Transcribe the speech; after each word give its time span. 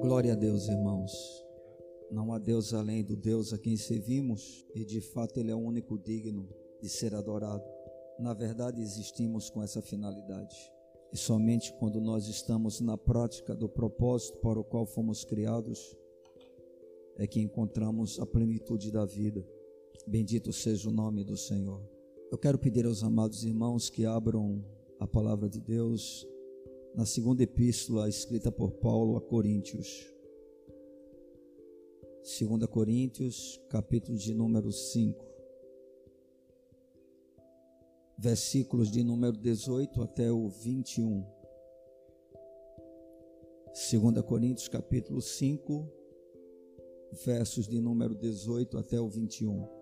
Glória 0.00 0.32
a 0.32 0.36
Deus, 0.36 0.68
irmãos. 0.68 1.44
Não 2.10 2.32
há 2.32 2.38
Deus 2.38 2.72
além 2.74 3.04
do 3.04 3.16
Deus 3.16 3.52
a 3.52 3.58
quem 3.58 3.76
servimos, 3.76 4.64
e 4.74 4.84
de 4.84 5.00
fato 5.00 5.40
Ele 5.40 5.50
é 5.50 5.54
o 5.54 5.58
único 5.58 5.98
digno 5.98 6.48
de 6.80 6.88
ser 6.88 7.14
adorado. 7.14 7.64
Na 8.18 8.34
verdade, 8.34 8.80
existimos 8.80 9.50
com 9.50 9.62
essa 9.62 9.82
finalidade. 9.82 10.56
E 11.12 11.16
somente 11.16 11.72
quando 11.78 12.00
nós 12.00 12.28
estamos 12.28 12.80
na 12.80 12.98
prática 12.98 13.54
do 13.54 13.68
propósito 13.68 14.38
para 14.38 14.58
o 14.60 14.64
qual 14.64 14.86
fomos 14.86 15.24
criados, 15.24 15.96
é 17.16 17.26
que 17.26 17.40
encontramos 17.40 18.20
a 18.20 18.26
plenitude 18.26 18.90
da 18.90 19.04
vida. 19.04 19.46
Bendito 20.06 20.52
seja 20.52 20.88
o 20.88 20.92
nome 20.92 21.24
do 21.24 21.36
Senhor. 21.36 21.82
Eu 22.30 22.38
quero 22.38 22.58
pedir 22.58 22.84
aos 22.86 23.02
amados 23.02 23.44
irmãos 23.44 23.88
que 23.88 24.04
abram 24.04 24.64
a 24.98 25.06
palavra 25.06 25.48
de 25.48 25.60
Deus 25.60 26.26
na 26.94 27.04
segunda 27.04 27.42
epístola 27.42 28.08
escrita 28.08 28.50
por 28.50 28.72
Paulo 28.72 29.16
a 29.16 29.20
Coríntios. 29.20 30.10
2 32.22 32.66
Coríntios, 32.66 33.60
capítulo 33.68 34.16
de 34.16 34.34
número 34.34 34.72
5, 34.72 35.24
versículos 38.18 38.90
de 38.90 39.04
número 39.04 39.36
18 39.36 40.02
até 40.02 40.32
o 40.32 40.48
21. 40.48 41.24
2 43.68 44.22
Coríntios, 44.22 44.66
capítulo 44.66 45.20
5, 45.20 45.92
versos 47.24 47.68
de 47.68 47.80
número 47.80 48.14
18 48.14 48.78
até 48.78 48.98
o 48.98 49.08
21. 49.08 49.75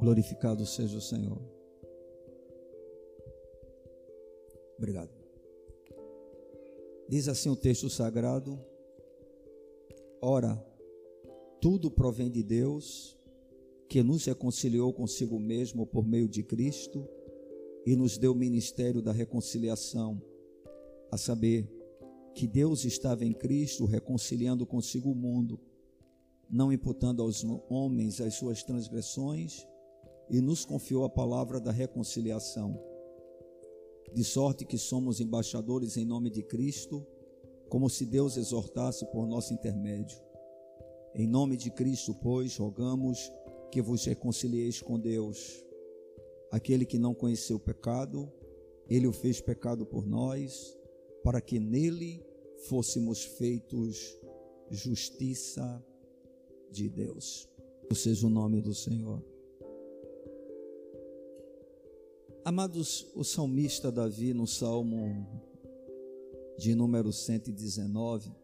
Glorificado 0.00 0.64
seja 0.64 0.96
o 0.96 1.00
Senhor. 1.00 1.38
Obrigado. 4.78 5.10
Diz 7.06 7.28
assim 7.28 7.50
o 7.50 7.56
texto 7.56 7.90
sagrado: 7.90 8.58
Ora, 10.22 10.56
tudo 11.60 11.90
provém 11.90 12.30
de 12.30 12.42
Deus, 12.42 13.18
que 13.90 14.02
nos 14.02 14.24
reconciliou 14.24 14.90
consigo 14.90 15.38
mesmo 15.38 15.86
por 15.86 16.08
meio 16.08 16.26
de 16.26 16.42
Cristo 16.42 17.06
e 17.84 17.94
nos 17.94 18.16
deu 18.16 18.32
o 18.32 18.36
ministério 18.36 19.02
da 19.02 19.12
reconciliação, 19.12 20.22
a 21.12 21.18
saber, 21.18 21.68
que 22.34 22.46
Deus 22.46 22.86
estava 22.86 23.22
em 23.22 23.34
Cristo 23.34 23.84
reconciliando 23.84 24.64
consigo 24.64 25.10
o 25.10 25.14
mundo, 25.14 25.60
não 26.48 26.72
imputando 26.72 27.20
aos 27.20 27.44
homens 27.68 28.18
as 28.18 28.32
suas 28.34 28.62
transgressões, 28.62 29.66
e 30.30 30.40
nos 30.40 30.64
confiou 30.64 31.04
a 31.04 31.10
palavra 31.10 31.60
da 31.60 31.72
reconciliação 31.72 32.80
de 34.12 34.24
sorte 34.24 34.64
que 34.64 34.78
somos 34.78 35.20
embaixadores 35.20 35.96
em 35.96 36.04
nome 36.04 36.30
de 36.30 36.42
Cristo, 36.42 37.06
como 37.68 37.88
se 37.88 38.04
Deus 38.04 38.36
exortasse 38.36 39.06
por 39.06 39.26
nosso 39.26 39.52
intermédio. 39.52 40.18
Em 41.14 41.26
nome 41.26 41.56
de 41.56 41.70
Cristo, 41.70 42.14
pois, 42.14 42.56
rogamos 42.56 43.30
que 43.70 43.80
vos 43.80 44.04
reconcilieis 44.04 44.80
com 44.80 44.98
Deus. 44.98 45.64
Aquele 46.50 46.84
que 46.84 46.98
não 46.98 47.14
conheceu 47.14 47.56
o 47.56 47.60
pecado, 47.60 48.30
ele 48.88 49.06
o 49.06 49.12
fez 49.12 49.40
pecado 49.40 49.86
por 49.86 50.06
nós, 50.06 50.76
para 51.22 51.40
que 51.40 51.60
nele 51.60 52.24
fôssemos 52.68 53.24
feitos 53.24 54.18
justiça 54.70 55.84
de 56.70 56.88
Deus. 56.88 57.48
Seja 57.92 58.26
o 58.26 58.30
nome 58.30 58.60
do 58.60 58.74
Senhor. 58.74 59.22
Amados, 62.42 63.06
o 63.14 63.22
salmista 63.22 63.92
Davi, 63.92 64.32
no 64.32 64.46
Salmo 64.46 65.26
de 66.56 66.74
número 66.74 67.12
119, 67.12 68.34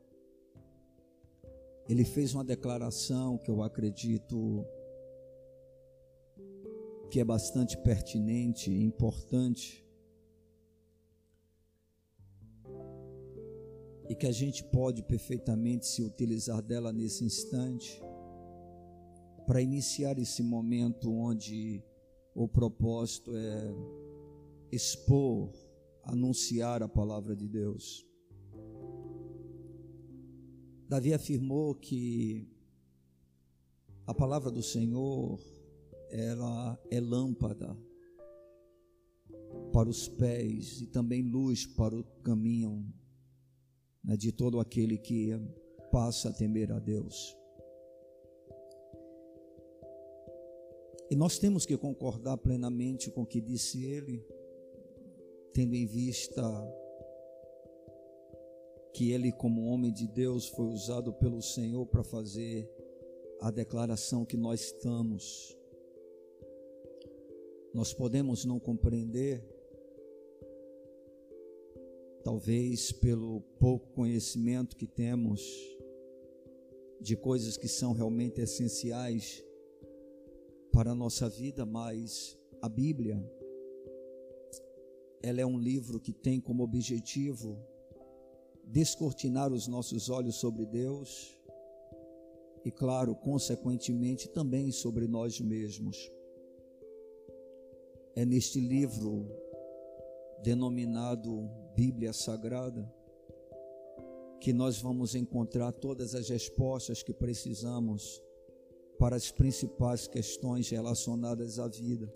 ele 1.88 2.04
fez 2.04 2.34
uma 2.34 2.44
declaração 2.44 3.38
que 3.38 3.50
eu 3.50 3.62
acredito 3.62 4.66
que 7.10 7.20
é 7.20 7.24
bastante 7.24 7.78
pertinente 7.78 8.70
e 8.70 8.82
importante, 8.82 9.82
e 14.10 14.14
que 14.14 14.26
a 14.26 14.32
gente 14.32 14.62
pode 14.62 15.02
perfeitamente 15.02 15.86
se 15.86 16.02
utilizar 16.02 16.60
dela 16.60 16.92
nesse 16.92 17.24
instante, 17.24 18.02
para 19.46 19.62
iniciar 19.62 20.18
esse 20.18 20.42
momento 20.42 21.10
onde 21.10 21.82
o 22.36 22.46
propósito 22.46 23.34
é 23.34 23.74
expor, 24.70 25.50
anunciar 26.02 26.82
a 26.82 26.88
palavra 26.88 27.34
de 27.34 27.48
Deus. 27.48 28.06
Davi 30.86 31.14
afirmou 31.14 31.74
que 31.74 32.46
a 34.06 34.12
palavra 34.12 34.50
do 34.50 34.62
Senhor 34.62 35.40
ela 36.10 36.78
é 36.90 37.00
lâmpada 37.00 37.74
para 39.72 39.88
os 39.88 40.06
pés 40.06 40.82
e 40.82 40.86
também 40.86 41.22
luz 41.22 41.64
para 41.64 41.96
o 41.96 42.04
caminho 42.22 42.86
né, 44.04 44.14
de 44.14 44.30
todo 44.30 44.60
aquele 44.60 44.98
que 44.98 45.30
passa 45.90 46.28
a 46.28 46.32
temer 46.34 46.70
a 46.70 46.78
Deus. 46.78 47.34
E 51.08 51.14
nós 51.14 51.38
temos 51.38 51.64
que 51.64 51.76
concordar 51.76 52.36
plenamente 52.36 53.10
com 53.10 53.22
o 53.22 53.26
que 53.26 53.40
disse 53.40 53.84
ele, 53.84 54.26
tendo 55.52 55.74
em 55.74 55.86
vista 55.86 56.42
que 58.92 59.12
ele, 59.12 59.30
como 59.30 59.66
homem 59.66 59.92
de 59.92 60.08
Deus, 60.08 60.48
foi 60.48 60.66
usado 60.66 61.12
pelo 61.12 61.40
Senhor 61.40 61.86
para 61.86 62.02
fazer 62.02 62.68
a 63.40 63.50
declaração 63.50 64.24
que 64.24 64.36
nós 64.36 64.62
estamos. 64.62 65.56
Nós 67.72 67.94
podemos 67.94 68.44
não 68.44 68.58
compreender, 68.58 69.44
talvez 72.24 72.90
pelo 72.90 73.42
pouco 73.60 73.92
conhecimento 73.92 74.76
que 74.76 74.86
temos 74.86 75.40
de 77.00 77.14
coisas 77.16 77.56
que 77.56 77.68
são 77.68 77.92
realmente 77.92 78.40
essenciais 78.40 79.45
para 80.76 80.90
a 80.90 80.94
nossa 80.94 81.26
vida, 81.26 81.64
mas 81.64 82.38
a 82.60 82.68
Bíblia 82.68 83.18
ela 85.22 85.40
é 85.40 85.46
um 85.46 85.58
livro 85.58 85.98
que 85.98 86.12
tem 86.12 86.38
como 86.38 86.62
objetivo 86.62 87.58
descortinar 88.62 89.54
os 89.54 89.66
nossos 89.66 90.10
olhos 90.10 90.34
sobre 90.34 90.66
Deus 90.66 91.34
e, 92.62 92.70
claro, 92.70 93.14
consequentemente 93.14 94.28
também 94.28 94.70
sobre 94.70 95.06
nós 95.06 95.40
mesmos. 95.40 96.12
É 98.14 98.26
neste 98.26 98.60
livro 98.60 99.30
denominado 100.42 101.48
Bíblia 101.74 102.12
Sagrada 102.12 102.86
que 104.42 104.52
nós 104.52 104.78
vamos 104.78 105.14
encontrar 105.14 105.72
todas 105.72 106.14
as 106.14 106.28
respostas 106.28 107.02
que 107.02 107.14
precisamos 107.14 108.25
para 108.98 109.16
as 109.16 109.30
principais 109.30 110.06
questões 110.06 110.68
relacionadas 110.70 111.58
à 111.58 111.68
vida. 111.68 112.12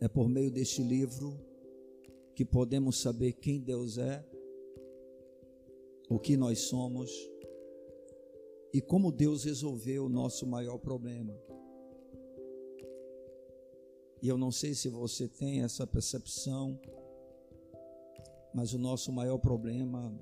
É 0.00 0.08
por 0.08 0.28
meio 0.28 0.50
deste 0.50 0.82
livro 0.82 1.38
que 2.34 2.44
podemos 2.44 3.00
saber 3.00 3.32
quem 3.32 3.60
Deus 3.60 3.96
é, 3.98 4.24
o 6.08 6.18
que 6.18 6.36
nós 6.36 6.60
somos 6.60 7.10
e 8.72 8.80
como 8.80 9.12
Deus 9.12 9.44
resolveu 9.44 10.06
o 10.06 10.08
nosso 10.08 10.46
maior 10.46 10.78
problema. 10.78 11.34
E 14.20 14.28
eu 14.28 14.38
não 14.38 14.50
sei 14.50 14.74
se 14.74 14.88
você 14.88 15.28
tem 15.28 15.62
essa 15.62 15.86
percepção, 15.86 16.80
mas 18.54 18.72
o 18.72 18.78
nosso 18.78 19.12
maior 19.12 19.38
problema 19.38 20.12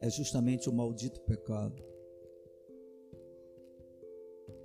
é 0.00 0.08
justamente 0.08 0.68
o 0.68 0.72
maldito 0.72 1.20
pecado. 1.20 1.97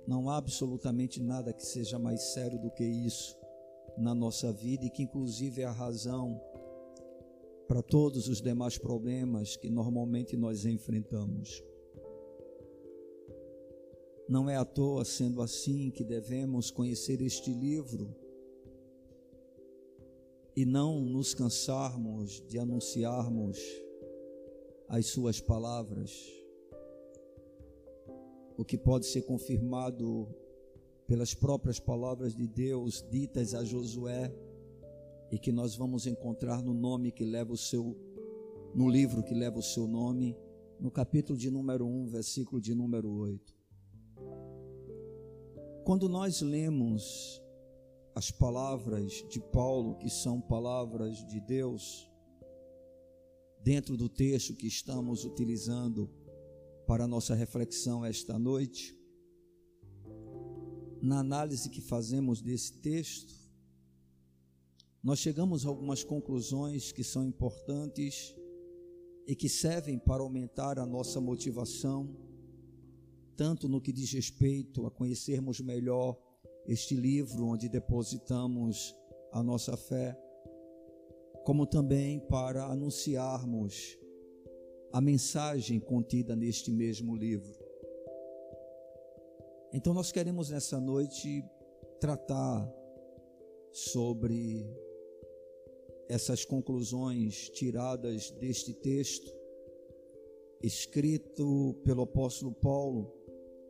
Não 0.06 0.28
há 0.28 0.36
absolutamente 0.36 1.22
nada 1.22 1.52
que 1.52 1.64
seja 1.64 1.98
mais 1.98 2.20
sério 2.32 2.58
do 2.58 2.70
que 2.70 2.84
isso 2.84 3.36
na 3.96 4.14
nossa 4.14 4.52
vida 4.52 4.84
e 4.84 4.90
que, 4.90 5.02
inclusive, 5.02 5.62
é 5.62 5.64
a 5.64 5.70
razão 5.70 6.40
para 7.66 7.82
todos 7.82 8.28
os 8.28 8.42
demais 8.42 8.76
problemas 8.76 9.56
que 9.56 9.70
normalmente 9.70 10.36
nós 10.36 10.66
enfrentamos. 10.66 11.62
Não 14.28 14.48
é 14.48 14.56
à 14.56 14.64
toa, 14.64 15.04
sendo 15.04 15.40
assim, 15.40 15.90
que 15.90 16.04
devemos 16.04 16.70
conhecer 16.70 17.20
este 17.20 17.52
livro 17.52 18.14
e 20.56 20.64
não 20.64 21.00
nos 21.00 21.34
cansarmos 21.34 22.42
de 22.46 22.58
anunciarmos 22.58 23.58
as 24.88 25.06
Suas 25.06 25.40
palavras 25.40 26.43
o 28.56 28.64
que 28.64 28.78
pode 28.78 29.06
ser 29.06 29.22
confirmado 29.22 30.28
pelas 31.06 31.34
próprias 31.34 31.78
palavras 31.78 32.34
de 32.34 32.46
Deus 32.46 33.04
ditas 33.10 33.54
a 33.54 33.64
Josué 33.64 34.32
e 35.30 35.38
que 35.38 35.52
nós 35.52 35.76
vamos 35.76 36.06
encontrar 36.06 36.62
no 36.62 36.72
nome 36.72 37.12
que 37.12 37.24
leva 37.24 37.52
o 37.52 37.56
seu 37.56 37.96
no 38.74 38.88
livro 38.88 39.22
que 39.22 39.34
leva 39.34 39.58
o 39.58 39.62
seu 39.62 39.86
nome, 39.86 40.36
no 40.80 40.90
capítulo 40.90 41.38
de 41.38 41.48
número 41.48 41.86
1, 41.86 42.06
versículo 42.08 42.60
de 42.60 42.74
número 42.74 43.08
8. 43.08 43.54
Quando 45.84 46.08
nós 46.08 46.40
lemos 46.40 47.40
as 48.16 48.32
palavras 48.32 49.24
de 49.28 49.38
Paulo, 49.38 49.96
que 49.96 50.10
são 50.10 50.40
palavras 50.40 51.24
de 51.26 51.40
Deus, 51.40 52.10
dentro 53.62 53.96
do 53.96 54.08
texto 54.08 54.56
que 54.56 54.66
estamos 54.66 55.24
utilizando 55.24 56.10
para 56.86 57.04
a 57.04 57.08
nossa 57.08 57.34
reflexão 57.34 58.04
esta 58.04 58.38
noite, 58.38 58.96
na 61.00 61.20
análise 61.20 61.68
que 61.68 61.80
fazemos 61.80 62.40
desse 62.40 62.72
texto, 62.78 63.34
nós 65.02 65.18
chegamos 65.18 65.64
a 65.64 65.68
algumas 65.68 66.02
conclusões 66.02 66.92
que 66.92 67.04
são 67.04 67.24
importantes 67.24 68.34
e 69.26 69.34
que 69.34 69.48
servem 69.48 69.98
para 69.98 70.22
aumentar 70.22 70.78
a 70.78 70.86
nossa 70.86 71.20
motivação, 71.20 72.14
tanto 73.36 73.68
no 73.68 73.80
que 73.80 73.92
diz 73.92 74.12
respeito 74.12 74.86
a 74.86 74.90
conhecermos 74.90 75.60
melhor 75.60 76.18
este 76.66 76.94
livro 76.94 77.46
onde 77.46 77.68
depositamos 77.68 78.94
a 79.32 79.42
nossa 79.42 79.76
fé, 79.76 80.18
como 81.44 81.66
também 81.66 82.20
para 82.20 82.64
anunciarmos 82.64 83.98
a 84.94 85.00
mensagem 85.00 85.80
contida 85.80 86.36
neste 86.36 86.70
mesmo 86.70 87.16
livro. 87.16 87.52
Então, 89.72 89.92
nós 89.92 90.12
queremos 90.12 90.50
nessa 90.50 90.80
noite 90.80 91.44
tratar 91.98 92.72
sobre 93.72 94.64
essas 96.08 96.44
conclusões 96.44 97.50
tiradas 97.50 98.30
deste 98.30 98.72
texto, 98.72 99.34
escrito 100.62 101.74
pelo 101.82 102.02
apóstolo 102.02 102.52
Paulo, 102.52 103.12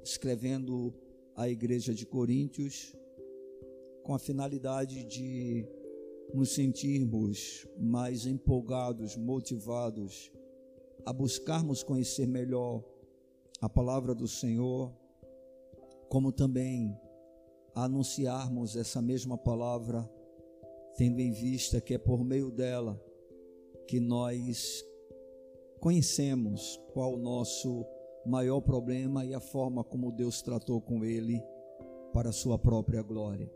escrevendo 0.05 0.93
à 1.35 1.49
igreja 1.49 1.95
de 1.95 2.05
Coríntios, 2.05 2.95
com 4.03 4.13
a 4.13 4.19
finalidade 4.19 5.03
de 5.05 5.67
nos 6.35 6.55
sentirmos 6.55 7.67
mais 7.79 8.27
empolgados, 8.27 9.17
motivados 9.17 10.31
a 11.05 11.13
buscarmos 11.13 11.83
conhecer 11.83 12.27
melhor 12.27 12.83
a 13.61 13.69
palavra 13.69 14.15
do 14.15 14.27
Senhor, 14.27 14.93
como 16.09 16.33
também 16.33 16.99
a 17.75 17.85
anunciarmos 17.85 18.77
essa 18.77 19.03
mesma 19.03 19.37
palavra, 19.37 20.09
tendo 20.97 21.21
em 21.21 21.33
vista 21.33 21.81
que 21.81 21.95
é 21.95 21.99
por 21.99 22.25
meio 22.25 22.51
dela 22.51 23.01
que 23.87 24.01
nós 24.01 24.85
conhecemos 25.81 26.81
qual 26.93 27.15
o 27.15 27.19
nosso 27.19 27.85
maior 28.25 28.61
problema 28.61 29.25
e 29.25 29.35
a 29.35 29.41
forma 29.41 29.85
como 29.85 30.13
Deus 30.13 30.41
tratou 30.41 30.81
com 30.81 31.05
ele 31.05 31.43
para 32.13 32.31
a 32.31 32.33
sua 32.33 32.59
própria 32.59 33.03
glória. 33.03 33.51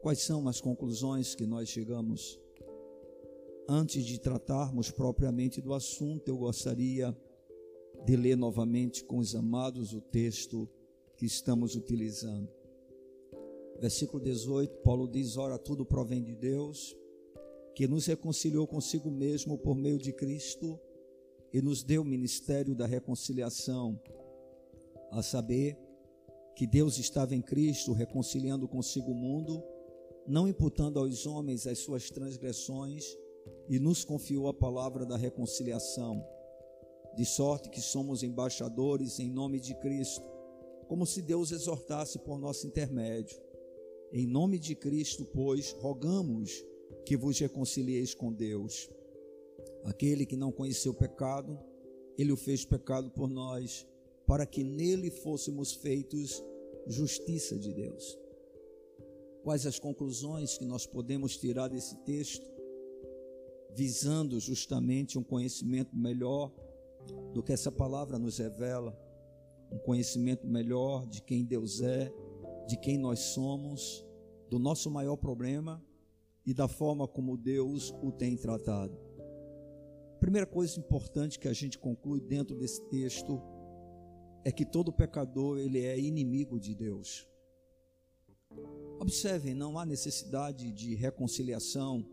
Quais 0.00 0.22
são 0.22 0.48
as 0.48 0.60
conclusões 0.60 1.34
que 1.34 1.46
nós 1.46 1.68
chegamos? 1.68 2.40
Antes 3.68 4.04
de 4.04 4.18
tratarmos 4.18 4.90
propriamente 4.90 5.60
do 5.60 5.72
assunto, 5.72 6.28
eu 6.28 6.36
gostaria 6.36 7.16
de 8.04 8.16
ler 8.16 8.36
novamente 8.36 9.04
com 9.04 9.18
os 9.18 9.34
amados 9.34 9.92
o 9.92 10.00
texto 10.00 10.68
que 11.16 11.24
estamos 11.26 11.76
utilizando. 11.76 12.48
Versículo 13.78 14.22
18, 14.22 14.78
Paulo 14.82 15.08
diz: 15.08 15.36
Ora, 15.36 15.58
tudo 15.58 15.84
provém 15.84 16.22
de 16.22 16.34
Deus, 16.34 16.96
que 17.74 17.86
nos 17.86 18.06
reconciliou 18.06 18.66
consigo 18.66 19.10
mesmo 19.10 19.56
por 19.56 19.76
meio 19.76 19.98
de 19.98 20.12
Cristo 20.12 20.78
e 21.52 21.62
nos 21.62 21.82
deu 21.82 22.02
o 22.02 22.04
ministério 22.04 22.74
da 22.74 22.86
reconciliação, 22.86 24.00
a 25.10 25.22
saber, 25.22 25.78
que 26.56 26.66
Deus 26.66 26.98
estava 26.98 27.34
em 27.34 27.40
Cristo 27.40 27.92
reconciliando 27.92 28.68
consigo 28.68 29.12
o 29.12 29.14
mundo 29.14 29.62
não 30.26 30.46
imputando 30.46 30.98
aos 30.98 31.26
homens 31.26 31.66
as 31.66 31.78
suas 31.78 32.10
transgressões, 32.10 33.16
e 33.68 33.78
nos 33.78 34.04
confiou 34.04 34.48
a 34.48 34.54
palavra 34.54 35.06
da 35.06 35.16
reconciliação, 35.16 36.24
de 37.16 37.24
sorte 37.24 37.68
que 37.68 37.80
somos 37.80 38.22
embaixadores 38.22 39.18
em 39.18 39.30
nome 39.30 39.60
de 39.60 39.74
Cristo, 39.74 40.24
como 40.88 41.06
se 41.06 41.22
Deus 41.22 41.52
exortasse 41.52 42.18
por 42.18 42.38
nosso 42.38 42.66
intermédio. 42.66 43.40
Em 44.12 44.26
nome 44.26 44.58
de 44.58 44.74
Cristo, 44.74 45.24
pois, 45.24 45.72
rogamos 45.80 46.64
que 47.04 47.16
vos 47.16 47.38
reconcilieis 47.38 48.14
com 48.14 48.32
Deus. 48.32 48.90
Aquele 49.84 50.26
que 50.26 50.36
não 50.36 50.52
conheceu 50.52 50.92
pecado, 50.92 51.58
ele 52.18 52.32
o 52.32 52.36
fez 52.36 52.64
pecado 52.64 53.10
por 53.10 53.28
nós, 53.28 53.86
para 54.26 54.46
que 54.46 54.62
nele 54.62 55.10
fôssemos 55.10 55.72
feitos 55.72 56.42
justiça 56.86 57.58
de 57.58 57.72
Deus. 57.72 58.18
Quais 59.42 59.66
as 59.66 59.78
conclusões 59.78 60.56
que 60.56 60.64
nós 60.64 60.86
podemos 60.86 61.36
tirar 61.36 61.68
desse 61.68 61.96
texto, 62.04 62.46
visando 63.74 64.38
justamente 64.38 65.18
um 65.18 65.22
conhecimento 65.22 65.96
melhor 65.96 66.52
do 67.32 67.42
que 67.42 67.52
essa 67.52 67.72
palavra 67.72 68.18
nos 68.18 68.38
revela, 68.38 68.96
um 69.70 69.78
conhecimento 69.78 70.46
melhor 70.46 71.06
de 71.06 71.22
quem 71.22 71.44
Deus 71.44 71.80
é, 71.80 72.12
de 72.66 72.76
quem 72.76 72.98
nós 72.98 73.18
somos, 73.18 74.06
do 74.50 74.58
nosso 74.58 74.90
maior 74.90 75.16
problema 75.16 75.82
e 76.44 76.52
da 76.52 76.68
forma 76.68 77.08
como 77.08 77.36
Deus 77.36 77.90
o 78.02 78.12
tem 78.12 78.36
tratado. 78.36 78.96
Primeira 80.20 80.46
coisa 80.46 80.78
importante 80.78 81.38
que 81.38 81.48
a 81.48 81.52
gente 81.52 81.78
conclui 81.78 82.20
dentro 82.20 82.56
desse 82.56 82.80
texto 82.88 83.42
é 84.44 84.52
que 84.52 84.64
todo 84.64 84.92
pecador 84.92 85.58
ele 85.58 85.84
é 85.84 85.98
inimigo 85.98 86.60
de 86.60 86.74
Deus. 86.74 87.26
Observem, 89.00 89.54
não 89.54 89.78
há 89.78 89.86
necessidade 89.86 90.70
de 90.70 90.94
reconciliação 90.94 92.06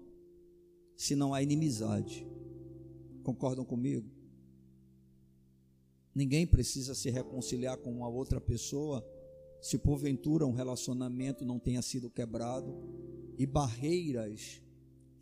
se 0.99 1.15
não 1.15 1.33
há 1.33 1.41
inimizade. 1.41 2.27
Concordam 3.23 3.63
comigo? 3.63 4.11
Ninguém 6.13 6.45
precisa 6.45 6.93
se 6.93 7.09
reconciliar 7.09 7.77
com 7.77 7.89
uma 7.89 8.09
outra 8.09 8.41
pessoa 8.41 9.01
se 9.61 9.77
porventura 9.77 10.45
um 10.45 10.51
relacionamento 10.51 11.45
não 11.45 11.57
tenha 11.57 11.81
sido 11.81 12.09
quebrado 12.09 12.77
e 13.37 13.45
barreiras 13.45 14.61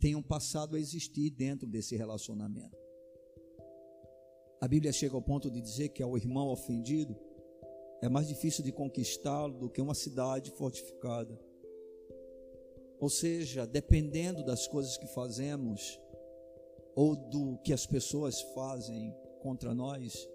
tenham 0.00 0.20
passado 0.20 0.74
a 0.74 0.80
existir 0.80 1.30
dentro 1.30 1.68
desse 1.68 1.96
relacionamento. 1.96 2.76
A 4.60 4.66
Bíblia 4.66 4.92
chega 4.92 5.14
ao 5.14 5.22
ponto 5.22 5.48
de 5.48 5.60
dizer 5.60 5.90
que 5.90 6.02
ao 6.02 6.16
irmão 6.16 6.48
ofendido 6.48 7.16
é 8.02 8.08
mais 8.08 8.26
difícil 8.26 8.64
de 8.64 8.72
conquistá-lo 8.72 9.56
do 9.56 9.70
que 9.70 9.80
uma 9.80 9.94
cidade 9.94 10.50
fortificada. 10.50 11.38
Ou 13.00 13.08
seja, 13.08 13.66
dependendo 13.66 14.44
das 14.44 14.66
coisas 14.66 14.96
que 14.96 15.06
fazemos 15.06 15.98
ou 16.94 17.14
do 17.14 17.58
que 17.58 17.72
as 17.72 17.86
pessoas 17.86 18.40
fazem 18.40 19.14
contra 19.40 19.72
nós, 19.72 20.28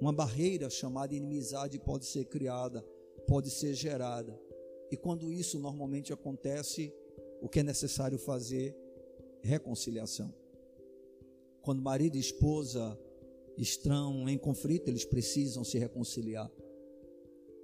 uma 0.00 0.12
barreira 0.12 0.68
chamada 0.68 1.14
inimizade 1.14 1.78
pode 1.78 2.04
ser 2.04 2.24
criada, 2.24 2.82
pode 3.26 3.48
ser 3.48 3.74
gerada. 3.74 4.38
E 4.90 4.96
quando 4.96 5.32
isso 5.32 5.58
normalmente 5.58 6.12
acontece, 6.12 6.92
o 7.40 7.48
que 7.48 7.60
é 7.60 7.62
necessário 7.62 8.18
fazer? 8.18 8.76
Reconciliação. 9.40 10.34
Quando 11.62 11.80
marido 11.80 12.16
e 12.16 12.20
esposa 12.20 12.98
estão 13.56 14.28
em 14.28 14.36
conflito, 14.36 14.88
eles 14.88 15.04
precisam 15.04 15.62
se 15.62 15.78
reconciliar. 15.78 16.50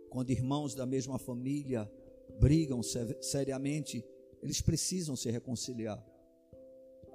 Quando 0.09 0.31
irmãos 0.31 0.75
da 0.75 0.87
mesma 0.87 1.19
família 1.19 1.91
brigam 2.39 2.81
seriamente, 3.21 4.05
eles 4.43 4.61
precisam 4.61 5.17
se 5.17 5.31
reconciliar. 5.31 6.05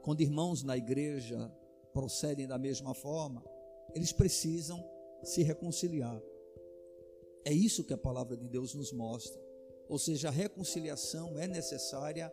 Quando 0.03 0.21
irmãos 0.21 0.63
na 0.63 0.77
igreja 0.77 1.51
procedem 1.93 2.47
da 2.47 2.57
mesma 2.57 2.93
forma, 2.93 3.43
eles 3.93 4.11
precisam 4.11 4.83
se 5.23 5.41
reconciliar. 5.41 6.21
É 7.43 7.53
isso 7.53 7.83
que 7.83 7.93
a 7.93 7.97
palavra 7.97 8.35
de 8.35 8.47
Deus 8.47 8.73
nos 8.73 8.91
mostra. 8.91 9.41
Ou 9.87 9.97
seja, 9.97 10.27
a 10.27 10.31
reconciliação 10.31 11.37
é 11.37 11.47
necessária 11.47 12.31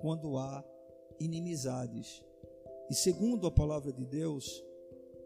quando 0.00 0.36
há 0.38 0.64
inimizades. 1.20 2.22
E 2.90 2.94
segundo 2.94 3.46
a 3.46 3.50
palavra 3.50 3.92
de 3.92 4.04
Deus, 4.04 4.64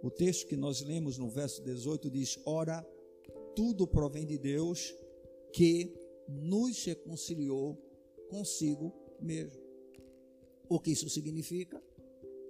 o 0.03 0.11
texto 0.11 0.47
que 0.47 0.57
nós 0.57 0.83
lemos 0.83 1.19
no 1.19 1.29
verso 1.29 1.63
18 1.63 2.11
diz: 2.11 2.39
Ora, 2.45 2.87
tudo 3.55 3.87
provém 3.87 4.27
de 4.27 4.39
Deus 4.39 4.95
que 5.53 5.95
nos 6.29 6.85
reconciliou 6.85 7.77
consigo 8.29 9.06
mesmo. 9.21 9.61
O 10.69 10.81
que 10.81 10.91
isso 10.91 11.09
significa? 11.09 11.83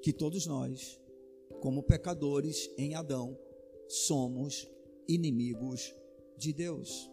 Que 0.02 0.12
todos 0.12 0.46
nós, 0.46 1.00
como 1.60 1.82
pecadores 1.82 2.70
em 2.78 2.94
Adão, 2.94 3.38
somos 3.88 4.68
inimigos 5.08 5.94
de 6.36 6.52
Deus. 6.52 7.10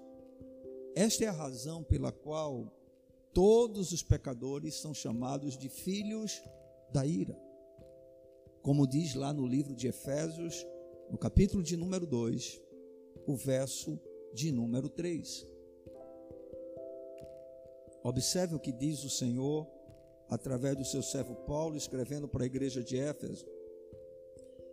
Esta 0.95 1.25
é 1.25 1.27
a 1.27 1.31
razão 1.31 1.83
pela 1.83 2.11
qual 2.11 2.71
todos 3.33 3.91
os 3.91 4.03
pecadores 4.03 4.75
são 4.75 4.93
chamados 4.93 5.57
de 5.57 5.69
filhos 5.69 6.41
da 6.91 7.05
ira. 7.05 7.37
Como 8.61 8.87
diz 8.87 9.15
lá 9.15 9.33
no 9.33 9.45
livro 9.45 9.75
de 9.75 9.87
Efésios, 9.87 10.65
no 11.09 11.17
capítulo 11.17 11.63
de 11.63 11.75
número 11.75 12.05
2, 12.05 12.61
o 13.27 13.35
verso 13.35 13.99
de 14.33 14.51
número 14.51 14.87
3. 14.87 15.52
Observe 18.03 18.55
o 18.55 18.59
que 18.59 18.71
diz 18.71 19.03
o 19.03 19.09
Senhor 19.09 19.67
através 20.29 20.75
do 20.75 20.83
seu 20.83 21.01
servo 21.01 21.35
Paulo, 21.45 21.75
escrevendo 21.75 22.27
para 22.27 22.43
a 22.43 22.45
igreja 22.45 22.83
de 22.83 22.97
Éfeso, 22.97 23.45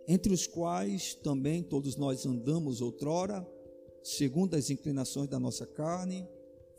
entre 0.07 0.33
os 0.33 0.47
quais 0.47 1.13
também 1.15 1.63
todos 1.63 1.95
nós 1.95 2.25
andamos 2.25 2.81
outrora, 2.81 3.47
segundo 4.03 4.55
as 4.55 4.69
inclinações 4.69 5.29
da 5.29 5.39
nossa 5.39 5.65
carne, 5.65 6.27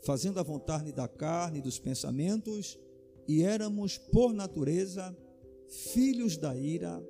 fazendo 0.01 0.39
a 0.39 0.43
vontade 0.43 0.91
da 0.91 1.07
carne 1.07 1.59
e 1.59 1.61
dos 1.61 1.79
pensamentos, 1.79 2.77
e 3.27 3.41
éramos, 3.41 3.97
por 3.97 4.33
natureza, 4.33 5.15
filhos 5.67 6.37
da 6.37 6.55
ira, 6.55 7.01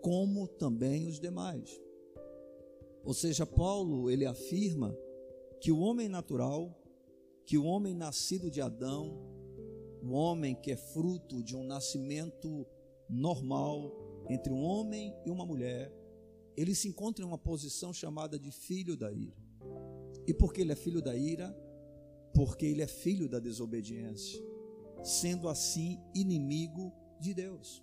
como 0.00 0.46
também 0.46 1.06
os 1.06 1.18
demais. 1.18 1.80
Ou 3.04 3.12
seja, 3.12 3.44
Paulo, 3.44 4.10
ele 4.10 4.24
afirma 4.24 4.96
que 5.60 5.72
o 5.72 5.80
homem 5.80 6.08
natural, 6.08 6.79
que 7.50 7.58
o 7.58 7.64
homem 7.64 7.96
nascido 7.96 8.48
de 8.48 8.60
Adão, 8.60 9.18
o 10.00 10.12
homem 10.12 10.54
que 10.54 10.70
é 10.70 10.76
fruto 10.76 11.42
de 11.42 11.56
um 11.56 11.64
nascimento 11.64 12.64
normal 13.08 13.92
entre 14.28 14.52
um 14.52 14.62
homem 14.62 15.12
e 15.26 15.30
uma 15.30 15.44
mulher, 15.44 15.92
ele 16.56 16.76
se 16.76 16.86
encontra 16.86 17.24
em 17.24 17.26
uma 17.26 17.36
posição 17.36 17.92
chamada 17.92 18.38
de 18.38 18.52
filho 18.52 18.96
da 18.96 19.10
ira. 19.10 19.36
E 20.28 20.32
por 20.32 20.52
que 20.52 20.60
ele 20.60 20.70
é 20.70 20.76
filho 20.76 21.02
da 21.02 21.16
ira? 21.16 21.52
Porque 22.32 22.64
ele 22.64 22.82
é 22.82 22.86
filho 22.86 23.28
da 23.28 23.40
desobediência, 23.40 24.40
sendo 25.02 25.48
assim 25.48 26.00
inimigo 26.14 26.92
de 27.20 27.34
Deus. 27.34 27.82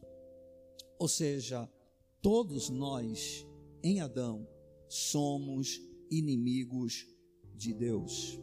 Ou 0.98 1.10
seja, 1.10 1.70
todos 2.22 2.70
nós 2.70 3.46
em 3.84 4.00
Adão 4.00 4.48
somos 4.88 5.82
inimigos 6.10 7.06
de 7.54 7.74
Deus. 7.74 8.40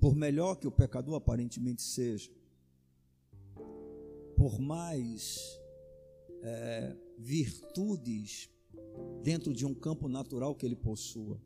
Por 0.00 0.14
melhor 0.14 0.56
que 0.56 0.66
o 0.66 0.70
pecador 0.70 1.16
aparentemente 1.16 1.82
seja, 1.82 2.30
por 4.36 4.60
mais 4.60 5.60
é, 6.42 6.96
virtudes 7.18 8.48
dentro 9.22 9.52
de 9.52 9.66
um 9.66 9.74
campo 9.74 10.08
natural 10.08 10.54
que 10.54 10.64
ele 10.64 10.76
possua, 10.76 11.40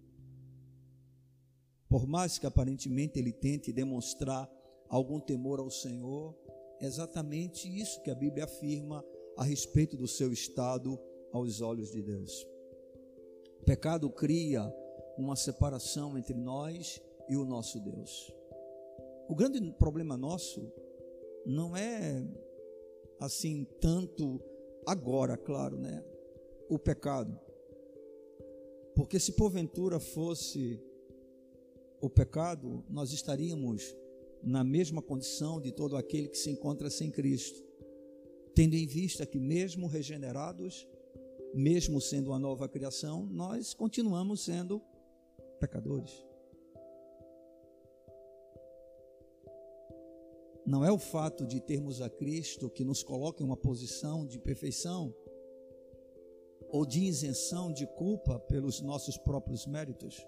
por 1.89 2.07
mais 2.07 2.39
que 2.39 2.47
aparentemente 2.47 3.19
ele 3.19 3.33
tente 3.33 3.73
demonstrar 3.73 4.51
algum 4.89 5.19
temor 5.19 5.59
ao 5.59 5.71
Senhor, 5.71 6.37
é 6.81 6.87
exatamente 6.87 7.69
isso 7.69 8.03
que 8.03 8.11
a 8.11 8.15
Bíblia 8.15 8.45
afirma 8.45 9.05
a 9.37 9.45
respeito 9.45 9.97
do 9.97 10.07
seu 10.07 10.33
estado 10.33 10.99
aos 11.33 11.61
olhos 11.61 11.91
de 11.91 12.03
Deus. 12.03 12.47
O 13.61 13.65
pecado 13.65 14.11
cria 14.11 14.71
uma 15.17 15.37
separação 15.37 16.19
entre 16.19 16.35
nós 16.35 17.01
e 17.29 17.37
o 17.37 17.45
nosso 17.45 17.81
Deus. 17.81 18.33
O 19.33 19.35
grande 19.35 19.59
problema 19.79 20.15
nosso 20.15 20.71
não 21.47 21.75
é 21.75 22.23
assim 23.19 23.67
tanto 23.81 24.39
agora, 24.87 25.39
claro, 25.39 25.79
né? 25.79 26.05
O 26.69 26.79
pecado. 26.79 27.41
Porque 28.95 29.19
se 29.19 29.33
porventura 29.33 29.99
fosse 29.99 30.79
o 31.99 32.11
pecado, 32.11 32.85
nós 32.91 33.11
estaríamos 33.11 33.97
na 34.43 34.63
mesma 34.63 35.01
condição 35.01 35.63
de 35.63 35.73
todo 35.73 35.97
aquele 35.97 36.29
que 36.29 36.37
se 36.37 36.51
encontra 36.51 36.91
sem 36.91 37.11
Cristo, 37.11 37.65
tendo 38.55 38.75
em 38.75 38.87
vista 38.87 39.25
que 39.25 39.41
mesmo 39.41 39.87
regenerados, 39.87 40.87
mesmo 41.55 42.03
sendo 42.03 42.33
uma 42.33 42.39
nova 42.39 42.69
criação, 42.69 43.25
nós 43.25 43.73
continuamos 43.73 44.45
sendo 44.45 44.83
pecadores. 45.59 46.32
Não 50.73 50.83
é 50.83 50.91
o 50.91 50.99
fato 50.99 51.47
de 51.47 51.61
termos 51.61 52.01
a 52.01 52.09
Cristo 52.09 52.71
que 52.71 52.83
nos 52.83 53.03
coloca 53.03 53.43
em 53.43 53.45
uma 53.45 53.59
posição 53.59 54.27
de 54.27 54.39
perfeição 54.39 55.15
ou 56.71 56.87
de 56.87 57.05
isenção 57.05 57.71
de 57.71 57.87
culpa 57.87 58.39
pelos 58.39 58.81
nossos 58.81 59.19
próprios 59.19 59.67
méritos, 59.67 60.27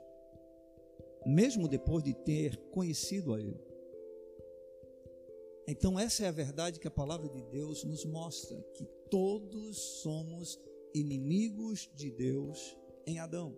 mesmo 1.25 1.67
depois 1.67 2.05
de 2.05 2.13
ter 2.13 2.59
conhecido 2.71 3.33
a 3.33 3.41
Ele. 3.41 3.59
Então, 5.67 5.99
essa 5.99 6.27
é 6.27 6.29
a 6.29 6.33
verdade 6.33 6.79
que 6.79 6.89
a 6.89 6.91
palavra 6.91 7.27
de 7.27 7.41
Deus 7.45 7.83
nos 7.83 8.05
mostra: 8.05 8.63
que 8.75 8.85
todos 9.11 9.79
somos 10.03 10.61
inimigos 10.95 11.91
de 11.95 12.11
Deus 12.11 12.77
em 13.07 13.19
Adão. 13.19 13.57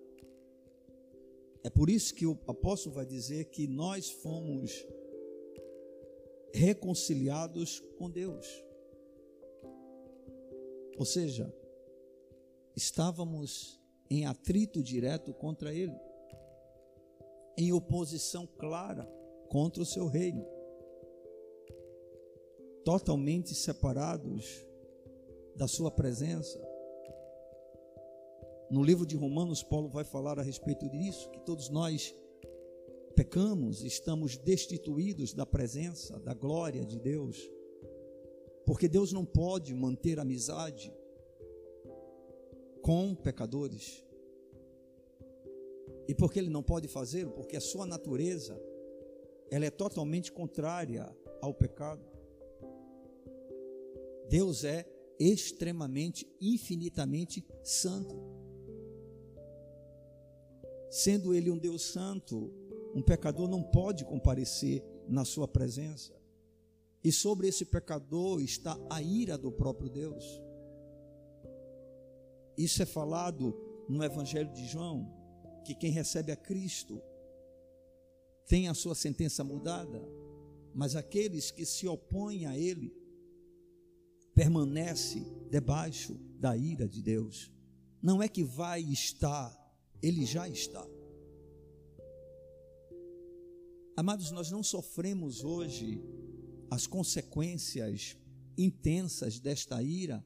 É 1.65 1.69
por 1.69 1.91
isso 1.91 2.15
que 2.15 2.25
o 2.25 2.39
apóstolo 2.47 2.95
vai 2.95 3.05
dizer 3.05 3.47
que 3.47 3.67
nós 3.67 4.09
fomos 4.09 4.87
reconciliados 6.53 7.81
com 7.99 8.11
Deus. 8.11 8.47
Ou 10.99 11.05
seja, 11.05 11.53
estávamos 12.75 13.81
em 14.09 14.27
atrito 14.27 14.83
direto 14.83 15.35
contra 15.35 15.75
Ele, 15.75 15.99
em 17.59 17.73
oposição 17.73 18.47
clara 18.47 19.07
contra 19.49 19.83
o 19.83 19.87
seu 19.87 20.07
reino, 20.07 20.45
totalmente 22.85 23.55
separados 23.55 24.67
da 25.57 25.67
Sua 25.67 25.91
presença. 25.91 26.59
No 28.71 28.83
livro 28.83 29.07
de 29.07 29.17
Romanos, 29.17 29.63
Paulo 29.63 29.89
vai 29.89 30.05
falar 30.05 30.39
a 30.39 30.43
respeito 30.43 30.89
disso, 30.89 31.31
que 31.31 31.41
todos 31.41 31.69
nós 31.69 32.15
pecamos, 33.17 33.83
estamos 33.83 34.37
destituídos 34.37 35.33
da 35.33 35.47
presença, 35.47 36.21
da 36.21 36.35
glória 36.35 36.85
de 36.85 37.01
Deus. 37.01 37.51
Porque 38.67 38.87
Deus 38.87 39.11
não 39.11 39.25
pode 39.25 39.75
manter 39.75 40.21
amizade 40.21 40.95
com 42.83 43.15
pecadores. 43.15 44.05
E 46.07 46.15
porque 46.15 46.39
ele 46.39 46.51
não 46.51 46.63
pode 46.63 46.89
fazê-lo? 46.89 47.33
Porque 47.33 47.57
a 47.57 47.61
sua 47.61 47.87
natureza 47.87 48.61
ela 49.51 49.65
é 49.65 49.71
totalmente 49.71 50.31
contrária 50.31 51.11
ao 51.41 51.55
pecado. 51.55 52.05
Deus 54.29 54.63
é 54.63 54.85
extremamente, 55.19 56.29
infinitamente 56.39 57.47
santo. 57.63 58.15
Sendo 60.91 61.35
Ele 61.35 61.51
um 61.51 61.59
Deus 61.59 61.83
santo, 61.83 62.53
um 62.97 63.03
pecador 63.03 63.47
não 63.47 63.63
pode 63.63 64.05
comparecer 64.05 64.83
na 65.07 65.25
Sua 65.25 65.47
presença. 65.47 66.15
E 67.05 67.13
sobre 67.13 67.47
esse 67.47 67.67
pecador 67.67 68.41
está 68.41 68.77
a 68.91 69.03
ira 69.03 69.37
do 69.37 69.53
próprio 69.53 69.91
Deus. 69.91 70.25
Isso 72.57 72.83
é 72.83 72.87
falado 72.87 73.55
no 73.89 74.03
Evangelho 74.03 74.51
de 74.53 74.67
João, 74.67 75.13
que 75.63 75.75
quem 75.75 75.91
recebe 75.91 76.33
a 76.33 76.37
Cristo 76.37 77.01
tem 78.49 78.67
a 78.67 78.75
sua 78.75 78.95
sentença 78.95 79.45
mudada, 79.45 80.03
mas 80.75 80.97
aqueles 80.97 81.51
que 81.51 81.67
se 81.67 81.87
opõem 81.87 82.47
a 82.47 82.57
Ele 82.57 82.97
permanece 84.35 85.21
debaixo 85.51 86.15
da 86.41 86.57
ira 86.57 86.89
de 86.89 87.03
Deus. 87.03 87.53
Não 88.03 88.23
é 88.23 88.29
que 88.29 88.43
vai 88.43 88.81
estar 88.81 89.55
ele 90.03 90.25
já 90.25 90.49
está. 90.49 90.87
Amados, 93.99 94.31
nós 94.31 94.51
não 94.51 94.63
sofremos 94.63 95.43
hoje 95.43 96.05
as 96.71 96.87
consequências 96.87 98.15
intensas 98.59 99.41
desta 99.41 99.83
ira 99.83 100.23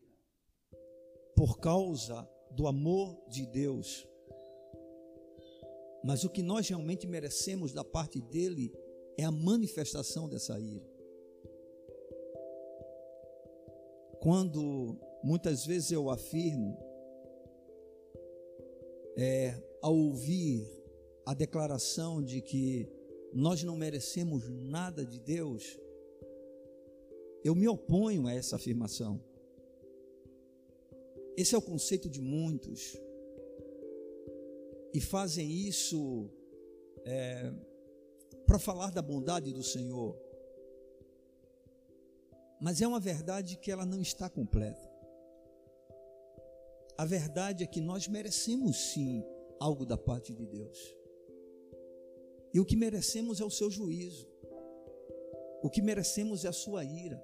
por 1.37 1.61
causa 1.61 2.29
do 2.51 2.67
amor 2.67 3.17
de 3.29 3.47
Deus. 3.47 4.05
Mas 6.03 6.25
o 6.25 6.31
que 6.31 6.43
nós 6.43 6.69
realmente 6.69 7.07
merecemos 7.07 7.73
da 7.73 7.85
parte 7.85 8.21
dele 8.21 8.75
é 9.17 9.23
a 9.23 9.31
manifestação 9.31 10.29
dessa 10.29 10.59
ira. 10.59 10.91
Quando 14.21 14.99
muitas 15.23 15.65
vezes 15.65 15.93
eu 15.93 16.11
afirmo 16.11 16.77
é, 19.17 19.55
ao 19.81 19.97
ouvir 19.97 20.67
a 21.25 21.35
declaração 21.35 22.21
de 22.21 22.41
que 22.41 22.99
nós 23.33 23.63
não 23.63 23.77
merecemos 23.77 24.49
nada 24.49 25.05
de 25.05 25.19
Deus, 25.19 25.79
eu 27.45 27.55
me 27.55 27.67
oponho 27.69 28.27
a 28.27 28.33
essa 28.33 28.57
afirmação. 28.57 29.23
Esse 31.37 31.55
é 31.55 31.59
o 31.59 31.63
conceito 31.63 32.09
de 32.09 32.21
muitos. 32.21 32.97
E 34.93 35.01
fazem 35.01 35.51
isso 35.51 36.29
é, 37.05 37.53
para 38.47 38.59
falar 38.59 38.91
da 38.91 39.01
bondade 39.01 39.53
do 39.53 39.63
Senhor. 39.63 40.19
Mas 42.61 42.83
é 42.83 42.87
uma 42.87 43.01
verdade 43.01 43.57
que 43.57 43.71
ela 43.71 43.87
não 43.87 44.03
está 44.03 44.29
completa. 44.29 44.91
A 46.99 47.07
verdade 47.07 47.65
é 47.65 47.67
que 47.67 47.81
nós 47.81 48.07
merecemos 48.07 48.77
sim 48.93 49.25
algo 49.59 49.87
da 49.87 49.97
parte 49.97 50.35
de 50.35 50.45
Deus. 50.45 51.00
E 52.53 52.59
o 52.59 52.65
que 52.65 52.77
merecemos 52.77 53.41
é 53.41 53.45
o 53.45 53.51
seu 53.51 53.71
juízo. 53.71 54.29
O 55.63 55.71
que 55.71 55.83
merecemos 55.83 56.45
é 56.45 56.49
a 56.49 56.53
sua 56.53 56.85
ira. 56.85 57.23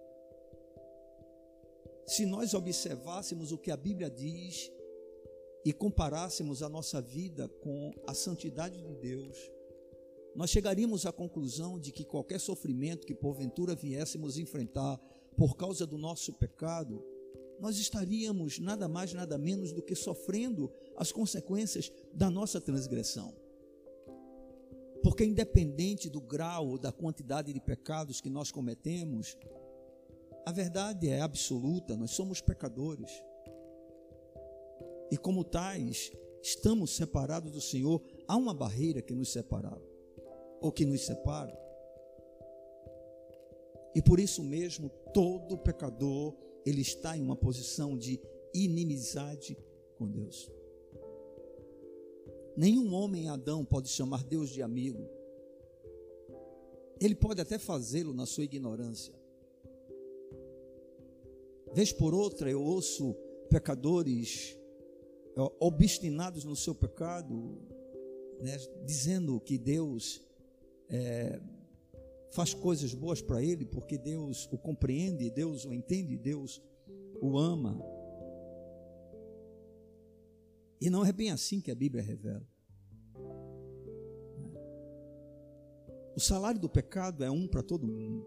Se 2.06 2.24
nós 2.24 2.54
observássemos 2.54 3.50
o 3.50 3.58
que 3.58 3.70
a 3.70 3.76
Bíblia 3.76 4.08
diz 4.08 4.70
e 5.64 5.72
comparássemos 5.72 6.62
a 6.62 6.68
nossa 6.68 7.00
vida 7.00 7.48
com 7.48 7.92
a 8.06 8.14
santidade 8.14 8.80
de 8.80 8.94
Deus, 8.94 9.36
nós 10.36 10.50
chegaríamos 10.50 11.06
à 11.06 11.12
conclusão 11.12 11.80
de 11.80 11.90
que 11.90 12.04
qualquer 12.04 12.38
sofrimento 12.38 13.06
que 13.06 13.14
porventura 13.14 13.74
viéssemos 13.74 14.38
enfrentar 14.38 15.00
por 15.36 15.56
causa 15.56 15.86
do 15.86 15.98
nosso 15.98 16.32
pecado, 16.34 17.02
nós 17.58 17.78
estaríamos 17.78 18.58
nada 18.58 18.86
mais, 18.86 19.12
nada 19.12 19.36
menos 19.38 19.72
do 19.72 19.82
que 19.82 19.94
sofrendo 19.94 20.70
as 20.96 21.10
consequências 21.10 21.90
da 22.12 22.30
nossa 22.30 22.60
transgressão. 22.60 23.34
Porque, 25.02 25.24
independente 25.24 26.08
do 26.08 26.20
grau 26.20 26.68
ou 26.68 26.78
da 26.78 26.92
quantidade 26.92 27.52
de 27.52 27.60
pecados 27.60 28.20
que 28.20 28.30
nós 28.30 28.50
cometemos, 28.50 29.36
a 30.44 30.52
verdade 30.52 31.08
é 31.08 31.20
absoluta, 31.20 31.96
nós 31.96 32.12
somos 32.12 32.40
pecadores. 32.40 33.10
E, 35.10 35.16
como 35.16 35.44
tais, 35.44 36.12
estamos 36.42 36.94
separados 36.94 37.50
do 37.50 37.60
Senhor. 37.60 38.02
Há 38.26 38.36
uma 38.36 38.54
barreira 38.54 39.02
que 39.02 39.14
nos 39.14 39.32
separa, 39.32 39.76
ou 40.60 40.70
que 40.72 40.84
nos 40.84 41.04
separa. 41.04 41.56
E 43.94 44.02
por 44.02 44.20
isso 44.20 44.42
mesmo, 44.42 44.90
todo 45.12 45.56
pecador 45.56 46.36
ele 46.64 46.80
está 46.82 47.16
em 47.16 47.22
uma 47.22 47.36
posição 47.36 47.96
de 47.96 48.20
inimizade 48.52 49.56
com 49.96 50.06
Deus. 50.06 50.50
Nenhum 52.56 52.94
homem 52.94 53.28
Adão 53.28 53.64
pode 53.64 53.88
chamar 53.88 54.24
Deus 54.24 54.48
de 54.50 54.62
amigo. 54.62 55.06
Ele 57.00 57.14
pode 57.14 57.40
até 57.40 57.58
fazê-lo 57.58 58.14
na 58.14 58.24
sua 58.24 58.44
ignorância. 58.44 59.14
Vez 61.74 61.92
por 61.92 62.14
outra 62.14 62.50
eu 62.50 62.62
ouço 62.62 63.14
pecadores 63.50 64.56
obstinados 65.60 66.44
no 66.44 66.56
seu 66.56 66.74
pecado, 66.74 67.58
né, 68.40 68.56
dizendo 68.86 69.38
que 69.38 69.58
Deus 69.58 70.22
é, 70.88 71.38
faz 72.30 72.54
coisas 72.54 72.94
boas 72.94 73.20
para 73.20 73.42
ele 73.42 73.66
porque 73.66 73.98
Deus 73.98 74.48
o 74.50 74.56
compreende, 74.56 75.30
Deus 75.30 75.66
o 75.66 75.74
entende, 75.74 76.16
Deus 76.16 76.62
o 77.20 77.38
ama. 77.38 77.78
E 80.80 80.90
não 80.90 81.04
é 81.04 81.12
bem 81.12 81.30
assim 81.30 81.60
que 81.60 81.70
a 81.70 81.74
Bíblia 81.74 82.02
revela. 82.02 82.46
O 86.16 86.20
salário 86.20 86.58
do 86.58 86.68
pecado 86.68 87.22
é 87.22 87.30
um 87.30 87.46
para 87.46 87.62
todo 87.62 87.86
mundo. 87.86 88.26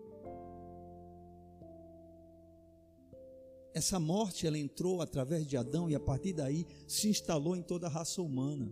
Essa 3.73 3.99
morte 3.99 4.45
ela 4.45 4.57
entrou 4.57 5.01
através 5.01 5.45
de 5.45 5.55
Adão 5.55 5.89
e 5.89 5.95
a 5.95 5.99
partir 5.99 6.33
daí 6.33 6.67
se 6.87 7.07
instalou 7.07 7.55
em 7.55 7.61
toda 7.61 7.87
a 7.87 7.89
raça 7.89 8.21
humana. 8.21 8.71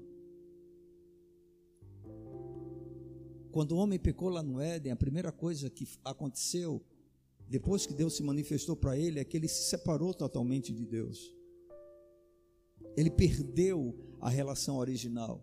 Quando 3.51 3.71
o 3.71 3.77
homem 3.77 3.97
pecou 3.97 4.29
lá 4.29 4.43
no 4.43 4.59
Éden, 4.59 4.91
a 4.91 4.95
primeira 4.95 5.31
coisa 5.31 5.69
que 5.69 5.87
aconteceu, 6.03 6.83
depois 7.47 7.85
que 7.85 7.93
Deus 7.93 8.15
se 8.15 8.21
manifestou 8.21 8.75
para 8.75 8.97
ele, 8.97 9.19
é 9.19 9.23
que 9.23 9.37
ele 9.37 9.47
se 9.47 9.69
separou 9.69 10.13
totalmente 10.13 10.71
de 10.73 10.85
Deus. 10.85 11.33
Ele 12.97 13.11
perdeu 13.11 13.95
a 14.19 14.27
relação 14.27 14.77
original, 14.77 15.39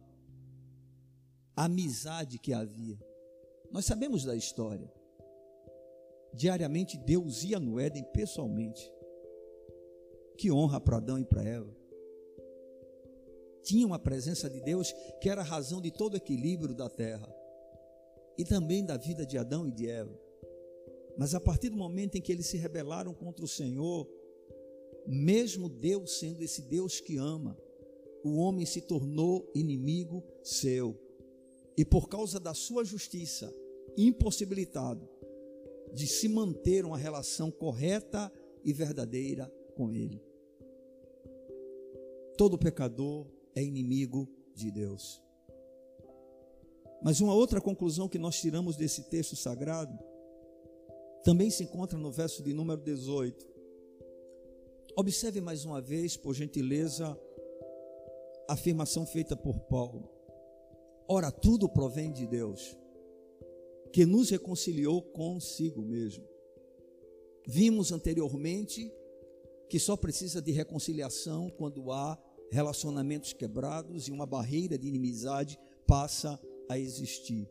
a 1.57 1.67
amizade 1.67 2.37
que 2.37 2.53
havia. 2.53 2.99
Nós 3.71 3.87
sabemos 3.87 4.25
da 4.25 4.35
história. 4.35 4.93
Diariamente 6.35 6.99
Deus 6.99 7.45
ia 7.45 7.61
no 7.61 7.79
Éden 7.79 8.03
pessoalmente. 8.13 8.93
Que 10.37 10.51
honra 10.51 10.81
para 10.81 10.97
Adão 10.97 11.17
e 11.17 11.25
para 11.25 11.45
Eva. 11.45 11.73
Tinha 13.63 13.87
uma 13.87 14.01
presença 14.01 14.51
de 14.51 14.61
Deus 14.61 14.93
que 15.21 15.31
era 15.31 15.41
a 15.41 15.45
razão 15.45 15.81
de 15.81 15.93
todo 15.93 16.15
o 16.15 16.17
equilíbrio 16.17 16.75
da 16.75 16.91
terra 16.91 17.33
e 18.37 18.45
também 18.45 18.85
da 18.85 18.97
vida 18.97 19.25
de 19.25 19.39
Adão 19.39 19.67
e 19.67 19.71
de 19.71 19.89
Eva. 19.89 20.19
Mas 21.17 21.37
a 21.37 21.41
partir 21.41 21.71
do 21.71 21.77
momento 21.77 22.17
em 22.17 22.21
que 22.21 22.33
eles 22.33 22.47
se 22.47 22.57
rebelaram 22.57 23.15
contra 23.15 23.45
o 23.45 23.49
Senhor, 23.49 24.09
mesmo 25.07 25.69
Deus 25.69 26.19
sendo 26.19 26.43
esse 26.43 26.63
Deus 26.63 27.01
que 27.01 27.17
ama, 27.17 27.57
o 28.23 28.37
homem 28.37 28.65
se 28.65 28.81
tornou 28.81 29.51
inimigo 29.55 30.25
seu. 30.43 30.99
E 31.77 31.85
por 31.85 32.09
causa 32.09 32.41
da 32.41 32.55
sua 32.55 32.85
justiça, 32.85 33.53
impossibilitado 33.97 35.09
de 35.93 36.07
se 36.07 36.29
manter 36.29 36.85
uma 36.85 36.99
relação 36.99 37.51
correta 37.51 38.33
e 38.65 38.73
verdadeira 38.73 39.53
com 39.77 39.91
Ele. 39.91 40.23
Todo 42.37 42.59
pecador 42.59 43.27
é 43.55 43.63
inimigo 43.63 44.29
de 44.55 44.71
Deus. 44.71 45.23
Mas 47.03 47.21
uma 47.21 47.35
outra 47.35 47.61
conclusão 47.61 48.09
que 48.09 48.19
nós 48.19 48.41
tiramos 48.41 48.77
desse 48.77 49.03
texto 49.11 49.37
sagrado 49.37 49.97
também 51.23 51.51
se 51.51 51.63
encontra 51.63 51.99
no 51.99 52.11
verso 52.11 52.43
de 52.43 52.53
número 52.53 52.81
18. 52.83 53.54
Observe 54.97 55.41
mais 55.41 55.65
uma 55.65 55.81
vez, 55.81 56.17
por 56.17 56.35
gentileza, 56.35 57.19
a 58.49 58.53
afirmação 58.53 59.05
feita 59.05 59.37
por 59.37 59.59
Paulo. 59.61 60.09
Ora, 61.09 61.33
tudo 61.33 61.69
provém 61.69 62.13
de 62.13 62.27
Deus, 62.27 62.77
que 63.93 64.07
nos 64.07 64.31
reconciliou 64.31 65.03
consigo 65.03 65.83
mesmo. 65.83 66.25
Vimos 67.47 67.91
anteriormente 67.91 68.93
que 69.69 69.81
só 69.81 69.97
precisa 69.97 70.41
de 70.41 70.53
reconciliação 70.53 71.51
quando 71.51 71.91
há 71.91 72.17
relacionamentos 72.51 73.33
quebrados 73.33 74.07
e 74.07 74.13
uma 74.13 74.25
barreira 74.27 74.79
de 74.79 74.87
inimizade 74.87 75.59
passa 75.89 76.41
a 76.69 76.79
existir. 76.79 77.51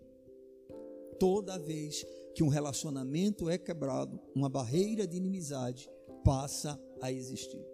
Toda 1.19 1.59
vez 1.59 2.05
que 2.33 2.43
um 2.43 2.47
relacionamento 2.47 3.49
é 3.49 3.57
quebrado, 3.57 4.19
uma 4.33 4.47
barreira 4.47 5.05
de 5.05 5.17
inimizade 5.17 5.89
passa 6.23 6.71
a 6.71 6.92
existir. 7.11 7.65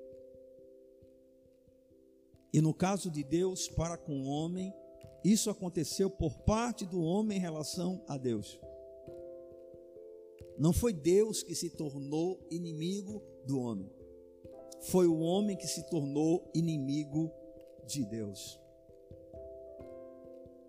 E 2.52 2.62
no 2.62 2.74
caso 2.74 3.12
de 3.12 3.24
Deus 3.24 3.68
para 3.68 3.98
com 3.98 4.22
o 4.22 4.26
homem, 4.26 4.74
isso 5.24 5.50
aconteceu 5.50 6.10
por 6.10 6.40
parte 6.40 6.86
do 6.86 7.02
homem 7.02 7.38
em 7.38 7.42
relação 7.42 8.04
a 8.08 8.18
Deus. 8.18 8.60
Não 10.58 10.74
foi 10.74 10.92
Deus 10.92 11.44
que 11.44 11.56
se 11.56 11.70
tornou 11.70 12.46
inimigo 12.50 13.22
do 13.46 13.60
homem. 13.60 13.90
Foi 14.82 15.08
o 15.08 15.20
homem 15.20 15.56
que 15.58 15.68
se 15.68 15.84
tornou 15.90 16.50
inimigo 16.54 17.32
de 17.86 18.06
Deus. 18.06 18.60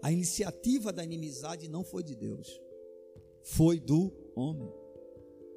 A 0.02 0.10
iniciativa 0.10 0.92
da 0.92 1.04
inimizade 1.04 1.68
não 1.68 1.84
foi 1.84 2.02
de 2.02 2.16
Deus, 2.16 2.60
foi 3.42 3.78
do 3.78 4.12
homem. 4.34 4.72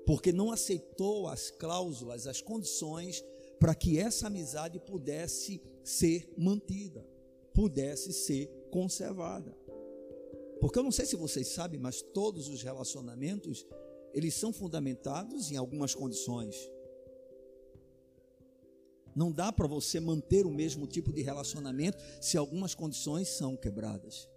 Porque 0.05 0.31
não 0.31 0.51
aceitou 0.51 1.27
as 1.27 1.49
cláusulas, 1.49 2.27
as 2.27 2.41
condições 2.41 3.23
para 3.59 3.73
que 3.73 3.97
essa 3.97 4.27
amizade 4.27 4.79
pudesse 4.79 5.61
ser 5.83 6.31
mantida, 6.37 7.07
pudesse 7.53 8.11
ser 8.11 8.47
conservada. 8.69 9.57
Porque 10.59 10.79
eu 10.79 10.83
não 10.83 10.91
sei 10.91 11.05
se 11.05 11.15
vocês 11.15 11.47
sabem, 11.49 11.79
mas 11.79 12.01
todos 12.01 12.47
os 12.47 12.61
relacionamentos, 12.61 13.65
eles 14.13 14.33
são 14.33 14.51
fundamentados 14.51 15.51
em 15.51 15.57
algumas 15.57 15.93
condições. 15.95 16.69
Não 19.15 19.31
dá 19.31 19.51
para 19.51 19.67
você 19.67 19.99
manter 19.99 20.45
o 20.45 20.51
mesmo 20.51 20.87
tipo 20.87 21.13
de 21.13 21.21
relacionamento 21.21 21.97
se 22.19 22.37
algumas 22.37 22.73
condições 22.73 23.29
são 23.29 23.55
quebradas. 23.55 24.27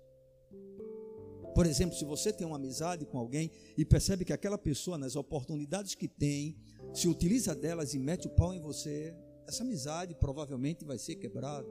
Por 1.57 1.65
exemplo, 1.65 1.97
se 1.97 2.05
você 2.05 2.35
tem 2.35 2.47
uma 2.47 2.57
amizade 2.57 3.07
com 3.07 3.17
alguém 3.17 3.51
e 3.79 3.83
percebe 3.83 4.27
que 4.27 4.33
aquela 4.35 4.59
pessoa, 4.59 4.99
nas 4.99 5.17
oportunidades 5.17 5.95
que 5.95 6.07
tem, 6.07 6.55
se 6.93 7.09
utiliza 7.09 7.55
delas 7.55 7.95
e 7.95 7.99
mete 7.99 8.27
o 8.27 8.31
pau 8.31 8.53
em 8.53 8.61
você, 8.61 9.17
essa 9.47 9.63
amizade 9.63 10.15
provavelmente 10.15 10.85
vai 10.85 10.99
ser 10.99 11.17
quebrada. 11.17 11.67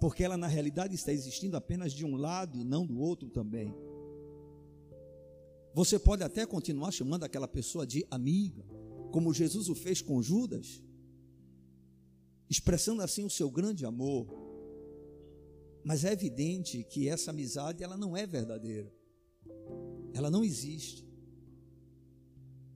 Porque 0.00 0.22
ela 0.22 0.36
na 0.36 0.46
realidade 0.46 0.94
está 0.94 1.12
existindo 1.12 1.56
apenas 1.56 1.92
de 1.92 2.04
um 2.04 2.14
lado 2.14 2.56
e 2.56 2.62
não 2.62 2.86
do 2.86 2.96
outro 3.00 3.28
também. 3.28 3.74
Você 5.74 5.98
pode 5.98 6.22
até 6.22 6.46
continuar 6.46 6.92
chamando 6.92 7.24
aquela 7.24 7.48
pessoa 7.48 7.84
de 7.84 8.06
amiga, 8.08 8.64
como 9.10 9.34
Jesus 9.34 9.68
o 9.68 9.74
fez 9.74 10.00
com 10.00 10.22
Judas, 10.22 10.80
expressando 12.48 13.02
assim 13.02 13.24
o 13.24 13.30
seu 13.30 13.50
grande 13.50 13.84
amor 13.84 14.47
Mas 15.88 16.04
é 16.04 16.12
evidente 16.12 16.84
que 16.84 17.08
essa 17.08 17.30
amizade 17.30 17.82
ela 17.82 17.96
não 17.96 18.14
é 18.14 18.26
verdadeira. 18.26 18.92
Ela 20.12 20.30
não 20.30 20.44
existe. 20.44 21.08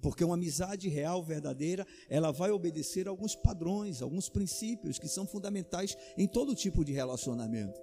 Porque 0.00 0.24
uma 0.24 0.32
amizade 0.32 0.88
real, 0.88 1.22
verdadeira, 1.22 1.86
ela 2.08 2.30
vai 2.30 2.50
obedecer 2.50 3.06
a 3.06 3.10
alguns 3.10 3.36
padrões, 3.36 4.00
alguns 4.00 4.30
princípios 4.30 4.98
que 4.98 5.08
são 5.08 5.26
fundamentais 5.26 5.94
em 6.16 6.26
todo 6.26 6.54
tipo 6.54 6.82
de 6.82 6.92
relacionamento. 6.92 7.78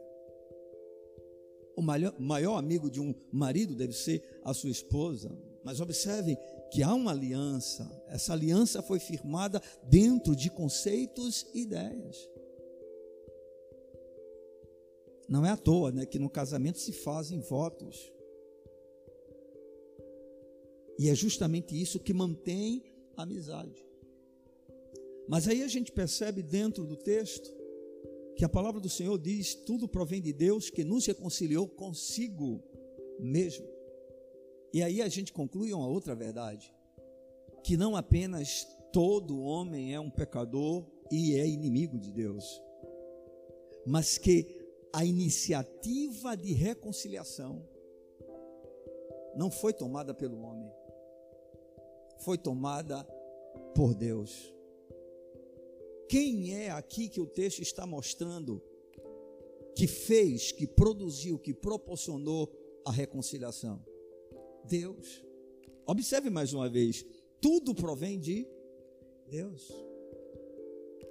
O 1.77 1.81
maior, 1.83 2.57
amigo 2.57 2.89
de 2.89 2.99
um 2.99 3.13
marido 3.31 3.75
deve 3.75 3.93
ser 3.93 4.41
a 4.43 4.51
sua 4.51 4.71
esposa. 4.71 5.29
Mas 5.63 5.79
observe 5.79 6.35
que 6.71 6.81
há 6.81 6.91
uma 6.91 7.11
aliança. 7.11 7.87
Essa 8.07 8.33
aliança 8.33 8.81
foi 8.81 8.99
firmada 8.99 9.61
dentro 9.83 10.35
de 10.35 10.49
conceitos 10.49 11.45
e 11.53 11.61
ideias. 11.61 12.17
Não 15.29 15.45
é 15.45 15.51
à 15.51 15.57
toa 15.57 15.91
né, 15.91 16.05
que 16.07 16.17
no 16.17 16.29
casamento 16.29 16.79
se 16.79 16.91
fazem 16.91 17.39
votos. 17.39 18.11
E 20.97 21.07
é 21.07 21.15
justamente 21.15 21.79
isso 21.79 21.99
que 21.99 22.13
mantém 22.13 22.83
a 23.15 23.21
amizade. 23.23 23.85
Mas 25.27 25.47
aí 25.47 25.61
a 25.61 25.67
gente 25.67 25.91
percebe 25.91 26.41
dentro 26.41 26.85
do 26.85 26.97
texto 26.97 27.55
que 28.35 28.43
a 28.43 28.49
palavra 28.49 28.81
do 28.81 28.89
Senhor 28.89 29.17
diz: 29.19 29.53
tudo 29.53 29.87
provém 29.87 30.19
de 30.19 30.33
Deus 30.33 30.71
que 30.71 30.83
nos 30.83 31.05
reconciliou 31.05 31.67
consigo 31.67 32.63
mesmo. 33.19 33.67
E 34.73 34.81
aí 34.81 35.01
a 35.01 35.07
gente 35.07 35.31
conclui 35.31 35.71
uma 35.71 35.87
outra 35.87 36.15
verdade: 36.15 36.73
que 37.63 37.77
não 37.77 37.95
apenas 37.95 38.67
todo 38.91 39.39
homem 39.39 39.93
é 39.93 39.99
um 39.99 40.09
pecador 40.09 40.83
e 41.11 41.35
é 41.35 41.47
inimigo 41.47 41.99
de 41.99 42.11
Deus, 42.11 42.61
mas 43.85 44.17
que 44.17 44.58
a 44.91 45.05
iniciativa 45.05 46.35
de 46.35 46.53
reconciliação 46.53 47.67
não 49.35 49.51
foi 49.51 49.73
tomada 49.73 50.13
pelo 50.13 50.41
homem, 50.41 50.71
foi 52.19 52.37
tomada 52.37 53.03
por 53.75 53.93
Deus. 53.93 54.53
Quem 56.07 56.55
é 56.55 56.71
aqui 56.71 57.07
que 57.07 57.21
o 57.21 57.27
texto 57.27 57.61
está 57.61 57.85
mostrando 57.85 58.61
que 59.75 59.87
fez, 59.87 60.51
que 60.51 60.65
produziu, 60.65 61.37
que 61.37 61.53
proporcionou 61.53 62.51
a 62.83 62.91
reconciliação? 62.91 63.85
Deus. 64.65 65.23
Observe 65.85 66.29
mais 66.29 66.53
uma 66.53 66.67
vez: 66.67 67.05
tudo 67.39 67.75
provém 67.75 68.19
de 68.19 68.47
Deus. 69.27 69.71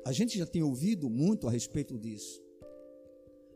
A 0.04 0.12
gente 0.12 0.36
já 0.36 0.46
tem 0.46 0.62
ouvido 0.62 1.08
muito 1.08 1.46
a 1.46 1.50
respeito 1.50 1.98
disso. 1.98 2.42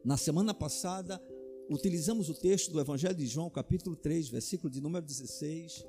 Na 0.04 0.16
semana 0.16 0.52
passada, 0.52 1.22
utilizamos 1.70 2.28
o 2.28 2.34
texto 2.34 2.72
do 2.72 2.80
Evangelho 2.80 3.14
de 3.14 3.26
João, 3.26 3.48
capítulo 3.48 3.94
3, 3.94 4.28
versículo 4.28 4.70
de 4.70 4.80
número 4.80 5.04
16 5.04 5.86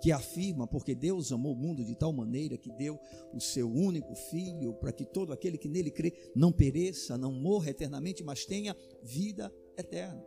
que 0.00 0.12
afirma, 0.12 0.66
porque 0.66 0.94
Deus 0.94 1.32
amou 1.32 1.54
o 1.54 1.56
mundo 1.56 1.82
de 1.82 1.94
tal 1.94 2.12
maneira 2.12 2.58
que 2.58 2.70
deu 2.70 3.00
o 3.32 3.40
seu 3.40 3.70
único 3.70 4.14
filho, 4.14 4.74
para 4.74 4.92
que 4.92 5.04
todo 5.04 5.32
aquele 5.32 5.56
que 5.56 5.68
nele 5.68 5.90
crê 5.90 6.12
não 6.34 6.52
pereça, 6.52 7.16
não 7.16 7.32
morra 7.32 7.70
eternamente, 7.70 8.22
mas 8.22 8.44
tenha 8.44 8.76
vida 9.02 9.50
eterna. 9.78 10.22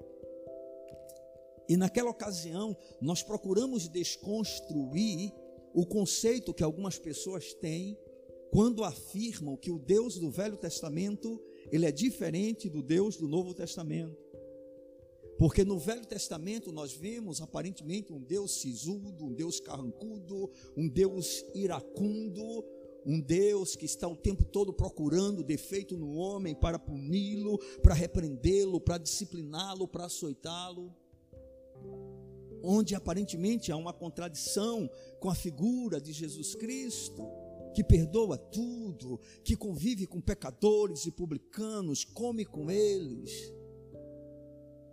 E 1.70 1.78
naquela 1.78 2.10
ocasião, 2.10 2.76
nós 3.00 3.22
procuramos 3.22 3.88
desconstruir 3.88 5.32
o 5.76 5.86
conceito 5.86 6.54
que 6.56 6.64
algumas 6.64 6.98
pessoas 6.98 7.54
têm 7.54 7.96
quando 8.52 8.84
afirmam 8.84 9.58
que 9.58 9.70
o 9.70 9.78
Deus 9.78 10.18
do 10.18 10.32
Velho 10.32 10.58
Testamento, 10.58 11.40
ele 11.72 11.86
é 11.86 11.92
diferente 11.92 12.70
do 12.70 12.82
Deus 12.82 13.18
do 13.18 13.28
Novo 13.28 13.54
Testamento. 13.54 14.28
Porque 15.38 15.64
no 15.64 15.78
Velho 15.78 16.06
Testamento 16.06 16.72
nós 16.72 16.94
vemos 16.94 17.42
aparentemente 17.42 18.12
um 18.12 18.20
Deus 18.20 18.60
sisudo, 18.60 19.26
um 19.26 19.34
Deus 19.34 19.60
carrancudo, 19.60 20.50
um 20.76 20.90
Deus 20.90 21.46
iracundo, 21.54 22.66
um 23.06 23.22
Deus 23.22 23.76
que 23.76 23.86
está 23.86 24.08
o 24.08 24.16
tempo 24.16 24.44
todo 24.44 24.74
procurando 24.74 25.44
defeito 25.44 25.96
no 25.96 26.16
homem 26.16 26.56
para 26.56 26.80
puni-lo, 26.80 27.60
para 27.84 27.94
repreendê-lo, 27.94 28.82
para 28.82 28.98
discipliná-lo, 28.98 29.88
para 29.88 30.06
açoitá-lo. 30.06 30.92
Onde 32.64 32.96
aparentemente 32.96 33.72
há 33.72 33.78
uma 33.78 33.94
contradição 33.94 34.90
com 35.20 35.30
a 35.30 35.36
figura 35.36 36.02
de 36.02 36.12
Jesus 36.12 36.56
Cristo, 36.56 37.24
que 37.78 37.84
perdoa 37.84 38.40
tudo, 38.40 39.20
que 39.44 39.56
convive 39.56 40.08
com 40.08 40.20
pecadores 40.20 41.06
e 41.06 41.12
publicanos, 41.12 42.04
come 42.04 42.44
com 42.44 42.72
eles 42.72 43.54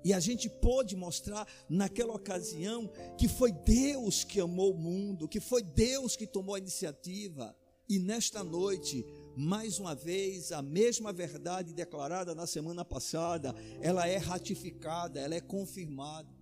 e 0.04 0.12
a 0.12 0.20
gente 0.20 0.50
pôde 0.50 0.94
mostrar 0.94 1.48
naquela 1.66 2.12
ocasião 2.12 2.86
que 3.16 3.26
foi 3.26 3.52
Deus 3.52 4.22
que 4.22 4.38
amou 4.38 4.74
o 4.74 4.78
mundo, 4.78 5.26
que 5.26 5.40
foi 5.40 5.62
Deus 5.62 6.14
que 6.14 6.26
tomou 6.26 6.56
a 6.56 6.58
iniciativa. 6.58 7.56
E 7.88 7.98
nesta 7.98 8.44
noite, 8.44 9.02
mais 9.34 9.78
uma 9.78 9.94
vez, 9.94 10.52
a 10.52 10.60
mesma 10.60 11.10
verdade 11.10 11.72
declarada 11.72 12.34
na 12.34 12.46
semana 12.46 12.84
passada, 12.84 13.54
ela 13.80 14.06
é 14.06 14.18
ratificada, 14.18 15.18
ela 15.18 15.34
é 15.34 15.40
confirmada. 15.40 16.33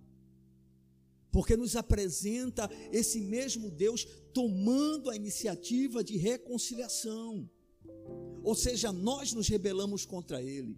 Porque 1.33 1.57
nos 1.57 1.75
apresenta 1.75 2.69
esse 2.93 3.19
mesmo 3.19 3.69
Deus 3.69 4.05
tomando 4.33 5.09
a 5.09 5.15
iniciativa 5.17 6.01
de 6.01 6.15
reconciliação. 6.15 7.49
Ou 8.41 8.55
seja, 8.55 8.93
nós 8.93 9.33
nos 9.33 9.49
rebelamos 9.49 10.05
contra 10.05 10.41
Ele 10.41 10.77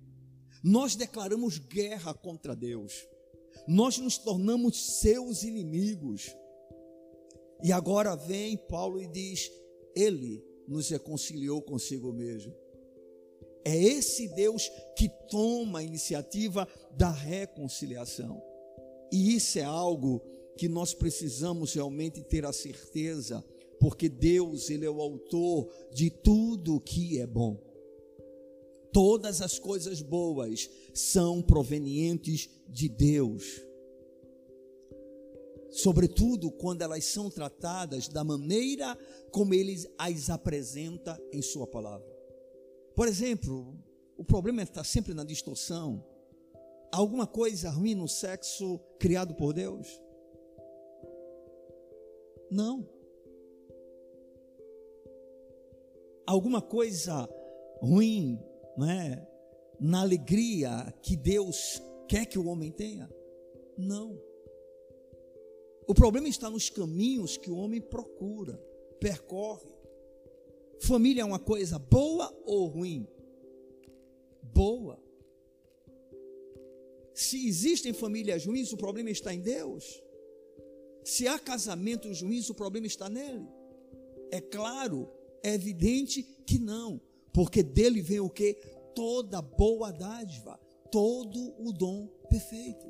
nós 0.68 0.96
declaramos 0.96 1.60
guerra 1.60 2.12
contra 2.12 2.56
Deus, 2.56 3.08
nós 3.68 4.00
nos 4.00 4.18
tornamos 4.18 5.00
seus 5.00 5.44
inimigos. 5.44 6.36
E 7.64 7.72
agora 7.72 8.16
vem 8.16 8.58
Paulo 8.58 9.00
e 9.00 9.06
diz: 9.06 9.52
Ele 9.96 10.44
nos 10.68 10.90
reconciliou 10.90 11.62
consigo 11.62 12.12
mesmo. 12.12 12.52
É 13.64 13.78
esse 13.78 14.28
Deus 14.30 14.68
que 14.98 15.08
toma 15.30 15.80
a 15.80 15.84
iniciativa 15.84 16.68
da 16.98 17.12
reconciliação. 17.12 18.42
E 19.14 19.36
isso 19.36 19.60
é 19.60 19.64
algo 19.64 20.20
que 20.58 20.68
nós 20.68 20.94
precisamos 20.94 21.74
realmente 21.74 22.22
ter 22.22 22.46
a 22.46 22.54
certeza, 22.54 23.44
porque 23.80 24.08
Deus, 24.10 24.70
ele 24.70 24.86
é 24.86 24.90
o 24.90 25.02
autor 25.02 25.70
de 25.94 26.10
tudo 26.10 26.80
que 26.80 27.20
é 27.20 27.28
bom. 27.28 27.62
Todas 28.92 29.42
as 29.42 29.60
coisas 29.60 30.02
boas 30.02 30.70
são 30.94 31.42
provenientes 31.42 32.50
de 32.70 32.88
Deus. 32.88 33.62
Sobretudo 35.70 36.50
quando 36.50 36.82
elas 36.82 37.04
são 37.04 37.30
tratadas 37.30 38.08
da 38.08 38.24
maneira 38.24 38.98
como 39.32 39.54
ele 39.54 39.76
as 39.98 40.30
apresenta 40.30 41.22
em 41.34 41.42
Sua 41.42 41.68
palavra. 41.68 42.08
Por 42.96 43.10
exemplo, 43.10 43.78
o 44.18 44.24
problema 44.24 44.64
está 44.64 44.86
sempre 44.86 45.14
na 45.14 45.26
distorção. 45.26 46.02
Alguma 46.94 47.28
coisa 47.28 47.70
ruim 47.70 47.94
no 47.94 48.08
sexo 48.08 48.80
criado 48.98 49.36
por 49.36 49.52
Deus? 49.52 49.86
Não. 52.50 52.88
Alguma 56.26 56.62
coisa 56.62 57.30
ruim 57.82 58.40
não 58.78 58.90
é, 58.90 59.28
na 59.80 60.02
alegria 60.02 60.94
que 61.02 61.16
Deus 61.16 61.82
quer 62.08 62.26
que 62.26 62.40
o 62.40 62.48
homem 62.48 62.72
tenha? 62.72 63.10
Não. 63.78 64.20
O 65.88 65.94
problema 65.94 66.28
está 66.28 66.50
nos 66.50 66.70
caminhos 66.70 67.38
que 67.38 67.52
o 67.52 67.58
homem 67.58 67.80
procura, 67.80 68.58
percorre. 69.00 69.70
Família 70.80 71.22
é 71.22 71.26
uma 71.26 71.40
coisa 71.40 71.78
boa 71.78 72.36
ou 72.46 72.68
ruim? 72.68 73.08
Boa. 74.42 75.00
Se 77.14 77.48
existem 77.48 77.94
famílias 77.94 78.46
ruins, 78.46 78.74
o 78.74 78.78
problema 78.78 79.10
está 79.10 79.34
em 79.34 79.40
Deus. 79.40 80.04
Se 81.06 81.26
há 81.26 81.40
casamentos 81.40 82.22
ruins, 82.22 82.50
o 82.50 82.56
problema 82.56 82.88
está 82.88 83.08
nele. 83.08 83.48
É 84.30 84.42
claro, 84.42 85.10
é 85.42 85.54
evidente 85.54 86.22
que 86.46 86.60
não 86.60 87.00
porque 87.36 87.62
dele 87.62 88.02
vem 88.02 88.22
o 88.22 88.30
que? 88.30 88.54
Toda 88.96 89.42
boa 89.42 89.92
dádiva, 89.92 90.58
todo 90.90 91.54
o 91.62 91.74
dom 91.74 92.08
perfeito. 92.30 92.90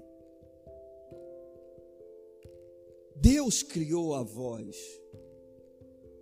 Deus 3.16 3.64
criou 3.64 4.14
a 4.14 4.22
voz, 4.22 4.78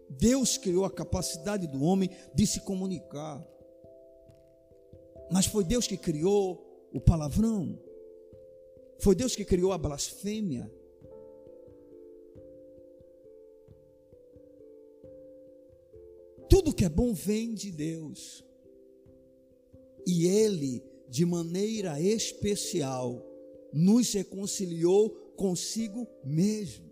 Deus 0.09 0.57
criou 0.57 0.85
a 0.85 0.91
capacidade 0.91 1.67
do 1.67 1.83
homem 1.83 2.09
de 2.33 2.47
se 2.47 2.61
comunicar, 2.61 3.45
mas 5.29 5.45
foi 5.45 5.65
Deus 5.65 5.85
que 5.85 5.97
criou 5.97 6.89
o 6.93 7.01
palavrão, 7.01 7.77
foi 8.99 9.15
Deus 9.15 9.35
que 9.35 9.43
criou 9.43 9.73
a 9.73 9.77
blasfêmia, 9.77 10.71
Tudo 16.73 16.75
que 16.75 16.85
é 16.85 16.89
bom 16.89 17.13
vem 17.13 17.53
de 17.53 17.71
Deus. 17.71 18.43
E 20.07 20.25
Ele 20.25 20.83
de 21.07 21.23
maneira 21.23 22.01
especial, 22.01 23.23
nos 23.71 24.11
reconciliou 24.13 25.11
consigo 25.37 26.07
mesmo. 26.25 26.91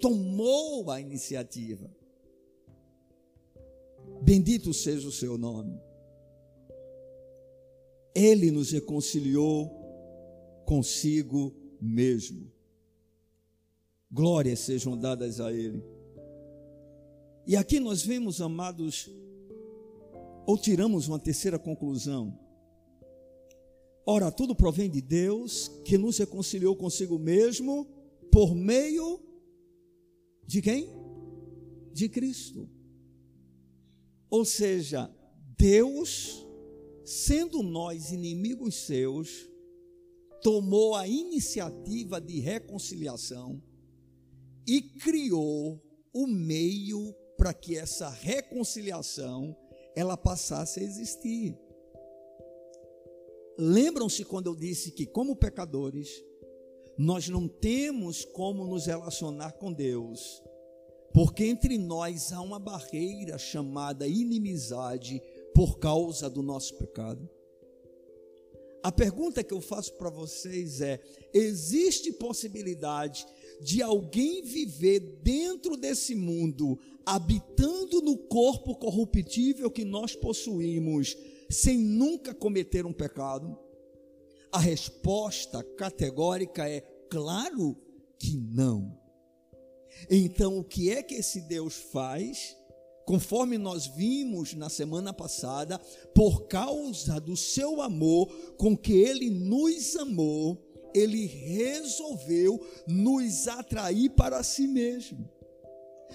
Tomou 0.00 0.90
a 0.90 1.00
iniciativa. 1.00 1.88
Bendito 4.22 4.74
seja 4.74 5.06
o 5.06 5.12
seu 5.12 5.38
nome. 5.38 5.80
Ele 8.12 8.50
nos 8.50 8.72
reconciliou 8.72 9.70
consigo 10.64 11.54
mesmo. 11.80 12.50
Glórias 14.10 14.58
sejam 14.58 14.98
dadas 14.98 15.38
a 15.38 15.52
Ele. 15.52 15.95
E 17.46 17.54
aqui 17.54 17.78
nós 17.78 18.02
vemos, 18.02 18.40
amados, 18.40 19.08
ou 20.44 20.58
tiramos 20.58 21.06
uma 21.06 21.18
terceira 21.18 21.60
conclusão. 21.60 22.36
Ora, 24.04 24.32
tudo 24.32 24.54
provém 24.54 24.90
de 24.90 25.00
Deus, 25.00 25.68
que 25.84 25.96
nos 25.96 26.18
reconciliou 26.18 26.74
consigo 26.74 27.18
mesmo 27.20 27.86
por 28.32 28.52
meio 28.52 29.20
de 30.44 30.60
quem? 30.60 30.88
De 31.92 32.08
Cristo. 32.08 32.68
Ou 34.28 34.44
seja, 34.44 35.08
Deus, 35.56 36.44
sendo 37.04 37.62
nós 37.62 38.10
inimigos 38.10 38.74
seus, 38.74 39.48
tomou 40.42 40.96
a 40.96 41.06
iniciativa 41.06 42.20
de 42.20 42.40
reconciliação 42.40 43.62
e 44.66 44.82
criou 44.82 45.80
o 46.12 46.26
meio 46.26 47.14
para 47.36 47.52
que 47.52 47.76
essa 47.76 48.08
reconciliação 48.08 49.56
ela 49.94 50.16
passasse 50.16 50.80
a 50.80 50.82
existir. 50.82 51.56
Lembram-se 53.58 54.24
quando 54.24 54.48
eu 54.48 54.54
disse 54.54 54.90
que 54.90 55.06
como 55.06 55.36
pecadores 55.36 56.22
nós 56.98 57.28
não 57.28 57.46
temos 57.46 58.24
como 58.24 58.66
nos 58.66 58.86
relacionar 58.86 59.52
com 59.52 59.72
Deus, 59.72 60.42
porque 61.12 61.44
entre 61.44 61.78
nós 61.78 62.32
há 62.32 62.40
uma 62.40 62.58
barreira 62.58 63.38
chamada 63.38 64.06
inimizade 64.06 65.22
por 65.54 65.78
causa 65.78 66.28
do 66.28 66.42
nosso 66.42 66.76
pecado. 66.76 67.28
A 68.82 68.92
pergunta 68.92 69.42
que 69.42 69.52
eu 69.52 69.60
faço 69.60 69.94
para 69.94 70.10
vocês 70.10 70.80
é: 70.80 71.00
existe 71.34 72.12
possibilidade 72.12 73.26
de 73.60 73.82
alguém 73.82 74.42
viver 74.42 75.00
dentro 75.22 75.76
desse 75.76 76.14
mundo, 76.14 76.78
habitando 77.04 78.02
no 78.02 78.16
corpo 78.16 78.74
corruptível 78.74 79.70
que 79.70 79.84
nós 79.84 80.14
possuímos, 80.14 81.16
sem 81.50 81.78
nunca 81.78 82.34
cometer 82.34 82.84
um 82.84 82.92
pecado? 82.92 83.58
A 84.52 84.58
resposta 84.58 85.62
categórica 85.62 86.68
é 86.68 86.80
claro 87.10 87.76
que 88.18 88.36
não. 88.36 88.98
Então, 90.10 90.58
o 90.58 90.64
que 90.64 90.90
é 90.90 91.02
que 91.02 91.14
esse 91.14 91.40
Deus 91.42 91.74
faz? 91.74 92.56
Conforme 93.06 93.56
nós 93.56 93.86
vimos 93.86 94.52
na 94.54 94.68
semana 94.68 95.12
passada, 95.12 95.78
por 96.14 96.48
causa 96.48 97.20
do 97.20 97.36
seu 97.36 97.80
amor 97.80 98.28
com 98.56 98.76
que 98.76 98.92
ele 98.92 99.30
nos 99.30 99.94
amou, 99.94 100.65
ele 100.94 101.26
resolveu 101.26 102.64
nos 102.86 103.48
atrair 103.48 104.10
para 104.10 104.42
si 104.42 104.66
mesmo. 104.66 105.36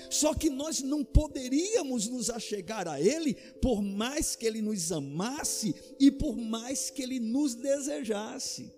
Só 0.10 0.34
que 0.34 0.49
nós 0.49 0.81
não 0.81 1.03
poderíamos 1.03 2.07
nos 2.07 2.29
achegar 2.29 2.88
a 2.88 2.99
Ele 2.99 3.34
por 3.62 3.81
mais 3.81 4.36
que 4.36 4.45
Ele 4.45 4.62
nos 4.62 4.91
amasse 4.91 5.75
e 5.99 6.10
por 6.10 6.36
mais 6.38 6.89
que 6.89 7.01
Ele 7.01 7.19
nos 7.19 7.55
desejasse. 7.55 8.71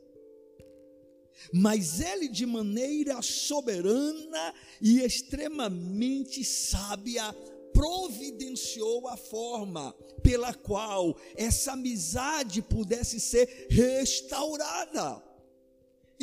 Mas 1.52 2.00
Ele, 2.00 2.28
de 2.28 2.46
maneira 2.46 3.22
soberana 3.22 4.54
e 4.82 5.02
extremamente 5.02 6.44
sábia, 6.44 7.34
providenciou 7.74 9.08
a 9.08 9.18
forma 9.18 9.94
pela 10.22 10.54
qual 10.54 11.18
essa 11.36 11.74
amizade 11.74 12.62
pudesse 12.62 13.20
ser 13.20 13.68
restaurada. 13.70 15.33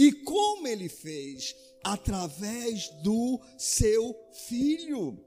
E 0.01 0.13
como 0.13 0.67
ele 0.67 0.89
fez? 0.89 1.55
Através 1.85 2.89
do 3.03 3.39
seu 3.59 4.17
filho. 4.49 5.23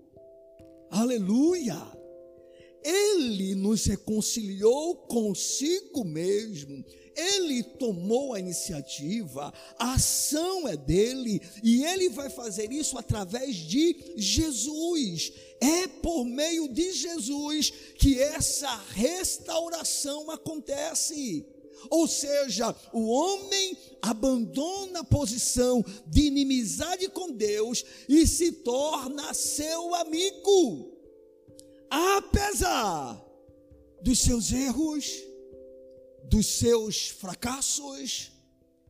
Aleluia! 0.89 1.79
Ele 2.83 3.53
nos 3.53 3.85
reconciliou 3.85 4.95
consigo 5.05 6.03
mesmo. 6.03 6.83
Ele 7.15 7.61
tomou 7.61 8.33
a 8.33 8.39
iniciativa, 8.39 9.53
a 9.77 9.93
ação 9.93 10.67
é 10.67 10.75
dele 10.75 11.39
e 11.63 11.85
ele 11.85 12.09
vai 12.09 12.31
fazer 12.31 12.71
isso 12.71 12.97
através 12.97 13.55
de 13.55 14.15
Jesus. 14.17 15.33
É 15.61 15.87
por 15.87 16.25
meio 16.25 16.67
de 16.67 16.91
Jesus 16.93 17.69
que 17.99 18.19
essa 18.19 18.75
restauração 18.95 20.31
acontece. 20.31 21.45
Ou 21.89 22.07
seja, 22.07 22.75
o 22.91 23.07
homem 23.07 23.77
abandona 24.01 25.01
a 25.01 25.03
posição 25.03 25.83
de 26.07 26.27
inimizade 26.27 27.07
com 27.09 27.31
Deus 27.31 27.83
e 28.07 28.25
se 28.27 28.51
torna 28.51 29.33
seu 29.33 29.95
amigo, 29.95 30.91
apesar 31.89 33.23
dos 34.01 34.19
seus 34.19 34.51
erros, 34.51 35.05
dos 36.25 36.45
seus 36.47 37.07
fracassos 37.09 38.31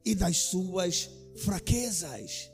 e 0.06 0.16
das 0.16 0.38
suas 0.38 1.10
fraquezas. 1.38 2.50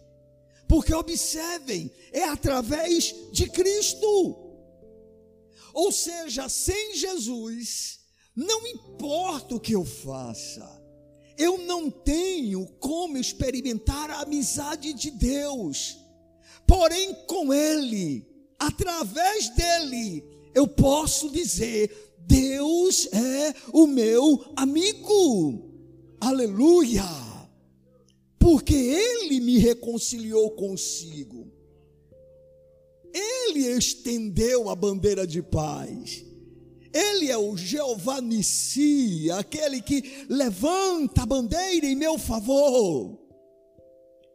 Porque 0.67 0.93
observem, 0.93 1.91
é 2.12 2.23
através 2.25 3.15
de 3.32 3.49
Cristo. 3.49 4.49
Ou 5.73 5.91
seja, 5.91 6.47
sem 6.49 6.95
Jesus, 6.95 7.98
não 8.39 8.65
importa 8.65 9.56
o 9.56 9.60
que 9.60 9.73
eu 9.73 9.84
faça, 9.84 10.65
eu 11.38 11.58
não 11.58 11.91
tenho 11.91 12.65
como 12.80 13.17
experimentar 13.17 14.10
a 14.10 14.21
amizade 14.21 14.93
de 14.93 15.12
Deus, 15.12 15.97
porém 16.65 17.13
com 17.28 17.54
Ele, 17.54 18.25
através 18.58 19.49
dele, 19.49 20.23
eu 20.56 20.65
posso 20.65 21.30
dizer: 21.30 22.15
Deus 22.19 23.10
é 23.12 23.54
o 23.73 23.86
meu 23.86 24.54
amigo, 24.56 25.73
aleluia, 26.21 27.04
porque 28.39 28.73
Ele 28.73 29.41
me 29.41 29.58
reconciliou 29.58 30.52
consigo, 30.52 31.52
Ele 33.13 33.67
estendeu 33.67 34.69
a 34.69 34.75
bandeira 34.78 35.28
de 35.28 35.41
paz. 35.41 36.28
Ele 36.93 37.30
é 37.30 37.38
o 37.38 37.56
Jeová 37.56 38.19
Nissi, 38.19 39.30
aquele 39.32 39.82
que 39.82 40.25
levanta 40.28 41.23
a 41.23 41.25
bandeira 41.25 41.86
em 41.86 41.95
meu 41.95 42.17
favor. 42.17 43.17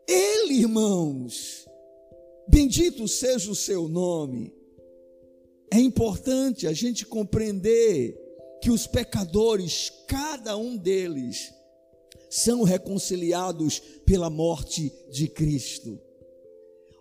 Ele, 0.07 0.55
irmãos, 0.55 1.67
bendito 2.49 3.09
seja 3.09 3.51
o 3.51 3.57
seu 3.57 3.89
nome. 3.89 4.53
É 5.73 5.79
importante 5.79 6.67
a 6.67 6.73
gente 6.73 7.05
compreender 7.05 8.17
que 8.63 8.71
os 8.71 8.87
pecadores, 8.87 9.93
cada 10.07 10.57
um 10.57 10.77
deles, 10.77 11.53
são 12.31 12.63
reconciliados 12.63 13.81
pela 14.07 14.31
morte 14.31 14.93
de 15.11 15.29
Cristo. 15.29 16.01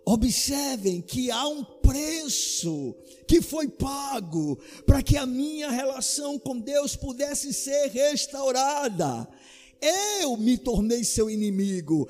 Observem 0.06 1.00
que 1.00 1.30
há 1.30 1.48
um 1.48 1.64
preço 1.64 2.94
que 3.26 3.40
foi 3.40 3.68
pago 3.68 4.58
para 4.84 5.02
que 5.02 5.16
a 5.16 5.24
minha 5.24 5.70
relação 5.70 6.38
com 6.38 6.58
Deus 6.58 6.94
pudesse 6.94 7.54
ser 7.54 7.88
restaurada. 7.88 9.26
Eu 10.20 10.36
me 10.36 10.56
tornei 10.56 11.04
seu 11.04 11.28
inimigo, 11.28 12.08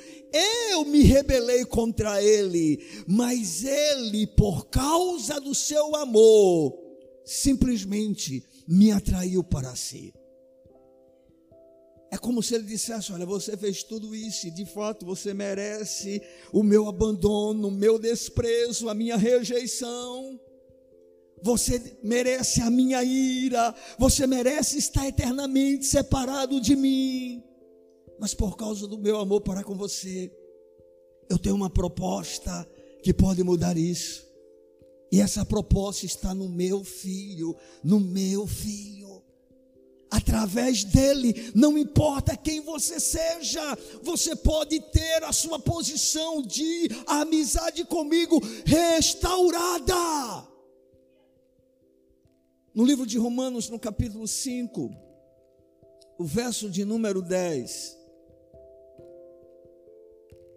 eu 0.71 0.85
me 0.85 1.03
rebelei 1.03 1.65
contra 1.65 2.23
ele, 2.23 3.05
mas 3.07 3.65
ele, 3.65 4.27
por 4.29 4.67
causa 4.67 5.41
do 5.41 5.55
seu 5.55 5.97
amor, 5.97 6.79
simplesmente 7.25 8.45
me 8.67 8.93
atraiu 8.93 9.43
para 9.43 9.75
si. 9.75 10.13
É 12.15 12.17
como 12.17 12.41
se 12.45 12.55
ele 12.55 12.63
dissesse: 12.63 13.13
Olha, 13.13 13.27
você 13.27 13.57
fez 13.57 13.83
tudo 13.83 14.15
isso 14.15 14.47
e 14.47 14.51
de 14.53 14.65
fato 14.65 15.05
você 15.05 15.35
merece 15.35 16.23
o 16.53 16.63
meu 16.63 16.87
abandono, 16.87 17.67
o 17.67 17.73
meu 17.73 17.99
desprezo, 17.99 18.89
a 18.89 18.95
minha 18.95 19.17
rejeição. 19.17 20.39
Você 21.43 21.99
merece 22.05 22.61
a 22.61 22.71
minha 22.71 23.03
ira, 23.03 23.75
você 23.99 24.29
merece 24.29 24.79
estar 24.79 25.09
eternamente 25.09 25.87
separado 25.87 26.61
de 26.61 26.77
mim. 26.77 27.43
Mas 28.21 28.33
por 28.33 28.57
causa 28.57 28.87
do 28.87 28.97
meu 28.97 29.19
amor 29.19 29.41
para 29.41 29.65
com 29.65 29.75
você, 29.77 30.31
eu 31.29 31.37
tenho 31.37 31.57
uma 31.57 31.69
proposta 31.69 32.65
que 33.03 33.13
pode 33.13 33.43
mudar 33.43 33.77
isso. 33.77 34.25
E 35.11 35.21
essa 35.21 35.45
proposta 35.45 36.07
está 36.07 36.33
no 36.33 36.49
meu 36.49 36.85
filho, 36.85 37.57
no 37.83 37.99
meu 37.99 38.47
filho. 38.47 39.04
Através 40.15 40.85
dele, 40.85 41.51
não 41.55 41.77
importa 41.77 42.37
quem 42.37 42.61
você 42.61 43.01
seja, 43.01 43.61
você 44.01 44.37
pode 44.37 44.79
ter 44.93 45.25
a 45.25 45.33
sua 45.33 45.59
posição 45.59 46.41
de 46.41 46.89
amizade 47.05 47.85
comigo 47.85 48.41
restaurada. 48.65 49.95
No 52.73 52.85
livro 52.85 53.05
de 53.05 53.19
Romanos, 53.19 53.69
no 53.69 53.79
capítulo 53.79 54.29
5, 54.29 54.91
o 56.17 56.25
verso 56.25 56.71
de 56.71 56.85
número 56.85 57.21
10. 57.21 57.99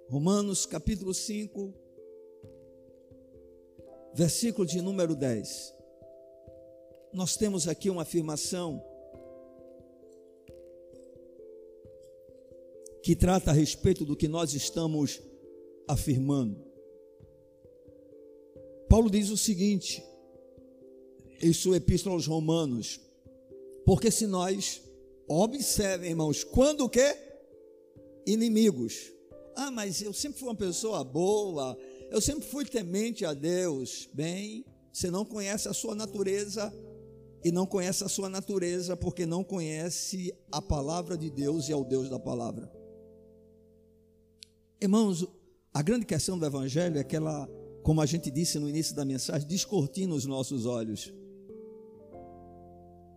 Romanos, 0.08 0.67
capítulo 0.67 1.15
5, 1.15 1.74
versículo 4.13 4.67
de 4.67 4.82
número 4.82 5.15
10. 5.15 5.74
Nós 7.12 7.36
temos 7.36 7.67
aqui 7.67 7.89
uma 7.89 8.04
afirmação 8.04 8.87
que 13.03 13.15
trata 13.15 13.51
a 13.51 13.53
respeito 13.53 14.05
do 14.05 14.15
que 14.15 14.27
nós 14.27 14.53
estamos 14.53 15.21
afirmando. 15.88 16.65
Paulo 18.89 19.10
diz 19.10 19.29
o 19.29 19.38
seguinte: 19.38 20.03
em 21.41 21.53
sua 21.53 21.77
epístola 21.77 22.15
aos 22.15 22.27
Romanos. 22.27 22.99
Porque 23.86 24.12
se 24.12 24.27
nós, 24.27 24.81
observem, 25.27 26.10
irmãos, 26.10 26.43
quando 26.43 26.86
o 26.86 26.89
quê? 26.89 27.15
Inimigos. 28.25 29.13
Ah, 29.55 29.71
mas 29.71 30.01
eu 30.01 30.13
sempre 30.13 30.39
fui 30.39 30.49
uma 30.49 30.55
pessoa 30.55 31.03
boa, 31.03 31.77
eu 32.12 32.21
sempre 32.21 32.47
fui 32.47 32.65
temente 32.65 33.25
a 33.25 33.33
Deus. 33.33 34.10
Bem, 34.13 34.65
você 34.91 35.10
não 35.10 35.25
conhece 35.25 35.67
a 35.67 35.73
sua 35.73 35.95
natureza 35.95 36.73
e 37.43 37.51
não 37.51 37.65
conhece 37.65 38.03
a 38.03 38.10
sua 38.10 38.29
natureza 38.29 38.97
porque 38.97 39.25
não 39.25 39.43
conhece 39.43 40.33
a 40.51 40.62
palavra 40.62 41.17
de 41.17 41.29
Deus 41.29 41.69
e 41.69 41.71
é 41.71 41.75
o 41.75 41.83
Deus 41.83 42.10
da 42.10 42.19
palavra. 42.19 42.71
Irmãos, 44.79 45.25
a 45.73 45.81
grande 45.81 46.05
questão 46.05 46.37
do 46.37 46.45
Evangelho 46.45 46.99
é 46.99 47.03
que 47.03 47.15
ela, 47.15 47.49
como 47.83 47.99
a 47.99 48.05
gente 48.05 48.29
disse 48.29 48.59
no 48.59 48.69
início 48.69 48.95
da 48.95 49.03
mensagem, 49.03 49.47
descortina 49.47 50.13
os 50.13 50.25
nossos 50.25 50.65
olhos. 50.67 51.11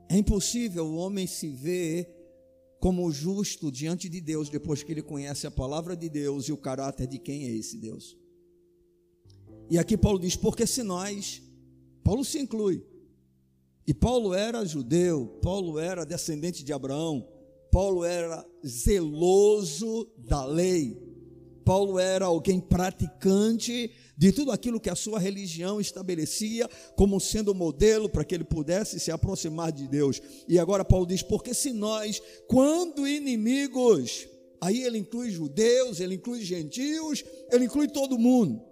É 0.08 0.16
impossível 0.16 0.86
o 0.86 0.96
homem 0.96 1.26
se 1.26 1.48
ver 1.48 2.16
como 2.80 3.12
justo 3.12 3.70
diante 3.70 4.08
de 4.08 4.22
Deus 4.22 4.48
depois 4.48 4.82
que 4.82 4.90
ele 4.90 5.02
conhece 5.02 5.46
a 5.46 5.50
palavra 5.50 5.94
de 5.94 6.08
Deus 6.08 6.48
e 6.48 6.52
o 6.52 6.56
caráter 6.56 7.06
de 7.06 7.18
quem 7.18 7.44
é 7.44 7.50
esse 7.50 7.76
Deus. 7.76 8.16
E 9.68 9.78
aqui 9.78 9.98
Paulo 9.98 10.18
diz: 10.18 10.34
porque 10.34 10.66
se 10.66 10.82
nós, 10.82 11.42
Paulo 12.02 12.24
se 12.24 12.38
inclui, 12.38 12.82
e 13.86 13.92
Paulo 13.92 14.32
era 14.32 14.64
judeu, 14.64 15.38
Paulo 15.42 15.78
era 15.78 16.06
descendente 16.06 16.64
de 16.64 16.72
Abraão, 16.72 17.28
Paulo 17.70 18.02
era 18.02 18.44
zeloso 18.66 20.10
da 20.16 20.44
lei, 20.44 21.09
Paulo 21.64 21.98
era 21.98 22.24
alguém 22.24 22.58
praticante 22.58 23.90
de 24.16 24.32
tudo 24.32 24.50
aquilo 24.50 24.80
que 24.80 24.90
a 24.90 24.94
sua 24.94 25.18
religião 25.18 25.80
estabelecia 25.80 26.68
como 26.96 27.20
sendo 27.20 27.54
modelo 27.54 28.08
para 28.08 28.24
que 28.24 28.34
ele 28.34 28.44
pudesse 28.44 28.98
se 28.98 29.10
aproximar 29.10 29.72
de 29.72 29.86
Deus. 29.86 30.20
E 30.48 30.58
agora 30.58 30.84
Paulo 30.84 31.06
diz: 31.06 31.22
porque 31.22 31.54
se 31.54 31.72
nós, 31.72 32.20
quando 32.48 33.06
inimigos, 33.06 34.26
aí 34.60 34.82
ele 34.82 34.98
inclui 34.98 35.30
judeus, 35.30 36.00
ele 36.00 36.16
inclui 36.16 36.42
gentios, 36.42 37.24
ele 37.50 37.64
inclui 37.64 37.88
todo 37.88 38.18
mundo. 38.18 38.70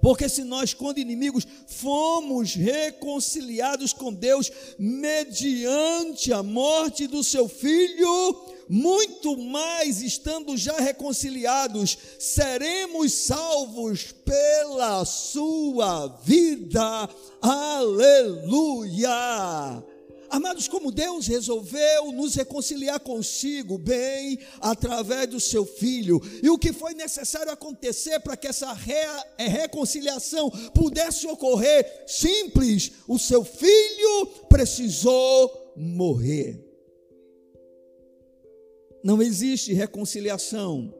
Porque 0.00 0.28
se 0.28 0.44
nós, 0.44 0.72
quando 0.72 0.98
inimigos, 0.98 1.46
fomos 1.66 2.54
reconciliados 2.54 3.92
com 3.92 4.12
Deus 4.12 4.50
mediante 4.78 6.32
a 6.32 6.42
morte 6.42 7.06
do 7.06 7.24
seu 7.24 7.48
filho, 7.48 8.36
muito 8.68 9.36
mais 9.36 10.02
estando 10.02 10.56
já 10.56 10.76
reconciliados, 10.78 11.96
seremos 12.18 13.12
salvos 13.12 14.12
pela 14.24 15.04
sua 15.04 16.08
vida. 16.24 17.08
Aleluia! 17.40 19.08
Amados, 20.30 20.68
como 20.68 20.92
Deus 20.92 21.26
resolveu 21.26 22.12
nos 22.12 22.34
reconciliar 22.34 23.00
consigo 23.00 23.78
bem 23.78 24.38
através 24.60 25.26
do 25.26 25.40
seu 25.40 25.64
filho, 25.64 26.20
e 26.42 26.50
o 26.50 26.58
que 26.58 26.70
foi 26.72 26.92
necessário 26.92 27.50
acontecer 27.50 28.20
para 28.20 28.36
que 28.36 28.46
essa 28.46 28.72
re 28.74 28.92
reconciliação 29.38 30.50
pudesse 30.74 31.26
ocorrer? 31.26 32.04
Simples, 32.06 32.92
o 33.06 33.18
seu 33.18 33.42
filho 33.42 34.26
precisou 34.48 35.72
morrer. 35.74 36.67
Não 39.02 39.22
existe 39.22 39.72
reconciliação 39.72 40.92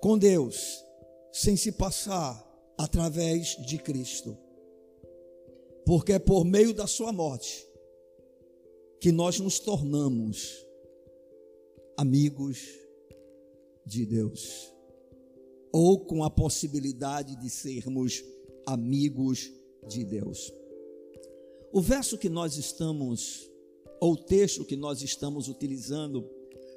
com 0.00 0.18
Deus 0.18 0.84
sem 1.32 1.56
se 1.56 1.72
passar 1.72 2.44
através 2.76 3.56
de 3.66 3.78
Cristo. 3.78 4.36
Porque 5.84 6.14
é 6.14 6.18
por 6.18 6.44
meio 6.44 6.74
da 6.74 6.86
sua 6.86 7.12
morte 7.12 7.66
que 9.00 9.12
nós 9.12 9.38
nos 9.38 9.58
tornamos 9.58 10.66
amigos 11.96 12.58
de 13.84 14.04
Deus. 14.04 14.72
Ou 15.72 16.00
com 16.04 16.24
a 16.24 16.30
possibilidade 16.30 17.36
de 17.36 17.48
sermos 17.48 18.24
amigos 18.66 19.52
de 19.86 20.04
Deus. 20.04 20.52
O 21.72 21.80
verso 21.80 22.18
que 22.18 22.28
nós 22.28 22.56
estamos, 22.56 23.48
ou 24.00 24.14
o 24.14 24.16
texto 24.16 24.64
que 24.64 24.76
nós 24.76 25.02
estamos 25.02 25.48
utilizando 25.48 26.28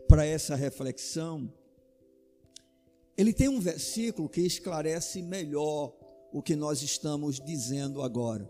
para 0.09 0.25
essa 0.25 0.55
reflexão, 0.55 1.53
ele 3.15 3.31
tem 3.31 3.47
um 3.47 3.59
versículo 3.59 4.27
que 4.27 4.41
esclarece 4.41 5.21
melhor 5.21 5.95
o 6.33 6.41
que 6.41 6.55
nós 6.55 6.81
estamos 6.81 7.39
dizendo 7.39 8.01
agora. 8.01 8.49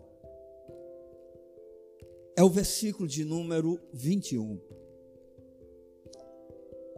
É 2.34 2.42
o 2.42 2.48
versículo 2.48 3.06
de 3.06 3.26
número 3.26 3.78
21. 3.92 4.58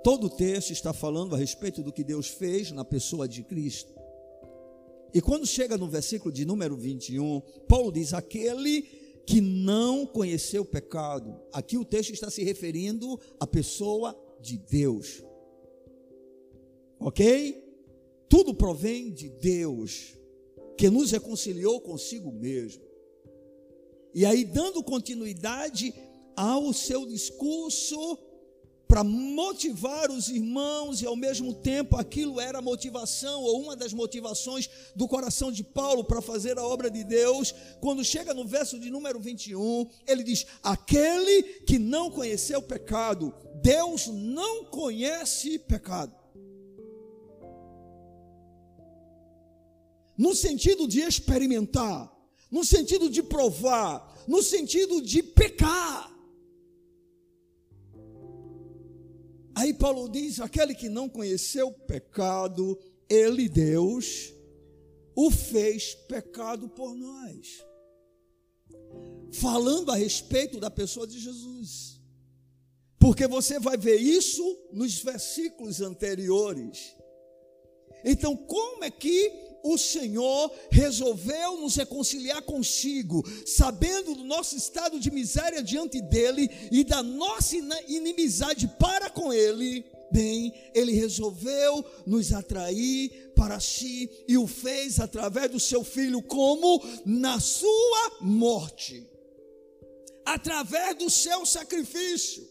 Todo 0.05 0.29
o 0.29 0.31
texto 0.31 0.71
está 0.71 0.93
falando 0.93 1.35
a 1.35 1.39
respeito 1.39 1.83
do 1.83 1.93
que 1.93 2.05
Deus 2.05 2.29
fez 2.29 2.71
na 2.71 2.85
pessoa 2.85 3.27
de 3.27 3.43
Cristo. 3.43 3.93
E 5.13 5.21
quando 5.21 5.45
chega 5.45 5.77
no 5.77 5.89
versículo 5.89 6.33
de 6.33 6.45
número 6.45 6.77
21, 6.77 7.41
Paulo 7.67 7.91
diz: 7.91 8.15
Aquele 8.15 8.83
que 9.27 9.41
não 9.41 10.07
conheceu 10.07 10.63
o 10.63 10.67
pecado. 10.67 11.41
Aqui 11.53 11.77
o 11.77 11.85
texto 11.85 12.13
está 12.13 12.31
se 12.31 12.45
referindo 12.45 13.19
à 13.41 13.47
pessoa 13.47 14.17
de 14.43 14.59
Deus. 14.59 15.23
Ok? 16.99 17.63
Tudo 18.29 18.55
provém 18.55 19.13
de 19.13 19.29
Deus, 19.29 20.19
que 20.77 20.91
nos 20.91 21.11
reconciliou 21.11 21.81
consigo 21.81 22.33
mesmo. 22.33 22.83
E 24.15 24.27
aí, 24.27 24.45
dando 24.45 24.83
continuidade 24.83 25.95
ao 26.37 26.73
seu 26.73 27.07
discurso, 27.07 28.19
para 28.93 29.03
motivar 29.03 30.11
os 30.11 30.29
irmãos 30.29 31.01
e 31.01 31.07
ao 31.07 31.17
mesmo 31.17 31.55
tempo 31.55 31.97
aquilo 31.97 32.39
era 32.39 32.59
a 32.59 32.61
motivação 32.61 33.41
ou 33.41 33.63
uma 33.63 33.75
das 33.75 33.95
motivações 33.95 34.69
do 34.95 35.09
coração 35.09 35.51
de 35.51 35.65
Paulo 35.65 36.05
para 36.05 36.21
fazer 36.21 36.59
a 36.59 36.67
obra 36.67 36.91
de 36.91 37.03
Deus. 37.03 37.55
Quando 37.81 38.05
chega 38.05 38.35
no 38.35 38.47
verso 38.47 38.79
de 38.79 38.91
número 38.91 39.19
21, 39.19 39.89
ele 40.07 40.23
diz: 40.23 40.45
Aquele 40.63 41.43
que 41.61 41.79
não 41.79 42.11
conheceu 42.11 42.61
pecado, 42.61 43.35
Deus 43.63 44.09
não 44.09 44.67
conhece 44.67 45.59
pecado. 45.59 46.15
No 50.19 50.35
sentido 50.35 50.87
de 50.87 51.01
experimentar, 51.01 52.15
no 52.51 52.63
sentido 52.63 53.09
de 53.09 53.23
provar, 53.23 54.23
no 54.29 54.43
sentido 54.43 55.01
de 55.01 55.23
pecar. 55.23 56.13
Aí 59.55 59.75
Paulo 59.75 60.09
diz: 60.09 60.41
aquele 60.41 60.75
que 60.75 60.89
não 60.89 61.09
conheceu 61.09 61.69
o 61.69 61.73
pecado, 61.73 62.79
ele, 63.09 63.49
Deus, 63.49 64.33
o 65.15 65.31
fez 65.31 65.95
pecado 65.95 66.69
por 66.69 66.95
nós. 66.95 67.65
Falando 69.33 69.91
a 69.91 69.97
respeito 69.97 70.61
da 70.61 70.71
pessoa 70.71 71.07
de 71.07 71.19
Jesus. 71.19 72.01
Porque 72.99 73.27
você 73.27 73.59
vai 73.59 73.77
ver 73.77 73.97
isso 73.97 74.43
nos 74.73 75.03
versículos 75.03 75.81
anteriores. 75.81 76.95
Então, 78.05 78.37
como 78.37 78.85
é 78.85 78.91
que 78.91 79.43
o 79.63 79.79
Senhor 79.79 80.53
resolveu 80.71 81.57
nos 81.59 81.77
reconciliar 81.77 82.43
consigo, 82.43 83.23
sabendo 83.47 84.15
do 84.15 84.25
nosso 84.25 84.57
estado 84.57 84.99
de 84.99 85.11
miséria 85.11 85.63
diante 85.63 86.01
dele 86.01 86.51
e 86.71 86.83
da 86.83 87.03
nossa 87.03 87.57
inimizade 87.87 88.69
para 88.79 89.09
com 89.09 89.33
ele, 89.33 89.85
bem, 90.11 90.53
ele 90.75 90.93
resolveu 90.93 91.85
nos 92.05 92.33
atrair 92.33 93.33
para 93.35 93.61
si 93.61 94.11
e 94.29 94.37
o 94.37 94.47
fez 94.47 95.01
através 95.01 95.51
do 95.51 95.61
seu 95.61 95.85
filho, 95.85 96.21
como 96.23 96.83
na 97.07 97.41
sua 97.41 98.19
morte, 98.21 99.09
através 100.25 100.97
do 100.97 101.09
seu 101.09 101.47
sacrifício. 101.47 102.51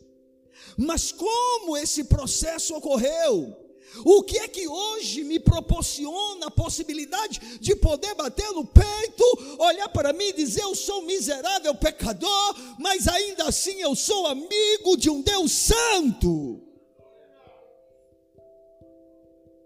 Mas 0.78 1.12
como 1.12 1.76
esse 1.78 2.06
processo 2.06 2.76
ocorreu? 2.76 3.61
O 4.06 4.24
que 4.24 4.38
é 4.38 4.48
que 4.48 4.68
hoje 4.68 5.24
me 5.24 5.40
proporciona 5.40 6.48
a 6.48 6.52
possibilidade 6.52 7.60
de 7.60 7.76
poder 7.76 8.16
bater 8.16 8.50
no 8.52 8.66
peito, 8.66 9.58
olhar 9.60 9.90
para 9.90 10.14
mim 10.14 10.26
e 10.26 10.34
dizer: 10.34 10.64
Eu 10.64 10.76
sou 10.76 11.02
miserável 11.04 11.76
pecador, 11.76 12.56
mas 12.80 13.08
ainda 13.08 13.46
assim 13.46 13.82
eu 13.82 13.96
sou 13.96 14.28
amigo 14.28 14.96
de 14.96 15.10
um 15.10 15.22
Deus 15.22 15.52
Santo? 15.52 16.62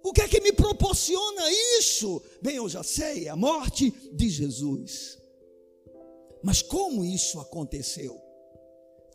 O 0.04 0.14
que 0.14 0.22
é 0.22 0.28
que 0.28 0.42
me 0.42 0.52
proporciona 0.52 1.42
isso? 1.80 2.22
Bem, 2.42 2.58
eu 2.58 2.70
já 2.70 2.84
sei, 2.84 3.28
a 3.28 3.36
morte 3.36 3.92
de 4.14 4.30
Jesus. 4.30 5.18
Mas 6.44 6.62
como 6.62 7.04
isso 7.04 7.40
aconteceu? 7.40 8.22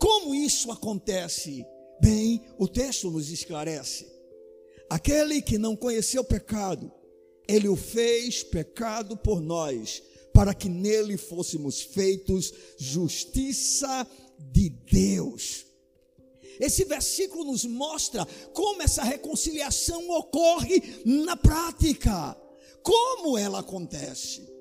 Como 0.01 0.35
isso 0.35 0.73
acontece? 0.73 1.65
Bem, 2.01 2.43
o 2.59 2.67
texto 2.67 3.09
nos 3.11 3.31
esclarece. 3.31 4.20
Aquele 4.91 5.41
que 5.41 5.57
não 5.57 5.77
conheceu 5.77 6.25
pecado, 6.25 6.91
ele 7.47 7.69
o 7.69 7.77
fez 7.77 8.43
pecado 8.43 9.17
por 9.17 9.41
nós, 9.41 10.03
para 10.35 10.53
que 10.53 10.69
nele 10.69 11.17
fôssemos 11.17 11.81
feitos 11.81 12.53
justiça 12.77 14.05
de 14.37 14.69
Deus. 14.69 15.65
Esse 16.59 16.85
versículo 16.85 17.45
nos 17.45 17.65
mostra 17.65 18.27
como 18.53 18.83
essa 18.83 19.05
reconciliação 19.05 20.11
ocorre 20.11 20.83
na 21.05 21.37
prática, 21.37 22.37
como 22.83 23.39
ela 23.39 23.61
acontece. 23.61 24.60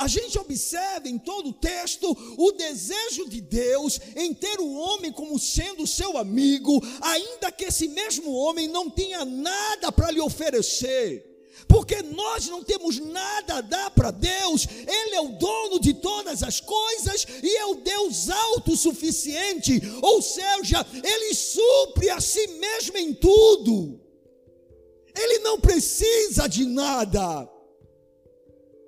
A 0.00 0.06
gente 0.06 0.38
observa 0.38 1.06
em 1.10 1.18
todo 1.18 1.50
o 1.50 1.52
texto 1.52 2.16
o 2.38 2.52
desejo 2.52 3.28
de 3.28 3.38
Deus 3.38 4.00
em 4.16 4.32
ter 4.32 4.58
o 4.58 4.72
homem 4.72 5.12
como 5.12 5.38
sendo 5.38 5.86
seu 5.86 6.16
amigo, 6.16 6.82
ainda 7.02 7.52
que 7.52 7.66
esse 7.66 7.86
mesmo 7.86 8.32
homem 8.32 8.66
não 8.66 8.88
tenha 8.88 9.26
nada 9.26 9.92
para 9.92 10.10
lhe 10.10 10.18
oferecer. 10.18 11.26
Porque 11.68 12.00
nós 12.00 12.48
não 12.48 12.64
temos 12.64 12.98
nada 12.98 13.56
a 13.56 13.60
dar 13.60 13.90
para 13.90 14.10
Deus, 14.10 14.66
Ele 14.66 15.16
é 15.16 15.20
o 15.20 15.36
dono 15.36 15.78
de 15.78 15.92
todas 15.92 16.42
as 16.42 16.60
coisas 16.60 17.26
e 17.42 17.56
é 17.58 17.66
o 17.66 17.74
Deus 17.74 18.30
autossuficiente, 18.30 19.82
ou 20.00 20.22
seja, 20.22 20.84
Ele 20.94 21.34
supre 21.34 22.08
a 22.08 22.22
si 22.22 22.46
mesmo 22.46 22.96
em 22.96 23.12
tudo, 23.12 24.00
Ele 25.14 25.40
não 25.40 25.60
precisa 25.60 26.48
de 26.48 26.64
nada, 26.64 27.46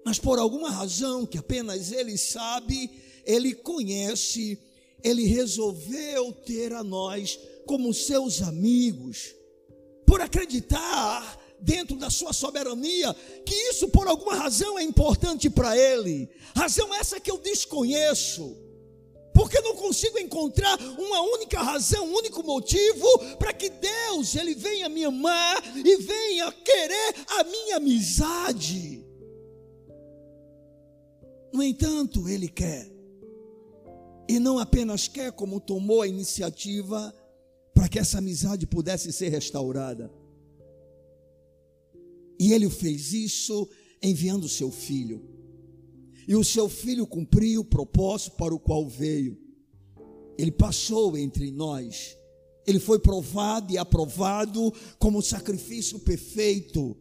mas 0.05 0.19
por 0.19 0.39
alguma 0.39 0.71
razão 0.71 1.27
que 1.27 1.39
apenas 1.39 1.93
Ele 1.93 2.17
sabe, 2.17 2.91
Ele 3.25 3.55
conhece, 3.55 4.59
Ele 5.03 5.27
resolveu 5.27 6.33
ter 6.33 6.73
a 6.73 6.83
nós 6.83 7.39
como 7.67 7.95
seus 7.95 8.43
amigos, 8.43 9.35
por 10.07 10.21
acreditar 10.21 11.41
dentro 11.63 11.97
da 11.97 12.11
sua 12.11 12.33
soberania, 12.33 13.15
que 13.47 13.55
isso 13.55 13.89
por 13.89 14.09
alguma 14.09 14.35
razão 14.35 14.79
é 14.79 14.83
importante 14.83 15.49
para 15.49 15.79
ele. 15.79 16.29
Razão 16.55 16.93
essa 16.95 17.21
que 17.21 17.31
eu 17.31 17.39
desconheço. 17.39 18.57
Porque 19.33 19.61
não 19.61 19.77
consigo 19.77 20.19
encontrar 20.19 20.79
uma 20.99 21.23
única 21.23 21.63
razão, 21.63 22.07
um 22.07 22.17
único 22.17 22.43
motivo 22.43 23.07
para 23.39 23.53
que 23.53 23.71
Deus 23.71 24.35
ele 24.37 24.55
venha 24.55 24.91
me 24.91 25.05
amar 25.05 25.63
e 25.75 25.97
venha 25.97 26.53
querer 26.53 27.15
a 27.29 27.45
minha 27.45 27.77
amizade. 27.77 29.12
No 31.53 31.63
entanto, 31.63 32.29
ele 32.29 32.49
quer. 32.49 32.91
E 34.29 34.39
não 34.39 34.59
apenas 34.59 35.09
quer, 35.09 35.33
como 35.33 35.61
tomou 35.61 36.03
a 36.03 36.09
iniciativa 36.09 37.15
para 37.75 37.89
que 37.89 37.99
essa 37.99 38.19
amizade 38.19 38.67
pudesse 38.67 39.13
ser 39.13 39.29
restaurada. 39.29 40.11
E 42.39 42.53
ele 42.53 42.69
fez 42.71 43.13
isso 43.13 43.69
enviando 44.03 44.49
seu 44.49 44.71
filho. 44.71 45.23
E 46.27 46.35
o 46.35 46.45
seu 46.45 46.69
filho 46.69 47.07
cumpriu 47.07 47.61
o 47.61 47.65
propósito 47.65 48.37
para 48.37 48.55
o 48.55 48.59
qual 48.59 48.89
veio. 48.89 49.39
Ele 50.39 50.51
passou 50.51 51.17
entre 51.17 51.51
nós. 51.51 52.17
Ele 52.67 52.79
foi 52.79 52.99
provado 52.99 53.73
e 53.73 53.79
aprovado 53.79 54.73
como 54.99 55.21
sacrifício 55.21 55.99
perfeito. 55.99 56.97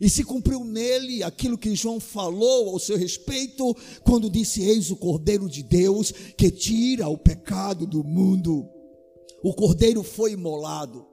E 0.00 0.08
se 0.08 0.24
cumpriu 0.24 0.64
nele 0.64 1.22
aquilo 1.22 1.58
que 1.58 1.74
João 1.74 2.00
falou 2.00 2.70
ao 2.70 2.78
seu 2.78 2.96
respeito, 2.96 3.76
quando 4.02 4.30
disse: 4.30 4.62
Eis 4.62 4.90
o 4.90 4.96
Cordeiro 4.96 5.48
de 5.48 5.62
Deus 5.62 6.10
que 6.36 6.50
tira 6.50 7.08
o 7.08 7.18
pecado 7.18 7.86
do 7.86 8.02
mundo. 8.02 8.66
O 9.42 9.52
Cordeiro 9.52 10.02
foi 10.02 10.32
imolado. 10.32 11.09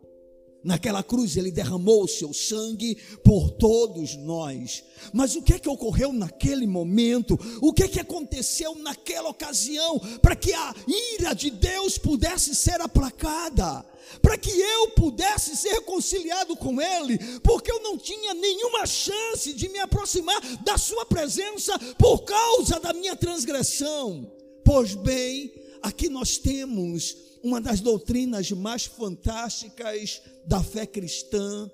Naquela 0.63 1.03
cruz 1.03 1.37
ele 1.37 1.51
derramou 1.51 2.03
o 2.03 2.07
seu 2.07 2.33
sangue 2.33 2.95
por 3.23 3.51
todos 3.51 4.15
nós. 4.15 4.83
Mas 5.13 5.35
o 5.35 5.41
que 5.41 5.53
é 5.53 5.59
que 5.59 5.69
ocorreu 5.69 6.11
naquele 6.11 6.67
momento? 6.67 7.39
O 7.61 7.71
que 7.71 7.83
é 7.83 7.87
que 7.87 7.99
aconteceu 7.99 8.75
naquela 8.75 9.29
ocasião 9.29 9.99
para 10.21 10.35
que 10.35 10.53
a 10.53 10.75
ira 11.13 11.33
de 11.33 11.49
Deus 11.51 11.97
pudesse 11.97 12.55
ser 12.55 12.81
aplacada? 12.81 13.85
Para 14.21 14.37
que 14.37 14.49
eu 14.49 14.89
pudesse 14.91 15.55
ser 15.55 15.69
reconciliado 15.69 16.55
com 16.55 16.81
Ele, 16.81 17.17
porque 17.39 17.71
eu 17.71 17.81
não 17.81 17.97
tinha 17.97 18.33
nenhuma 18.33 18.85
chance 18.85 19.53
de 19.53 19.69
me 19.69 19.79
aproximar 19.79 20.41
da 20.63 20.77
Sua 20.77 21.05
presença 21.05 21.77
por 21.97 22.23
causa 22.23 22.79
da 22.79 22.93
minha 22.93 23.15
transgressão. 23.15 24.31
Pois 24.63 24.95
bem, 24.95 25.53
aqui 25.87 26.09
nós 26.09 26.37
temos 26.37 27.15
uma 27.43 27.61
das 27.61 27.79
doutrinas 27.79 28.51
mais 28.51 28.85
fantásticas 28.85 30.21
da 30.45 30.61
fé 30.61 30.85
cristã 30.85 31.71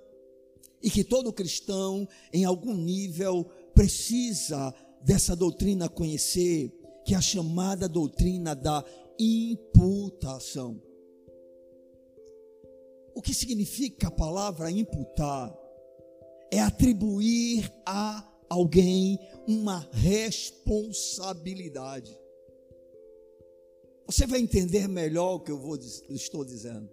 e 0.81 0.89
que 0.89 1.03
todo 1.03 1.33
cristão, 1.33 2.07
em 2.31 2.45
algum 2.45 2.75
nível, 2.75 3.43
precisa 3.73 4.73
dessa 5.01 5.35
doutrina 5.35 5.89
conhecer, 5.89 6.71
que 7.05 7.13
é 7.13 7.17
a 7.17 7.21
chamada 7.21 7.89
doutrina 7.89 8.55
da 8.55 8.83
imputação. 9.19 10.81
O 13.15 13.21
que 13.21 13.31
significa 13.33 14.07
a 14.07 14.11
palavra 14.11 14.71
imputar? 14.71 15.53
É 16.51 16.59
atribuir 16.59 17.71
a 17.85 18.27
alguém 18.49 19.19
uma 19.47 19.87
responsabilidade. 19.91 22.22
Você 24.05 24.27
vai 24.27 24.39
entender 24.39 24.87
melhor 24.87 25.35
o 25.35 25.39
que 25.39 25.51
eu 25.51 25.57
vou, 25.57 25.77
estou 26.09 26.43
dizendo. 26.43 26.89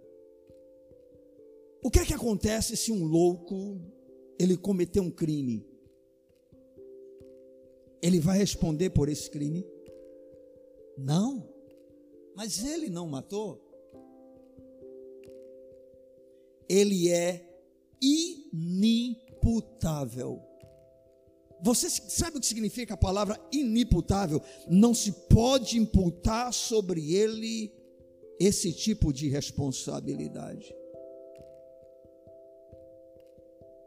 O 1.82 1.90
que 1.90 1.98
é 1.98 2.04
que 2.04 2.14
acontece 2.14 2.76
se 2.76 2.92
um 2.92 3.04
louco 3.04 3.80
ele 4.38 4.56
cometeu 4.56 5.02
um 5.02 5.10
crime? 5.10 5.66
Ele 8.02 8.20
vai 8.20 8.38
responder 8.38 8.90
por 8.90 9.08
esse 9.08 9.30
crime? 9.30 9.66
Não. 10.96 11.48
Mas 12.34 12.64
ele 12.64 12.88
não 12.88 13.06
matou. 13.08 13.60
Ele 16.68 17.10
é 17.10 17.46
inimputável. 18.00 18.90
Você 21.62 21.90
sabe 21.90 22.38
o 22.38 22.40
que 22.40 22.46
significa 22.46 22.94
a 22.94 22.96
palavra 22.96 23.38
inimputável? 23.52 24.40
Não 24.68 24.94
se 24.94 25.12
pode 25.12 25.78
imputar 25.78 26.52
sobre 26.52 27.14
ele 27.14 27.72
esse 28.38 28.72
tipo 28.72 29.12
de 29.12 29.28
responsabilidade. 29.28 30.74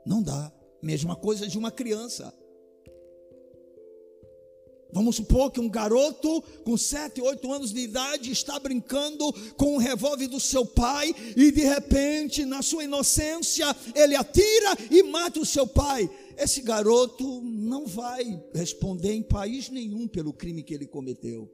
Não 0.06 0.22
dá. 0.22 0.52
Mesma 0.82 1.16
coisa 1.16 1.48
de 1.48 1.58
uma 1.58 1.72
criança. 1.72 2.34
Vamos 4.94 5.16
supor 5.16 5.50
que 5.50 5.60
um 5.60 5.68
garoto 5.68 6.40
com 6.64 6.78
7, 6.78 7.20
8 7.20 7.52
anos 7.52 7.74
de 7.74 7.80
idade 7.80 8.32
está 8.32 8.60
brincando 8.60 9.34
com 9.58 9.74
o 9.74 9.80
revólver 9.80 10.28
do 10.28 10.40
seu 10.40 10.64
pai 10.64 11.16
e 11.36 11.52
de 11.52 11.62
repente, 11.62 12.46
na 12.46 12.62
sua 12.62 12.84
inocência, 12.84 13.76
ele 13.96 14.16
atira 14.16 14.78
e 14.92 15.02
mata 15.02 15.40
o 15.40 15.46
seu 15.46 15.66
pai. 15.66 16.08
Esse 16.38 16.62
garoto 16.62 17.42
não 17.42 17.86
vai 17.86 18.42
responder 18.54 19.14
em 19.14 19.24
país 19.24 19.70
nenhum 19.70 20.08
pelo 20.08 20.34
crime 20.34 20.64
que 20.64 20.74
ele 20.74 20.88
cometeu. 20.88 21.52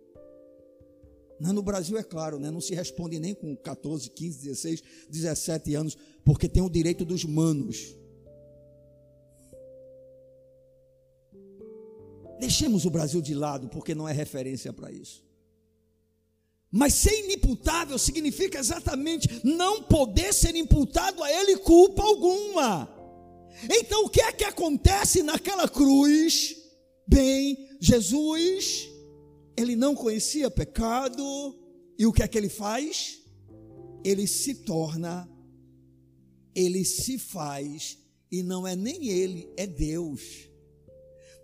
No 1.39 1.63
Brasil 1.63 1.97
é 1.97 2.03
claro, 2.03 2.37
né? 2.37 2.51
não 2.51 2.59
se 2.59 2.75
responde 2.75 3.17
nem 3.17 3.33
com 3.33 3.55
14, 3.55 4.09
15, 4.09 4.39
16, 4.39 4.83
17 5.09 5.75
anos, 5.75 5.97
porque 6.23 6.49
tem 6.49 6.61
o 6.61 6.69
direito 6.69 7.05
dos 7.05 7.23
manos. 7.23 7.95
Deixemos 12.39 12.85
o 12.85 12.89
Brasil 12.89 13.21
de 13.21 13.33
lado, 13.33 13.69
porque 13.69 13.95
não 13.95 14.07
é 14.07 14.11
referência 14.11 14.73
para 14.73 14.91
isso. 14.91 15.23
Mas 16.71 16.93
ser 16.93 17.17
inimputável 17.23 17.97
significa 17.97 18.59
exatamente 18.59 19.41
não 19.43 19.83
poder 19.83 20.33
ser 20.33 20.55
imputado 20.55 21.23
a 21.23 21.31
ele 21.31 21.57
culpa 21.57 22.03
alguma. 22.03 22.98
Então 23.69 24.05
o 24.05 24.09
que 24.09 24.21
é 24.21 24.31
que 24.31 24.43
acontece 24.43 25.23
naquela 25.23 25.67
cruz? 25.67 26.55
Bem, 27.07 27.57
Jesus, 27.79 28.89
ele 29.57 29.75
não 29.75 29.95
conhecia 29.95 30.49
pecado, 30.49 31.23
e 31.97 32.05
o 32.05 32.13
que 32.13 32.23
é 32.23 32.27
que 32.27 32.37
ele 32.37 32.49
faz? 32.49 33.19
ele 34.03 34.27
se 34.27 34.55
torna, 34.55 35.29
ele 36.55 36.83
se 36.85 37.17
faz, 37.17 37.97
e 38.31 38.43
não 38.43 38.65
é 38.65 38.75
nem 38.75 39.07
ele, 39.07 39.51
é 39.57 39.65
Deus. 39.65 40.49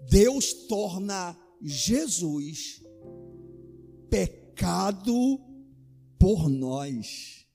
Deus 0.09 0.53
torna 0.67 1.37
Jesus 1.61 2.81
pecado 4.09 5.39
por 6.19 6.49
nós. 6.49 7.45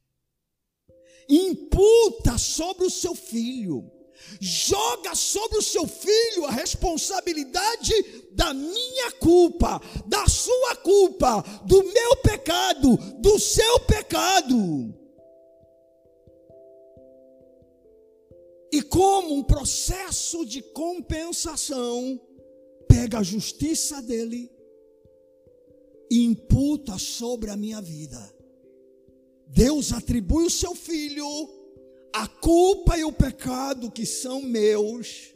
Imputa 1.29 2.37
sobre 2.39 2.87
o 2.87 2.91
seu 2.91 3.15
filho, 3.15 3.91
joga 4.41 5.14
sobre 5.14 5.59
o 5.59 5.62
seu 5.62 5.87
filho 5.87 6.47
a 6.47 6.51
responsabilidade 6.51 7.93
da 8.33 8.55
minha 8.55 9.12
culpa, 9.12 9.81
da 10.07 10.27
sua 10.29 10.77
culpa, 10.77 11.43
do 11.64 11.83
meu 11.83 12.16
pecado, 12.16 12.97
do 13.18 13.39
seu 13.39 13.81
pecado. 13.81 14.95
E 18.73 18.83
como 18.83 19.35
um 19.35 19.43
processo 19.43 20.47
de 20.47 20.62
compensação, 20.62 22.21
pega 22.89 23.18
a 23.18 23.23
justiça 23.23 24.01
dele 24.01 24.51
e 26.11 26.25
imputa 26.25 26.99
sobre 26.99 27.51
a 27.51 27.57
minha 27.57 27.81
vida. 27.81 28.18
Deus 29.47 29.93
atribui 29.93 30.45
o 30.45 30.51
seu 30.51 30.75
filho 30.75 31.27
a 32.13 32.27
culpa 32.27 32.99
e 32.99 33.05
o 33.05 33.13
pecado 33.13 33.91
que 33.91 34.05
são 34.05 34.43
meus 34.43 35.35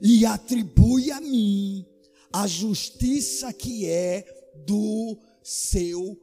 e 0.00 0.24
atribui 0.26 1.10
a 1.10 1.20
mim 1.20 1.86
a 2.32 2.46
justiça 2.46 3.52
que 3.52 3.86
é 3.86 4.24
do 4.66 5.18
seu 5.42 6.18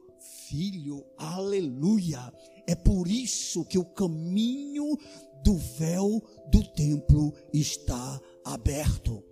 filho. 0.48 1.04
Aleluia. 1.16 2.32
É 2.66 2.74
por 2.74 3.08
isso 3.08 3.64
que 3.64 3.78
o 3.78 3.84
caminho 3.84 4.98
do 5.44 5.56
véu 5.56 6.22
do 6.50 6.62
templo 6.72 7.32
está 7.52 8.20
aberto. 8.44 9.22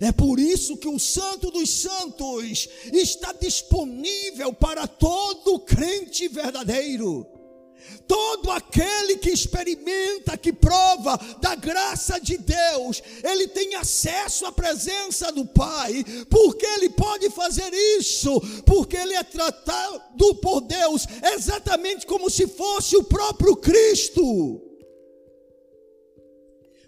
É 0.00 0.12
por 0.12 0.38
isso 0.38 0.76
que 0.76 0.86
o 0.86 0.98
Santo 1.00 1.50
dos 1.50 1.68
Santos 1.68 2.68
está 2.92 3.32
disponível 3.32 4.52
para 4.52 4.86
todo 4.86 5.58
crente 5.60 6.28
verdadeiro. 6.28 7.26
Todo 8.06 8.50
aquele 8.50 9.16
que 9.16 9.30
experimenta, 9.30 10.36
que 10.36 10.52
prova 10.52 11.16
da 11.40 11.54
graça 11.54 12.18
de 12.18 12.36
Deus, 12.36 13.02
ele 13.22 13.48
tem 13.48 13.74
acesso 13.74 14.46
à 14.46 14.52
presença 14.52 15.30
do 15.32 15.46
Pai, 15.46 16.04
porque 16.28 16.66
ele 16.66 16.90
pode 16.90 17.30
fazer 17.30 17.72
isso, 17.98 18.40
porque 18.64 18.96
ele 18.96 19.14
é 19.14 19.22
tratado 19.22 20.34
por 20.36 20.60
Deus 20.62 21.06
exatamente 21.34 22.06
como 22.06 22.28
se 22.30 22.46
fosse 22.46 22.96
o 22.96 23.04
próprio 23.04 23.56
Cristo. 23.56 24.60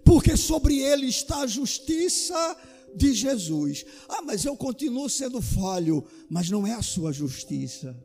Porque 0.05 0.37
sobre 0.37 0.81
ele 0.81 1.07
está 1.07 1.39
a 1.39 1.47
justiça 1.47 2.57
de 2.95 3.15
Jesus. 3.15 3.85
Ah, 4.09 4.23
mas 4.23 4.45
eu 4.45 4.57
continuo 4.57 5.09
sendo 5.09 5.41
falho, 5.41 6.05
mas 6.29 6.51
não 6.51 6.67
é 6.67 6.75
a 6.75 6.83
sua 6.83 7.13
justiça. 7.13 7.97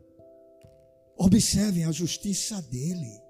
Observem 1.17 1.85
a 1.85 1.91
justiça 1.91 2.61
dele. 2.61 3.27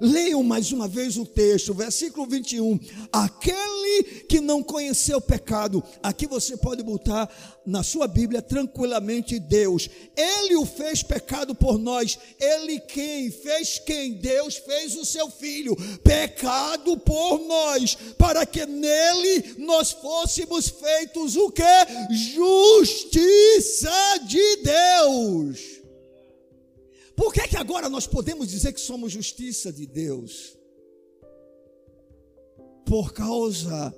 Leiam 0.00 0.42
mais 0.42 0.72
uma 0.72 0.88
vez 0.88 1.16
o 1.16 1.24
texto, 1.24 1.72
versículo 1.72 2.26
21. 2.26 2.76
Aquele 3.12 4.24
que 4.28 4.40
não 4.40 4.60
conheceu 4.60 5.20
pecado, 5.20 5.80
aqui 6.02 6.26
você 6.26 6.56
pode 6.56 6.82
botar 6.82 7.28
na 7.64 7.84
sua 7.84 8.08
Bíblia 8.08 8.42
tranquilamente 8.42 9.38
Deus. 9.38 9.88
Ele 10.16 10.56
o 10.56 10.66
fez 10.66 11.04
pecado 11.04 11.54
por 11.54 11.78
nós. 11.78 12.18
Ele 12.40 12.80
quem? 12.80 13.30
Fez 13.30 13.78
quem? 13.78 14.14
Deus 14.14 14.56
fez 14.56 14.96
o 14.96 15.04
seu 15.04 15.30
filho 15.30 15.76
pecado 16.02 16.96
por 16.98 17.38
nós, 17.46 17.96
para 18.18 18.44
que 18.44 18.66
nele 18.66 19.54
nós 19.58 19.92
fôssemos 19.92 20.68
feitos 20.68 21.36
o 21.36 21.48
que? 21.50 21.62
Justiça 22.34 24.18
de 24.26 24.56
Deus. 24.56 25.81
Por 27.16 27.32
que, 27.32 27.46
que 27.48 27.56
agora 27.56 27.88
nós 27.88 28.06
podemos 28.06 28.48
dizer 28.48 28.72
que 28.72 28.80
somos 28.80 29.12
justiça 29.12 29.72
de 29.72 29.86
Deus? 29.86 30.56
Por 32.86 33.12
causa 33.12 33.94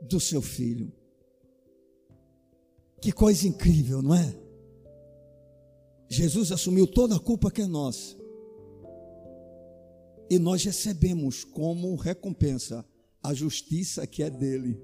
do 0.00 0.18
seu 0.18 0.42
filho. 0.42 0.92
Que 3.00 3.12
coisa 3.12 3.46
incrível, 3.46 4.00
não 4.00 4.14
é? 4.14 4.34
Jesus 6.08 6.52
assumiu 6.52 6.86
toda 6.86 7.16
a 7.16 7.20
culpa 7.20 7.50
que 7.50 7.62
é 7.62 7.66
nossa. 7.66 8.16
E 10.30 10.38
nós 10.38 10.64
recebemos 10.64 11.44
como 11.44 11.94
recompensa 11.96 12.84
a 13.22 13.34
justiça 13.34 14.06
que 14.06 14.22
é 14.22 14.30
dele. 14.30 14.80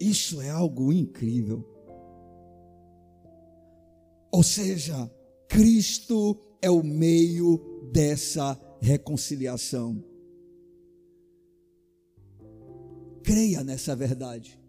Isso 0.00 0.40
é 0.40 0.50
algo 0.50 0.92
incrível. 0.92 1.75
Ou 4.36 4.42
seja, 4.42 5.10
Cristo 5.48 6.38
é 6.60 6.70
o 6.70 6.82
meio 6.82 7.88
dessa 7.90 8.60
reconciliação. 8.82 10.04
Creia 13.22 13.64
nessa 13.64 13.96
verdade, 13.96 14.60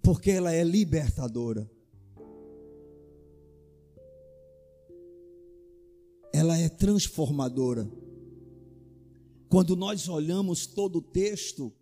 porque 0.00 0.30
ela 0.30 0.52
é 0.52 0.62
libertadora. 0.62 1.68
Ela 6.32 6.56
é 6.56 6.68
transformadora. 6.68 7.90
Quando 9.48 9.74
nós 9.74 10.08
olhamos 10.08 10.64
todo 10.64 10.98
o 11.00 11.02
texto, 11.02 11.72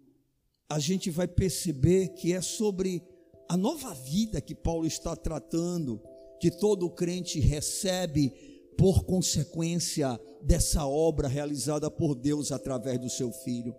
a 0.70 0.78
gente 0.78 1.10
vai 1.10 1.28
perceber 1.28 2.14
que 2.14 2.32
é 2.32 2.40
sobre 2.40 3.02
a 3.46 3.58
nova 3.58 3.92
vida 3.92 4.40
que 4.40 4.54
Paulo 4.54 4.86
está 4.86 5.14
tratando 5.14 6.00
que 6.42 6.50
todo 6.50 6.90
crente 6.90 7.38
recebe 7.38 8.30
por 8.76 9.04
consequência 9.04 10.20
dessa 10.42 10.84
obra 10.84 11.28
realizada 11.28 11.88
por 11.88 12.16
Deus 12.16 12.50
através 12.50 12.98
do 12.98 13.08
seu 13.08 13.30
filho. 13.30 13.72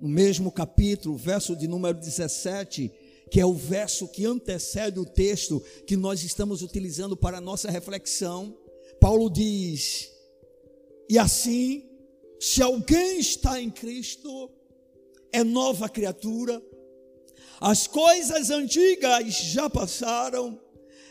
No 0.00 0.08
mesmo 0.08 0.50
capítulo, 0.50 1.14
verso 1.14 1.54
de 1.54 1.68
número 1.68 1.98
17, 1.98 2.90
que 3.30 3.38
é 3.38 3.44
o 3.44 3.52
verso 3.52 4.08
que 4.08 4.24
antecede 4.24 4.98
o 4.98 5.04
texto 5.04 5.62
que 5.86 5.98
nós 5.98 6.24
estamos 6.24 6.62
utilizando 6.62 7.14
para 7.14 7.36
a 7.36 7.42
nossa 7.42 7.70
reflexão, 7.70 8.56
Paulo 8.98 9.28
diz: 9.28 10.10
E 11.10 11.18
assim, 11.18 11.90
se 12.40 12.62
alguém 12.62 13.18
está 13.18 13.60
em 13.60 13.68
Cristo, 13.68 14.50
é 15.30 15.44
nova 15.44 15.90
criatura, 15.90 16.62
as 17.60 17.86
coisas 17.86 18.48
antigas 18.48 19.34
já 19.34 19.68
passaram, 19.68 20.58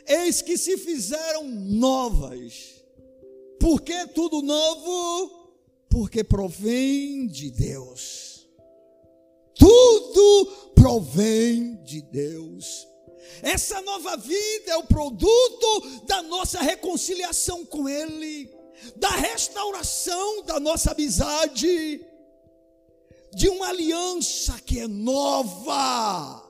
eis 0.08 0.42
que 0.42 0.58
se 0.58 0.78
fizeram 0.78 1.48
novas. 1.48 2.82
Por 3.60 3.82
que 3.82 4.08
tudo 4.08 4.42
novo? 4.42 5.30
Porque 5.90 6.24
provém 6.24 7.28
de 7.28 7.52
Deus. 7.52 8.48
Tudo 9.56 10.46
provém 10.74 11.76
de 11.84 12.02
Deus. 12.02 12.88
Essa 13.42 13.82
nova 13.82 14.18
vida 14.18 14.72
é 14.72 14.78
o 14.78 14.84
produto 14.84 16.06
da 16.06 16.22
nossa 16.24 16.60
reconciliação 16.62 17.66
com 17.66 17.88
Ele, 17.88 18.50
da 18.96 19.10
restauração 19.10 20.44
da 20.44 20.60
nossa 20.60 20.92
amizade, 20.92 22.06
de 23.34 23.50
uma 23.50 23.70
aliança 23.70 24.60
que 24.66 24.80
é 24.80 24.88
nova. 24.88 26.41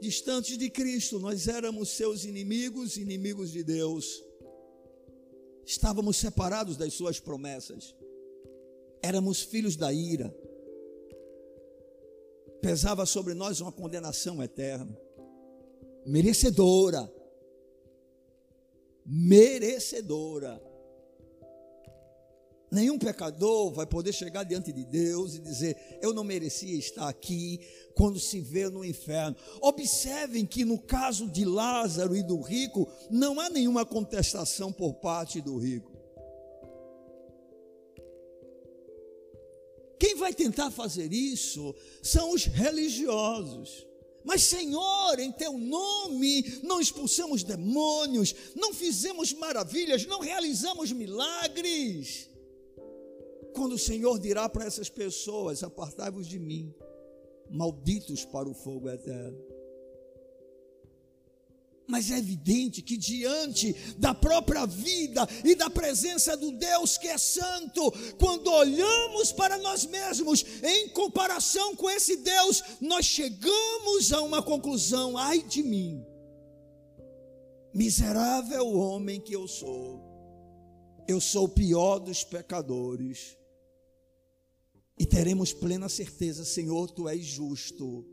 Distantes 0.00 0.58
de 0.58 0.70
Cristo, 0.70 1.18
nós 1.18 1.48
éramos 1.48 1.90
seus 1.90 2.24
inimigos, 2.24 2.96
inimigos 2.96 3.52
de 3.52 3.62
Deus. 3.62 4.22
Estávamos 5.64 6.16
separados 6.16 6.76
das 6.76 6.94
suas 6.94 7.18
promessas. 7.18 7.94
Éramos 9.02 9.42
filhos 9.42 9.76
da 9.76 9.92
ira. 9.92 10.34
Pesava 12.60 13.06
sobre 13.06 13.34
nós 13.34 13.60
uma 13.60 13.72
condenação 13.72 14.42
eterna. 14.42 14.98
Merecedora. 16.04 17.12
Merecedora 19.04 20.65
Nenhum 22.70 22.98
pecador 22.98 23.72
vai 23.72 23.86
poder 23.86 24.12
chegar 24.12 24.42
diante 24.42 24.72
de 24.72 24.84
Deus 24.84 25.34
e 25.34 25.38
dizer: 25.38 25.98
Eu 26.02 26.12
não 26.12 26.24
merecia 26.24 26.76
estar 26.76 27.08
aqui 27.08 27.60
quando 27.94 28.18
se 28.18 28.40
vê 28.40 28.68
no 28.68 28.84
inferno. 28.84 29.36
Observem 29.60 30.44
que 30.44 30.64
no 30.64 30.78
caso 30.78 31.28
de 31.30 31.44
Lázaro 31.44 32.16
e 32.16 32.22
do 32.22 32.40
rico, 32.40 32.88
não 33.08 33.38
há 33.38 33.48
nenhuma 33.48 33.86
contestação 33.86 34.72
por 34.72 34.94
parte 34.94 35.40
do 35.40 35.56
rico. 35.56 35.96
Quem 39.98 40.16
vai 40.16 40.34
tentar 40.34 40.70
fazer 40.70 41.12
isso 41.12 41.74
são 42.02 42.32
os 42.32 42.44
religiosos. 42.44 43.86
Mas, 44.24 44.42
Senhor, 44.42 45.20
em 45.20 45.30
teu 45.30 45.56
nome 45.56 46.60
não 46.64 46.80
expulsamos 46.80 47.44
demônios, 47.44 48.34
não 48.56 48.74
fizemos 48.74 49.32
maravilhas, 49.32 50.04
não 50.04 50.18
realizamos 50.18 50.90
milagres. 50.90 52.28
Quando 53.56 53.72
o 53.72 53.78
Senhor 53.78 54.18
dirá 54.18 54.50
para 54.50 54.66
essas 54.66 54.90
pessoas: 54.90 55.62
Apartai-vos 55.62 56.26
de 56.28 56.38
mim, 56.38 56.74
malditos 57.48 58.22
para 58.22 58.46
o 58.46 58.52
fogo 58.52 58.86
eterno. 58.86 59.42
Mas 61.88 62.10
é 62.10 62.18
evidente 62.18 62.82
que 62.82 62.98
diante 62.98 63.72
da 63.96 64.12
própria 64.12 64.66
vida 64.66 65.26
e 65.42 65.54
da 65.54 65.70
presença 65.70 66.36
do 66.36 66.50
Deus 66.50 66.98
que 66.98 67.08
é 67.08 67.16
santo, 67.16 67.90
quando 68.18 68.48
olhamos 68.48 69.32
para 69.32 69.56
nós 69.56 69.86
mesmos 69.86 70.44
em 70.62 70.88
comparação 70.90 71.74
com 71.76 71.88
esse 71.88 72.16
Deus, 72.16 72.62
nós 72.80 73.06
chegamos 73.06 74.12
a 74.12 74.20
uma 74.20 74.42
conclusão: 74.42 75.16
ai 75.16 75.40
de 75.40 75.62
mim, 75.62 76.04
miserável 77.72 78.68
homem 78.68 79.18
que 79.18 79.32
eu 79.32 79.48
sou, 79.48 80.02
eu 81.08 81.22
sou 81.22 81.44
o 81.44 81.48
pior 81.48 82.00
dos 82.00 82.22
pecadores. 82.22 83.38
E 84.98 85.04
teremos 85.04 85.52
plena 85.52 85.88
certeza, 85.88 86.44
Senhor, 86.44 86.90
tu 86.90 87.08
és 87.08 87.24
justo 87.24 88.04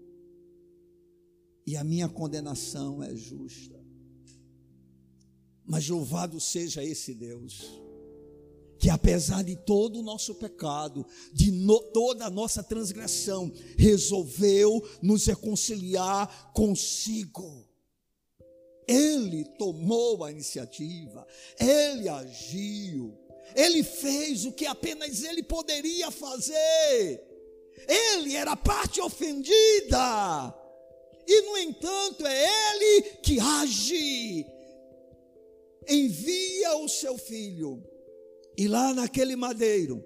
e 1.66 1.78
a 1.78 1.84
minha 1.84 2.10
condenação 2.10 3.02
é 3.02 3.16
justa. 3.16 3.82
Mas 5.66 5.88
louvado 5.88 6.40
seja 6.40 6.84
esse 6.84 7.14
Deus, 7.14 7.64
que 8.78 8.90
apesar 8.90 9.44
de 9.44 9.56
todo 9.56 10.00
o 10.00 10.04
nosso 10.04 10.36
pecado, 10.36 11.06
de 11.32 11.52
no, 11.52 11.80
toda 11.94 12.26
a 12.26 12.30
nossa 12.30 12.62
transgressão, 12.62 13.52
resolveu 13.78 14.86
nos 15.02 15.26
reconciliar 15.26 16.52
consigo. 16.52 17.66
Ele 18.86 19.46
tomou 19.58 20.22
a 20.26 20.32
iniciativa, 20.32 21.26
ele 21.58 22.10
agiu, 22.10 23.18
ele 23.56 23.84
fez 23.84 24.46
o 24.46 24.52
que 24.52 24.66
apenas 24.66 25.24
ele 25.24 25.44
poderia 25.44 26.10
fazer. 26.12 27.22
Ele 27.88 28.36
era 28.36 28.52
a 28.52 28.58
parte 28.58 29.02
ofendida 29.02 30.54
e 31.28 31.42
no 31.42 31.58
entanto 31.58 32.26
é 32.26 32.46
Ele 32.76 33.02
que 33.24 33.40
age. 33.40 34.46
Envia 35.88 36.78
o 36.78 36.88
seu 36.88 37.18
filho, 37.18 37.84
e 38.58 38.70
lá 38.70 38.94
naquele 38.94 39.36
madeiro, 39.36 40.02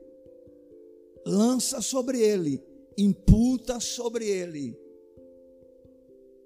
lança 1.23 1.81
sobre 1.81 2.19
ele, 2.19 2.63
imputa 2.97 3.79
sobre 3.79 4.27
ele 4.27 4.75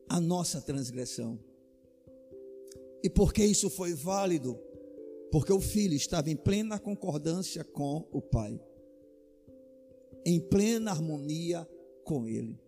a 0.09 0.19
nossa 0.19 0.59
transgressão. 0.59 1.39
E 3.01 3.09
por 3.09 3.31
que 3.31 3.45
isso 3.45 3.69
foi 3.69 3.93
válido? 3.93 4.59
Porque 5.31 5.53
o 5.53 5.61
filho 5.61 5.95
estava 5.95 6.29
em 6.29 6.35
plena 6.35 6.77
concordância 6.77 7.63
com 7.63 8.05
o 8.11 8.21
pai, 8.21 8.59
em 10.25 10.39
plena 10.39 10.91
harmonia 10.91 11.67
com 12.03 12.27
ele. 12.27 12.59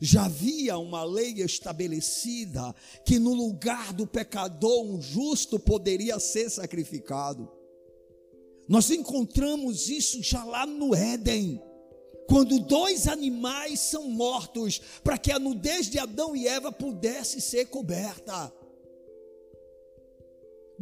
Já 0.00 0.24
havia 0.24 0.78
uma 0.78 1.04
lei 1.04 1.34
estabelecida 1.42 2.74
que 3.04 3.18
no 3.18 3.34
lugar 3.34 3.92
do 3.92 4.06
pecador 4.06 4.84
um 4.84 5.00
justo 5.00 5.58
poderia 5.58 6.18
ser 6.18 6.48
sacrificado. 6.48 7.50
Nós 8.68 8.88
encontramos 8.90 9.88
isso 9.88 10.22
já 10.22 10.44
lá 10.44 10.64
no 10.64 10.94
Éden, 10.94 11.60
quando 12.28 12.60
dois 12.60 13.08
animais 13.08 13.80
são 13.80 14.08
mortos, 14.08 14.80
para 15.02 15.18
que 15.18 15.32
a 15.32 15.38
nudez 15.38 15.90
de 15.90 15.98
Adão 15.98 16.36
e 16.36 16.46
Eva 16.46 16.70
pudesse 16.70 17.40
ser 17.40 17.66
coberta. 17.66 18.52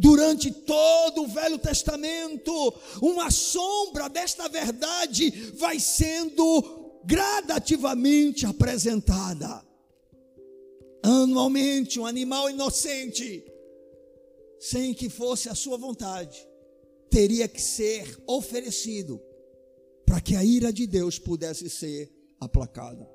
Durante 0.01 0.53
todo 0.53 1.25
o 1.25 1.27
Velho 1.27 1.59
Testamento, 1.59 2.53
uma 3.03 3.33
sombra 3.33 4.09
desta 4.09 4.49
verdade 4.49 5.29
vai 5.57 5.81
sendo 5.81 7.03
gradativamente 7.05 8.47
apresentada. 8.47 9.67
Anualmente, 11.03 11.99
um 11.99 12.07
animal 12.07 12.49
inocente, 12.49 13.45
sem 14.61 14.95
que 14.95 15.09
fosse 15.09 15.49
a 15.49 15.55
sua 15.57 15.77
vontade, 15.77 16.47
teria 17.11 17.49
que 17.49 17.61
ser 17.61 18.23
oferecido 18.25 19.21
para 20.07 20.21
que 20.21 20.37
a 20.37 20.45
ira 20.45 20.73
de 20.73 20.87
Deus 20.87 21.19
pudesse 21.19 21.69
ser 21.69 22.09
aplacada. 22.39 23.11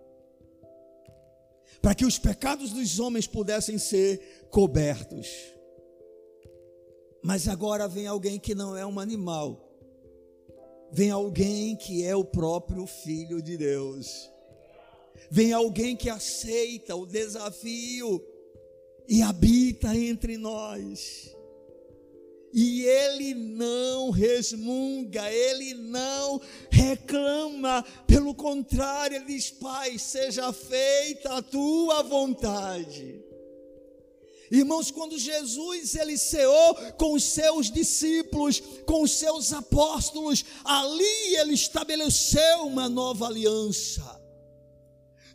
Para 1.82 1.96
que 1.96 2.06
os 2.06 2.20
pecados 2.20 2.72
dos 2.72 3.00
homens 3.00 3.26
pudessem 3.26 3.78
ser 3.78 4.48
cobertos. 4.50 5.53
Mas 7.24 7.48
agora 7.48 7.88
vem 7.88 8.06
alguém 8.06 8.38
que 8.38 8.54
não 8.54 8.76
é 8.76 8.86
um 8.86 9.00
animal, 9.00 9.58
vem 10.92 11.10
alguém 11.10 11.76
que 11.76 12.04
é 12.04 12.14
o 12.14 12.26
próprio 12.26 12.86
Filho 12.86 13.42
de 13.42 13.56
Deus. 13.56 14.30
Vem 15.32 15.54
alguém 15.54 15.96
que 15.96 16.10
aceita 16.10 16.96
o 16.96 17.06
desafio 17.06 18.24
e 19.08 19.22
habita 19.22 19.96
entre 19.96 20.38
nós. 20.38 21.34
E 22.54 22.84
ele 22.84 23.34
não 23.34 24.12
resmunga, 24.12 25.32
ele 25.32 25.74
não 25.74 26.40
reclama, 26.70 27.84
pelo 28.06 28.36
contrário, 28.36 29.16
ele 29.16 29.26
diz: 29.26 29.50
Pai, 29.50 29.98
seja 29.98 30.54
feita 30.54 31.38
a 31.38 31.42
tua 31.42 32.04
vontade. 32.04 33.23
Irmãos, 34.52 34.92
quando 34.92 35.18
Jesus 35.18 35.96
ele 35.96 36.18
ceou 36.18 36.76
com 36.98 37.14
os 37.14 37.24
seus 37.24 37.72
discípulos, 37.72 38.62
com 38.86 39.02
os 39.04 39.12
seus 39.12 39.54
apóstolos, 39.54 40.44
ali 40.64 41.36
ele 41.36 41.54
estabeleceu 41.54 42.68
uma 42.68 42.88
nova 42.88 43.28
aliança. 43.28 44.23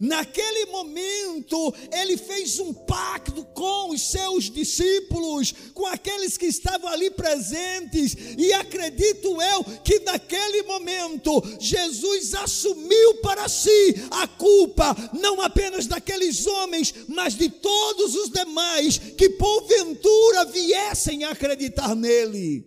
Naquele 0.00 0.66
momento, 0.66 1.74
ele 1.92 2.16
fez 2.16 2.60
um 2.60 2.72
pacto 2.72 3.44
com 3.46 3.90
os 3.90 4.10
seus 4.10 4.50
discípulos, 4.50 5.52
com 5.74 5.86
aqueles 5.86 6.36
que 6.36 6.46
estavam 6.46 6.88
ali 6.88 7.10
presentes, 7.10 8.16
e 8.38 8.52
acredito 8.52 9.40
eu 9.42 9.64
que 9.82 9.98
naquele 10.00 10.62
momento, 10.62 11.42
Jesus 11.58 12.34
assumiu 12.34 13.16
para 13.16 13.48
si 13.48 13.94
a 14.10 14.28
culpa, 14.28 14.94
não 15.12 15.40
apenas 15.40 15.86
daqueles 15.86 16.46
homens, 16.46 16.94
mas 17.08 17.34
de 17.34 17.50
todos 17.50 18.14
os 18.14 18.30
demais 18.30 18.98
que 18.98 19.30
porventura 19.30 20.44
viessem 20.44 21.24
acreditar 21.24 21.96
nele. 21.96 22.66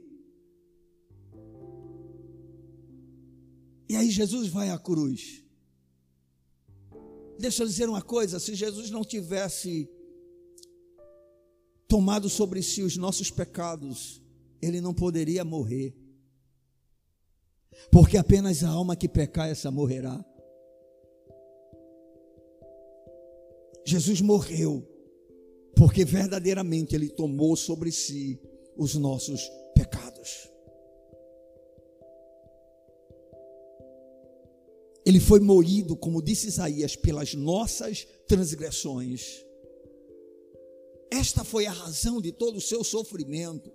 E 3.88 3.96
aí 3.96 4.10
Jesus 4.10 4.48
vai 4.48 4.70
à 4.70 4.80
cruz. 4.80 5.44
Deixa 7.42 7.64
eu 7.64 7.68
dizer 7.68 7.90
uma 7.90 8.04
coisa: 8.04 8.40
se 8.40 8.54
Jesus 8.54 8.92
não 8.92 9.04
tivesse 9.04 9.90
tomado 11.88 12.30
sobre 12.30 12.62
si 12.62 12.84
os 12.84 12.96
nossos 12.96 13.32
pecados, 13.32 14.22
ele 14.62 14.80
não 14.80 14.94
poderia 14.94 15.44
morrer. 15.44 15.98
Porque 17.92 18.16
apenas 18.16 18.64
a 18.64 18.70
alma 18.70 18.96
que 18.96 19.10
pecar, 19.10 19.50
essa 19.50 19.72
morrerá. 19.72 20.24
Jesus 23.84 24.22
morreu, 24.22 24.88
porque 25.76 26.06
verdadeiramente 26.06 26.96
ele 26.96 27.10
tomou 27.10 27.56
sobre 27.56 27.92
si 27.92 28.40
os 28.78 28.94
nossos 28.94 29.42
pecados. 29.42 29.61
Ele 35.12 35.20
foi 35.20 35.42
moído, 35.42 35.98
como 35.98 36.22
disse 36.22 36.48
Isaías, 36.48 36.96
pelas 36.96 37.34
nossas 37.34 38.08
transgressões. 38.26 39.46
Esta 41.12 41.44
foi 41.44 41.66
a 41.66 41.72
razão 41.72 42.22
de 42.22 42.32
todo 42.32 42.60
o 42.60 42.62
seu 42.62 42.82
sofrimento. 42.82 43.70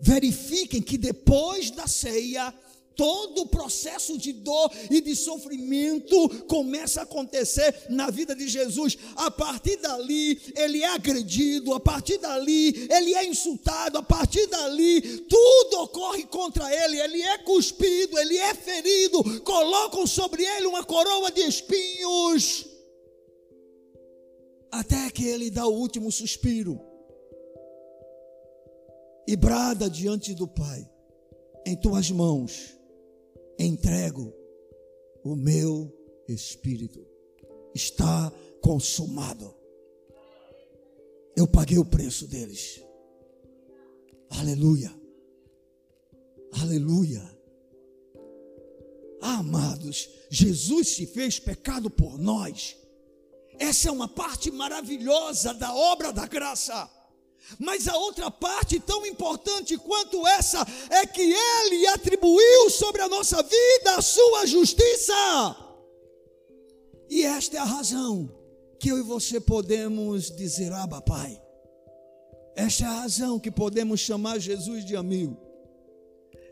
Verifiquem 0.00 0.82
que 0.82 0.98
depois 0.98 1.70
da 1.70 1.86
ceia, 1.86 2.52
todo 2.96 3.42
o 3.42 3.46
processo 3.46 4.16
de 4.18 4.32
dor 4.32 4.70
e 4.90 5.00
de 5.00 5.14
sofrimento 5.14 6.28
começa 6.46 7.00
a 7.00 7.04
acontecer 7.04 7.86
na 7.88 8.10
vida 8.10 8.34
de 8.34 8.48
Jesus. 8.48 8.96
A 9.16 9.30
partir 9.30 9.76
dali, 9.76 10.40
ele 10.56 10.82
é 10.82 10.88
agredido, 10.88 11.74
a 11.74 11.80
partir 11.80 12.18
dali, 12.18 12.88
ele 12.90 13.14
é 13.14 13.26
insultado, 13.26 13.98
a 13.98 14.02
partir 14.02 14.46
dali, 14.46 15.00
tudo 15.28 15.82
ocorre 15.82 16.24
contra 16.24 16.72
ele. 16.72 17.00
Ele 17.00 17.22
é 17.22 17.38
cuspido, 17.38 18.18
ele 18.18 18.36
é 18.38 18.54
ferido, 18.54 19.40
colocam 19.42 20.06
sobre 20.06 20.44
ele 20.44 20.66
uma 20.66 20.84
coroa 20.84 21.30
de 21.30 21.42
espinhos. 21.42 22.66
Até 24.70 25.10
que 25.10 25.24
ele 25.24 25.50
dá 25.50 25.66
o 25.66 25.74
último 25.74 26.10
suspiro 26.10 26.80
e 29.26 29.36
brada 29.36 29.88
diante 29.88 30.34
do 30.34 30.48
Pai: 30.48 30.88
Em 31.64 31.76
tuas 31.76 32.10
mãos 32.10 32.74
entrego 33.58 34.32
o 35.22 35.34
meu 35.34 35.92
espírito. 36.28 37.04
está 37.74 38.32
consumado. 38.60 39.52
Eu 41.36 41.46
paguei 41.46 41.76
o 41.78 41.84
preço 41.84 42.26
deles. 42.28 42.80
Aleluia. 44.30 44.94
Aleluia. 46.60 47.34
amados, 49.20 50.08
Jesus 50.30 50.94
se 50.96 51.06
fez 51.06 51.40
pecado 51.40 51.90
por 51.90 52.18
nós. 52.18 52.76
Essa 53.58 53.88
é 53.88 53.92
uma 53.92 54.06
parte 54.06 54.50
maravilhosa 54.50 55.54
da 55.54 55.74
obra 55.74 56.12
da 56.12 56.26
graça. 56.26 56.90
Mas 57.58 57.86
a 57.86 57.96
outra 57.96 58.30
parte, 58.30 58.80
tão 58.80 59.06
importante 59.06 59.76
quanto 59.76 60.26
essa, 60.26 60.66
é 60.90 61.06
que 61.06 61.22
Ele 61.22 61.86
atribuiu 61.88 62.70
sobre 62.70 63.02
a 63.02 63.08
nossa 63.08 63.42
vida 63.42 63.96
a 63.96 64.02
sua 64.02 64.46
justiça. 64.46 65.56
E 67.08 67.22
esta 67.22 67.56
é 67.56 67.60
a 67.60 67.64
razão 67.64 68.30
que 68.78 68.90
eu 68.90 68.98
e 68.98 69.02
você 69.02 69.40
podemos 69.40 70.30
dizer, 70.34 70.72
Abba, 70.72 71.00
Pai. 71.00 71.40
Esta 72.56 72.84
é 72.84 72.86
a 72.86 73.00
razão 73.00 73.38
que 73.38 73.50
podemos 73.50 74.00
chamar 74.00 74.38
Jesus 74.38 74.84
de 74.84 74.96
amigo. 74.96 75.36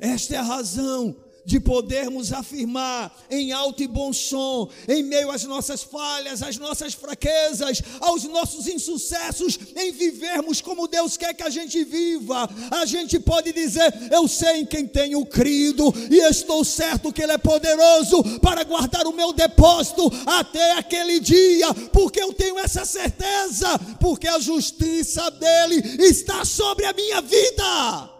Esta 0.01 0.34
é 0.34 0.38
a 0.38 0.43
razão 0.43 1.16
de 1.45 1.59
podermos 1.59 2.32
afirmar 2.32 3.14
em 3.30 3.53
alto 3.53 3.82
e 3.82 3.88
bom 3.88 4.12
som, 4.12 4.68
em 4.88 5.03
meio 5.03 5.30
às 5.30 5.45
nossas 5.45 5.82
falhas, 5.82 6.43
às 6.43 6.57
nossas 6.57 6.95
fraquezas, 6.95 7.82
aos 8.01 8.24
nossos 8.24 8.66
insucessos, 8.68 9.59
em 9.76 9.93
vivermos 9.93 10.61
como 10.61 10.86
Deus 10.86 11.16
quer 11.16 11.34
que 11.34 11.43
a 11.43 11.51
gente 11.51 11.82
viva. 11.84 12.49
A 12.70 12.86
gente 12.86 13.18
pode 13.18 13.53
dizer: 13.53 13.93
Eu 14.11 14.28
sei 14.28 14.61
em 14.61 14.66
quem 14.66 14.86
tenho 14.86 15.24
crido 15.26 15.93
e 16.11 16.18
estou 16.28 16.64
certo 16.64 17.12
que 17.12 17.22
Ele 17.22 17.32
é 17.32 17.38
poderoso 17.38 18.22
para 18.40 18.64
guardar 18.64 19.07
o 19.07 19.12
meu 19.12 19.32
depósito 19.32 20.11
até 20.26 20.78
aquele 20.78 21.18
dia, 21.18 21.72
porque 21.93 22.20
eu 22.20 22.32
tenho 22.32 22.59
essa 22.59 22.84
certeza, 22.84 23.78
porque 24.01 24.28
a 24.28 24.38
justiça 24.38 25.30
dele 25.30 25.76
está 26.05 26.45
sobre 26.45 26.86
a 26.86 26.93
minha 26.93 27.20
vida. 27.20 28.11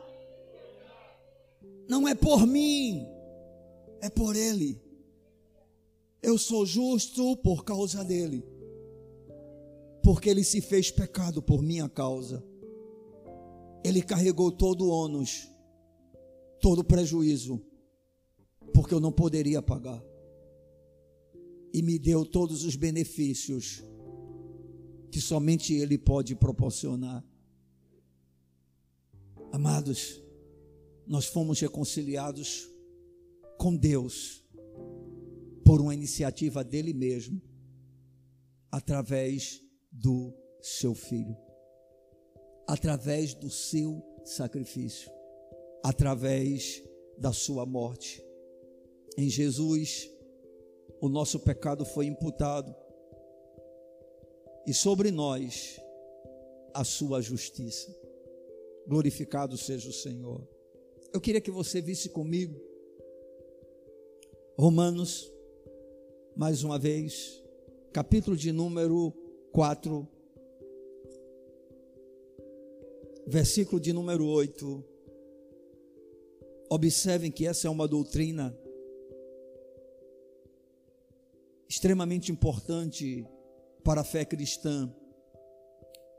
Não 1.89 2.09
é 2.09 2.15
por 2.15 2.47
mim, 2.47 3.12
é 4.03 4.11
por 4.11 4.37
Ele. 4.37 4.79
Eu 6.21 6.37
sou 6.37 6.67
justo 6.67 7.37
por 7.39 7.65
causa 7.65 8.05
dele, 8.05 8.45
porque 10.05 10.31
ele 10.31 10.45
se 10.45 10.61
fez 10.61 10.89
pecado 10.89 11.43
por 11.43 11.61
minha 11.61 11.89
causa. 11.89 12.45
Ele 13.85 14.01
carregou 14.01 14.53
todo 14.53 14.85
o 14.85 14.89
ônus, 14.91 15.49
todo 16.61 16.81
o 16.81 16.85
prejuízo, 16.85 17.61
porque 18.73 18.95
eu 18.95 19.01
não 19.01 19.11
poderia 19.11 19.61
pagar. 19.61 20.01
E 21.75 21.83
me 21.83 21.99
deu 21.99 22.25
todos 22.25 22.65
os 22.65 22.77
benefícios 22.77 23.83
que 25.11 25.21
somente 25.21 25.75
Ele 25.75 25.99
pode 25.99 26.37
proporcionar. 26.37 27.25
Amados, 29.51 30.23
nós 31.05 31.27
fomos 31.27 31.59
reconciliados 31.59 32.72
com 33.63 33.77
Deus 33.77 34.45
por 35.65 35.81
uma 35.81 35.95
iniciativa 35.95 36.65
dele 36.65 36.93
mesmo, 36.93 37.41
através 38.73 39.63
do 39.93 40.35
seu 40.61 40.97
filho, 40.97 41.37
através 42.67 43.35
do 43.35 43.49
seu 43.49 44.03
sacrifício, 44.25 45.09
através 45.85 46.83
da 47.17 47.33
sua 47.33 47.65
morte. 47.65 48.21
Em 49.17 49.29
Jesus, 49.29 50.11
o 51.01 51.09
nosso 51.09 51.39
pecado 51.39 51.85
foi 51.85 52.07
imputado 52.07 52.75
e 54.67 54.75
sobre 54.75 55.13
nós 55.13 55.81
a 56.75 56.83
sua 56.83 57.23
justiça. 57.23 57.97
Glorificado 58.89 59.57
seja 59.57 59.89
o 59.89 59.93
Senhor. 59.93 60.49
Eu 61.15 61.21
queria 61.21 61.41
que 61.41 61.51
você 61.53 61.81
visse 61.81 62.09
comigo 62.09 62.72
Romanos, 64.59 65.33
mais 66.37 66.63
uma 66.63 66.79
vez, 66.79 67.43
capítulo 67.91 68.37
de 68.37 68.53
número 68.53 69.11
4, 69.51 70.07
versículo 73.27 73.81
de 73.81 73.95
número 73.95 74.27
8. 74.27 74.85
Observem 76.69 77.31
que 77.31 77.47
essa 77.47 77.67
é 77.67 77.71
uma 77.71 77.89
doutrina 77.89 78.57
extremamente 81.67 82.31
importante 82.31 83.27
para 83.83 84.03
a 84.03 84.05
fé 84.05 84.23
cristã. 84.23 84.95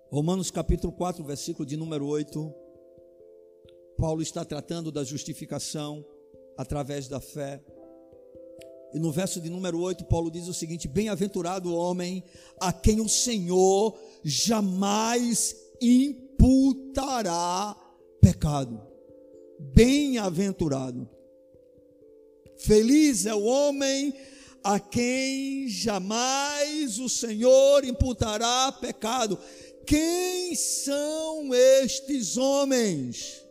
Romanos 0.09 0.49
capítulo 0.49 0.91
4, 0.91 1.23
versículo 1.23 1.67
de 1.67 1.77
número 1.77 2.07
8. 2.07 2.51
Paulo 3.95 4.23
está 4.23 4.43
tratando 4.43 4.91
da 4.91 5.03
justificação 5.03 6.03
através 6.57 7.07
da 7.07 7.19
fé. 7.19 7.63
E 8.93 8.99
no 8.99 9.11
verso 9.11 9.41
de 9.41 9.49
número 9.49 9.79
8, 9.79 10.05
Paulo 10.05 10.29
diz 10.29 10.47
o 10.47 10.53
seguinte: 10.53 10.87
Bem-aventurado 10.87 11.71
o 11.71 11.75
homem 11.75 12.23
a 12.61 12.71
quem 12.71 13.01
o 13.01 13.09
Senhor 13.09 13.97
jamais 14.23 15.55
imputará 15.81 17.75
pecado. 18.21 18.79
Bem-aventurado. 19.59 21.09
Feliz 22.57 23.25
é 23.25 23.33
o 23.33 23.43
homem 23.43 24.13
a 24.63 24.79
quem 24.79 25.67
jamais 25.67 26.99
o 26.99 27.09
Senhor 27.09 27.83
imputará 27.83 28.71
pecado. 28.71 29.39
Quem 29.87 30.55
são 30.55 31.51
estes 31.53 32.37
homens? 32.37 33.43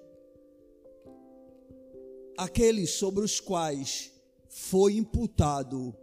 Aqueles 2.39 2.91
sobre 2.91 3.25
os 3.25 3.41
quais 3.41 4.12
foi 4.53 4.97
imputado 4.97 5.97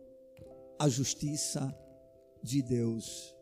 a 0.80 0.90
justiça 0.90 1.72
de 2.42 2.64
Deus. 2.64 3.36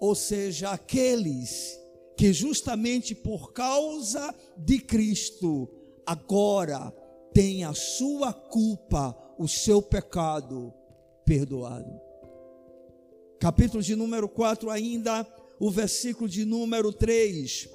Ou 0.00 0.14
seja, 0.14 0.70
aqueles 0.70 1.78
que 2.16 2.32
justamente 2.32 3.14
por 3.14 3.52
causa 3.52 4.34
de 4.56 4.78
Cristo 4.78 5.68
agora 6.06 6.90
têm 7.34 7.64
a 7.64 7.74
sua 7.74 8.32
culpa, 8.32 9.14
o 9.38 9.46
seu 9.46 9.82
pecado 9.82 10.72
perdoado. 11.26 12.00
Capítulo 13.38 13.82
de 13.82 13.94
número 13.94 14.26
4 14.26 14.70
ainda, 14.70 15.26
o 15.60 15.70
versículo 15.70 16.30
de 16.30 16.46
número 16.46 16.94
3. 16.94 17.68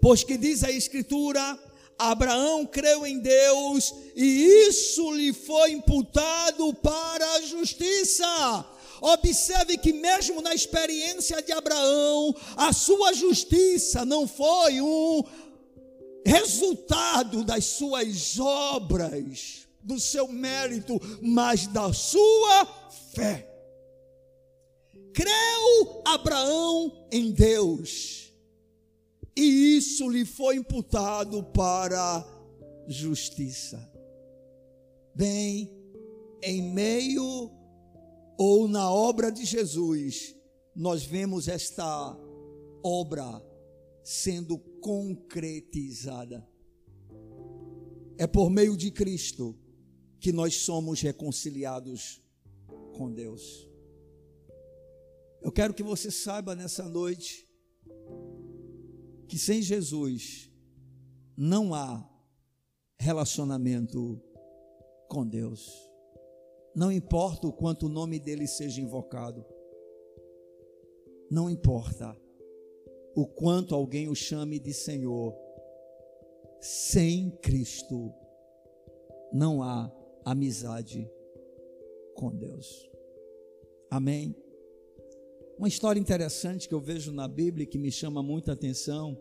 Pois 0.00 0.24
que 0.24 0.38
diz 0.38 0.64
a 0.64 0.70
escritura: 0.70 1.58
Abraão 2.00 2.64
creu 2.64 3.06
em 3.06 3.18
Deus 3.18 3.94
e 4.16 4.66
isso 4.68 5.12
lhe 5.12 5.34
foi 5.34 5.72
imputado 5.72 6.72
para 6.74 7.34
a 7.34 7.42
justiça. 7.42 8.66
Observe 9.02 9.76
que, 9.76 9.92
mesmo 9.92 10.40
na 10.40 10.54
experiência 10.54 11.42
de 11.42 11.52
Abraão, 11.52 12.34
a 12.56 12.72
sua 12.72 13.12
justiça 13.12 14.04
não 14.04 14.26
foi 14.26 14.80
um 14.80 15.22
resultado 16.24 17.44
das 17.44 17.66
suas 17.66 18.38
obras, 18.38 19.66
do 19.82 20.00
seu 20.00 20.26
mérito, 20.26 20.98
mas 21.20 21.66
da 21.66 21.92
sua 21.92 22.66
fé. 23.14 23.46
Creu 25.12 26.02
Abraão 26.06 27.06
em 27.12 27.30
Deus 27.30 28.19
e 29.36 29.76
isso 29.76 30.08
lhe 30.08 30.24
foi 30.24 30.56
imputado 30.56 31.42
para 31.44 32.26
justiça. 32.86 33.78
Bem, 35.14 35.70
em 36.42 36.62
meio 36.62 37.50
ou 38.38 38.66
na 38.66 38.90
obra 38.90 39.30
de 39.30 39.44
Jesus, 39.44 40.34
nós 40.74 41.04
vemos 41.04 41.48
esta 41.48 42.16
obra 42.82 43.42
sendo 44.02 44.58
concretizada. 44.80 46.48
É 48.18 48.26
por 48.26 48.50
meio 48.50 48.76
de 48.76 48.90
Cristo 48.90 49.58
que 50.18 50.32
nós 50.32 50.56
somos 50.56 51.00
reconciliados 51.00 52.22
com 52.96 53.12
Deus. 53.12 53.68
Eu 55.42 55.50
quero 55.50 55.72
que 55.72 55.82
você 55.82 56.10
saiba 56.10 56.54
nessa 56.54 56.86
noite 56.88 57.49
que 59.30 59.38
sem 59.38 59.62
Jesus 59.62 60.50
não 61.36 61.72
há 61.72 62.04
relacionamento 62.98 64.20
com 65.08 65.24
Deus. 65.24 65.88
Não 66.74 66.90
importa 66.90 67.46
o 67.46 67.52
quanto 67.52 67.86
o 67.86 67.88
nome 67.88 68.18
dele 68.18 68.48
seja 68.48 68.80
invocado. 68.80 69.46
Não 71.30 71.48
importa 71.48 72.20
o 73.14 73.24
quanto 73.24 73.72
alguém 73.72 74.08
o 74.08 74.16
chame 74.16 74.58
de 74.58 74.74
Senhor. 74.74 75.32
Sem 76.60 77.30
Cristo 77.30 78.12
não 79.32 79.62
há 79.62 79.92
amizade 80.24 81.08
com 82.16 82.34
Deus. 82.34 82.90
Amém. 83.88 84.34
Uma 85.60 85.68
história 85.68 86.00
interessante 86.00 86.66
que 86.66 86.74
eu 86.74 86.80
vejo 86.80 87.12
na 87.12 87.28
Bíblia 87.28 87.66
que 87.66 87.76
me 87.76 87.92
chama 87.92 88.22
muita 88.22 88.52
atenção 88.52 89.14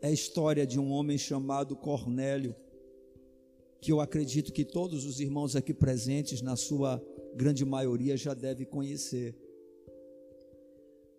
é 0.00 0.06
a 0.06 0.12
história 0.12 0.64
de 0.64 0.78
um 0.78 0.92
homem 0.92 1.18
chamado 1.18 1.74
Cornélio, 1.74 2.54
que 3.80 3.90
eu 3.90 4.00
acredito 4.00 4.52
que 4.52 4.64
todos 4.64 5.04
os 5.04 5.18
irmãos 5.18 5.56
aqui 5.56 5.74
presentes, 5.74 6.40
na 6.40 6.54
sua 6.54 7.04
grande 7.34 7.64
maioria, 7.64 8.16
já 8.16 8.34
devem 8.34 8.64
conhecer. 8.64 9.34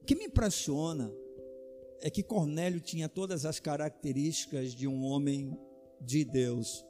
O 0.02 0.06
que 0.06 0.16
me 0.16 0.24
impressiona 0.24 1.14
é 2.00 2.10
que 2.10 2.24
Cornélio 2.24 2.80
tinha 2.80 3.10
todas 3.10 3.46
as 3.46 3.60
características 3.60 4.74
de 4.74 4.88
um 4.88 5.04
homem 5.04 5.60
de 6.00 6.24
Deus, 6.24 6.86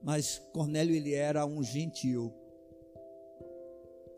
mas 0.00 0.40
Cornélio 0.52 0.94
ele 0.94 1.14
era 1.14 1.44
um 1.44 1.64
gentil. 1.64 2.32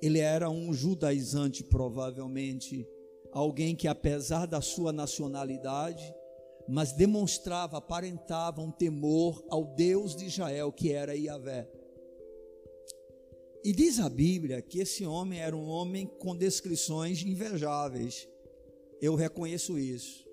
Ele 0.02 0.18
era 0.18 0.48
um 0.48 0.72
judaizante 0.72 1.62
provavelmente, 1.62 2.86
alguém 3.32 3.76
que 3.76 3.86
apesar 3.86 4.46
da 4.46 4.60
sua 4.60 4.92
nacionalidade, 4.92 6.14
mas 6.68 6.92
demonstrava, 6.92 7.78
aparentava 7.78 8.60
um 8.60 8.70
temor 8.70 9.44
ao 9.48 9.64
Deus 9.74 10.14
de 10.14 10.26
Israel, 10.26 10.72
que 10.72 10.92
era 10.92 11.16
Yahvé. 11.16 11.68
E 13.62 13.72
diz 13.72 14.00
a 14.00 14.08
Bíblia 14.08 14.62
que 14.62 14.80
esse 14.80 15.04
homem 15.04 15.40
era 15.40 15.54
um 15.54 15.68
homem 15.68 16.06
com 16.06 16.34
descrições 16.34 17.22
invejáveis. 17.22 18.26
Eu 19.02 19.14
reconheço 19.14 19.78
isso. 19.78 20.26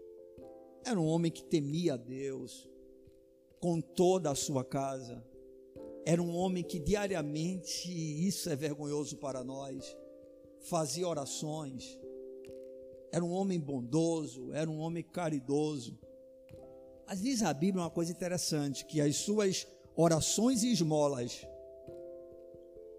Era 0.85 0.99
um 0.99 1.05
homem 1.05 1.29
que 1.29 1.43
temia 1.43 1.95
a 1.95 1.97
Deus 1.97 2.69
com 3.59 3.81
toda 3.81 4.31
a 4.31 4.35
sua 4.35 4.63
casa. 4.63 5.21
Era 6.09 6.23
um 6.23 6.33
homem 6.33 6.63
que 6.63 6.79
diariamente, 6.79 7.91
isso 8.25 8.49
é 8.49 8.55
vergonhoso 8.55 9.17
para 9.17 9.43
nós, 9.43 9.93
fazia 10.61 11.05
orações. 11.05 11.99
Era 13.11 13.25
um 13.25 13.31
homem 13.33 13.59
bondoso, 13.59 14.53
era 14.53 14.71
um 14.71 14.79
homem 14.79 15.03
caridoso. 15.03 15.99
Mas 17.05 17.21
diz 17.21 17.43
a 17.43 17.53
Bíblia 17.53 17.83
uma 17.83 17.89
coisa 17.89 18.09
interessante: 18.09 18.85
que 18.85 19.01
as 19.01 19.17
suas 19.17 19.67
orações 19.97 20.63
e 20.63 20.71
esmolas 20.71 21.45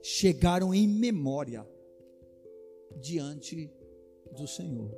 chegaram 0.03 0.75
em 0.75 0.87
memória 0.87 1.67
diante 3.01 3.73
do 4.37 4.47
Senhor. 4.47 4.95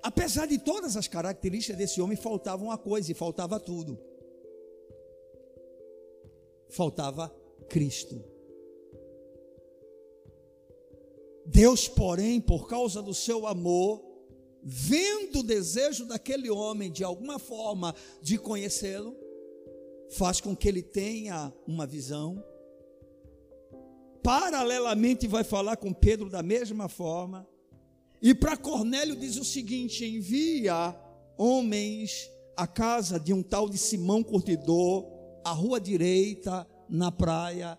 Apesar 0.00 0.46
de 0.46 0.60
todas 0.60 0.96
as 0.96 1.08
características 1.08 1.76
desse 1.76 2.00
homem, 2.00 2.16
faltava 2.16 2.62
uma 2.62 2.78
coisa 2.78 3.10
e 3.10 3.16
faltava 3.16 3.58
tudo. 3.58 3.98
Faltava 6.68 7.34
Cristo. 7.68 8.22
Deus, 11.46 11.88
porém, 11.88 12.40
por 12.40 12.66
causa 12.68 13.00
do 13.00 13.14
seu 13.14 13.46
amor, 13.46 14.04
vendo 14.62 15.40
o 15.40 15.44
desejo 15.44 16.04
daquele 16.06 16.50
homem 16.50 16.90
de 16.90 17.04
alguma 17.04 17.38
forma 17.38 17.94
de 18.20 18.36
conhecê-lo, 18.36 19.16
faz 20.10 20.40
com 20.40 20.56
que 20.56 20.68
ele 20.68 20.82
tenha 20.82 21.52
uma 21.66 21.86
visão. 21.86 22.42
Paralelamente, 24.22 25.28
vai 25.28 25.44
falar 25.44 25.76
com 25.76 25.92
Pedro 25.92 26.28
da 26.28 26.42
mesma 26.42 26.88
forma 26.88 27.48
e 28.20 28.34
para 28.34 28.56
Cornélio 28.56 29.14
diz 29.14 29.36
o 29.36 29.44
seguinte: 29.44 30.04
envia 30.04 30.94
homens 31.36 32.30
à 32.56 32.66
casa 32.66 33.20
de 33.20 33.32
um 33.32 33.42
tal 33.42 33.68
de 33.68 33.78
Simão 33.78 34.22
Curtidor, 34.22 35.04
à 35.46 35.52
rua 35.52 35.80
direita, 35.80 36.66
na 36.88 37.12
praia, 37.12 37.78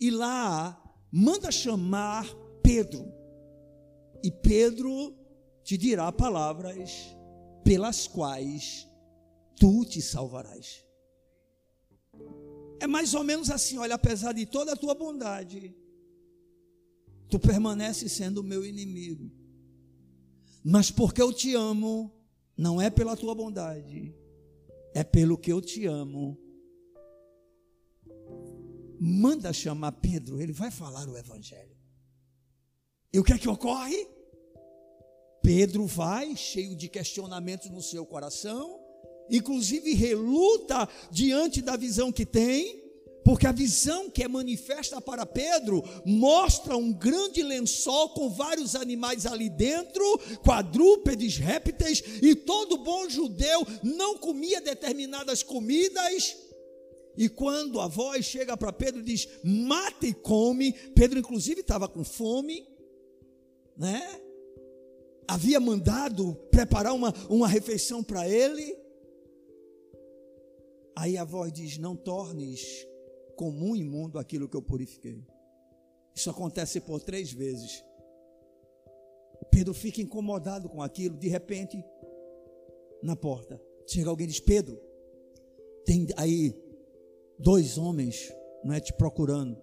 e 0.00 0.10
lá 0.10 0.76
manda 1.12 1.52
chamar 1.52 2.26
Pedro. 2.64 3.12
E 4.24 4.30
Pedro 4.30 5.14
te 5.62 5.78
dirá 5.78 6.10
palavras 6.10 7.16
pelas 7.62 8.08
quais 8.08 8.88
tu 9.54 9.84
te 9.84 10.02
salvarás. 10.02 10.84
É 12.80 12.88
mais 12.88 13.14
ou 13.14 13.22
menos 13.22 13.50
assim, 13.50 13.78
olha, 13.78 13.94
apesar 13.94 14.32
de 14.32 14.44
toda 14.44 14.72
a 14.72 14.76
tua 14.76 14.94
bondade, 14.94 15.72
tu 17.28 17.38
permaneces 17.38 18.10
sendo 18.10 18.38
o 18.38 18.44
meu 18.44 18.66
inimigo. 18.66 19.30
Mas 20.64 20.90
porque 20.90 21.22
eu 21.22 21.32
te 21.32 21.54
amo, 21.54 22.12
não 22.56 22.82
é 22.82 22.90
pela 22.90 23.16
tua 23.16 23.32
bondade, 23.32 24.12
é 24.92 25.04
pelo 25.04 25.38
que 25.38 25.52
eu 25.52 25.60
te 25.62 25.86
amo. 25.86 26.45
Manda 29.00 29.52
chamar 29.52 29.92
Pedro, 29.92 30.40
ele 30.40 30.52
vai 30.52 30.70
falar 30.70 31.08
o 31.08 31.16
evangelho. 31.16 31.76
E 33.12 33.18
o 33.18 33.24
que 33.24 33.32
é 33.32 33.38
que 33.38 33.48
ocorre? 33.48 34.06
Pedro 35.42 35.86
vai, 35.86 36.34
cheio 36.36 36.74
de 36.74 36.88
questionamentos 36.88 37.70
no 37.70 37.80
seu 37.80 38.04
coração, 38.04 38.80
inclusive 39.30 39.94
reluta 39.94 40.88
diante 41.10 41.62
da 41.62 41.76
visão 41.76 42.10
que 42.10 42.26
tem, 42.26 42.84
porque 43.24 43.46
a 43.46 43.52
visão 43.52 44.08
que 44.08 44.22
é 44.22 44.28
manifesta 44.28 45.00
para 45.00 45.26
Pedro 45.26 45.82
mostra 46.04 46.76
um 46.76 46.92
grande 46.92 47.42
lençol 47.42 48.10
com 48.10 48.30
vários 48.30 48.76
animais 48.76 49.26
ali 49.26 49.50
dentro, 49.50 50.04
quadrúpedes, 50.44 51.36
répteis, 51.36 52.02
e 52.22 52.36
todo 52.36 52.78
bom 52.78 53.08
judeu 53.08 53.66
não 53.82 54.16
comia 54.16 54.60
determinadas 54.60 55.42
comidas. 55.42 56.36
E 57.16 57.28
quando 57.28 57.80
a 57.80 57.88
voz 57.88 58.24
chega 58.24 58.56
para 58.56 58.72
Pedro 58.72 59.00
e 59.00 59.04
diz: 59.04 59.28
mata 59.42 60.06
e 60.06 60.12
come, 60.12 60.72
Pedro, 60.94 61.18
inclusive, 61.18 61.60
estava 61.60 61.88
com 61.88 62.04
fome, 62.04 62.68
né? 63.76 64.02
Havia 65.28 65.58
mandado 65.58 66.34
preparar 66.50 66.94
uma, 66.94 67.12
uma 67.28 67.48
refeição 67.48 68.02
para 68.02 68.28
ele. 68.28 68.76
Aí 70.94 71.16
a 71.16 71.24
voz 71.24 71.52
diz: 71.52 71.78
Não 71.78 71.96
tornes 71.96 72.86
comum 73.34 73.74
imundo 73.74 74.18
aquilo 74.18 74.48
que 74.48 74.56
eu 74.56 74.62
purifiquei. 74.62 75.24
Isso 76.14 76.30
acontece 76.30 76.80
por 76.80 77.02
três 77.02 77.32
vezes. 77.32 77.84
Pedro 79.50 79.74
fica 79.74 80.00
incomodado 80.00 80.68
com 80.68 80.82
aquilo, 80.82 81.16
de 81.16 81.28
repente, 81.28 81.82
na 83.02 83.14
porta, 83.14 83.60
chega 83.86 84.10
alguém 84.10 84.24
e 84.24 84.30
diz: 84.30 84.40
Pedro, 84.40 84.80
tem 85.84 86.06
aí 86.16 86.54
dois 87.38 87.78
homens, 87.78 88.32
não 88.64 88.74
é 88.74 88.80
te 88.80 88.92
procurando. 88.92 89.56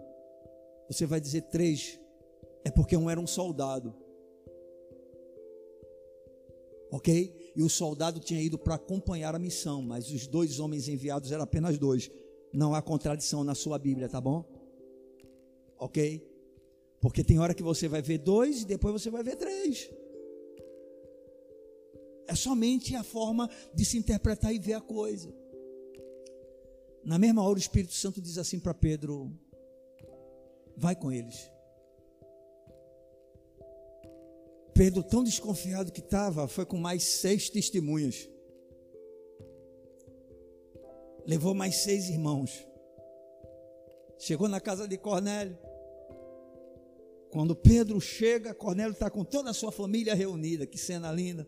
Você 0.87 1.05
vai 1.05 1.19
dizer 1.19 1.41
três, 1.43 1.99
é 2.63 2.71
porque 2.71 2.95
um 2.95 3.09
era 3.09 3.19
um 3.19 3.27
soldado, 3.27 3.95
ok? 6.91 7.51
E 7.55 7.63
o 7.63 7.69
soldado 7.69 8.19
tinha 8.19 8.41
ido 8.41 8.57
para 8.57 8.75
acompanhar 8.75 9.33
a 9.35 9.39
missão, 9.39 9.81
mas 9.81 10.11
os 10.11 10.27
dois 10.27 10.59
homens 10.59 10.87
enviados 10.87 11.31
eram 11.31 11.43
apenas 11.43 11.77
dois. 11.77 12.09
Não 12.53 12.75
há 12.75 12.81
contradição 12.81 13.43
na 13.43 13.55
sua 13.55 13.79
Bíblia, 13.79 14.07
tá 14.07 14.21
bom? 14.21 14.45
Ok? 15.77 16.23
Porque 17.01 17.23
tem 17.23 17.39
hora 17.39 17.53
que 17.53 17.63
você 17.63 17.87
vai 17.87 18.01
ver 18.01 18.19
dois 18.19 18.61
e 18.61 18.65
depois 18.65 18.93
você 18.93 19.09
vai 19.09 19.23
ver 19.23 19.35
três. 19.35 19.89
É 22.27 22.35
somente 22.35 22.95
a 22.95 23.03
forma 23.03 23.49
de 23.73 23.83
se 23.83 23.97
interpretar 23.97 24.53
e 24.53 24.59
ver 24.59 24.73
a 24.73 24.81
coisa. 24.81 25.33
Na 27.03 27.17
mesma 27.17 27.43
hora, 27.43 27.55
o 27.55 27.61
Espírito 27.61 27.93
Santo 27.93 28.21
diz 28.21 28.37
assim 28.37 28.59
para 28.59 28.73
Pedro: 28.73 29.31
Vai 30.77 30.95
com 30.95 31.11
eles. 31.11 31.51
Pedro, 34.73 35.03
tão 35.03 35.23
desconfiado 35.23 35.91
que 35.91 35.99
estava, 35.99 36.47
foi 36.47 36.65
com 36.65 36.77
mais 36.77 37.03
seis 37.03 37.49
testemunhas 37.49 38.27
levou 41.25 41.53
mais 41.53 41.77
seis 41.77 42.09
irmãos. 42.09 42.65
Chegou 44.19 44.47
na 44.47 44.59
casa 44.59 44.87
de 44.87 44.97
Cornélio. 44.97 45.57
Quando 47.31 47.55
Pedro 47.55 47.99
chega, 47.99 48.53
Cornélio 48.53 48.93
está 48.93 49.09
com 49.09 49.23
toda 49.23 49.49
a 49.49 49.53
sua 49.53 49.71
família 49.71 50.13
reunida. 50.13 50.67
Que 50.67 50.77
cena 50.77 51.11
linda. 51.11 51.47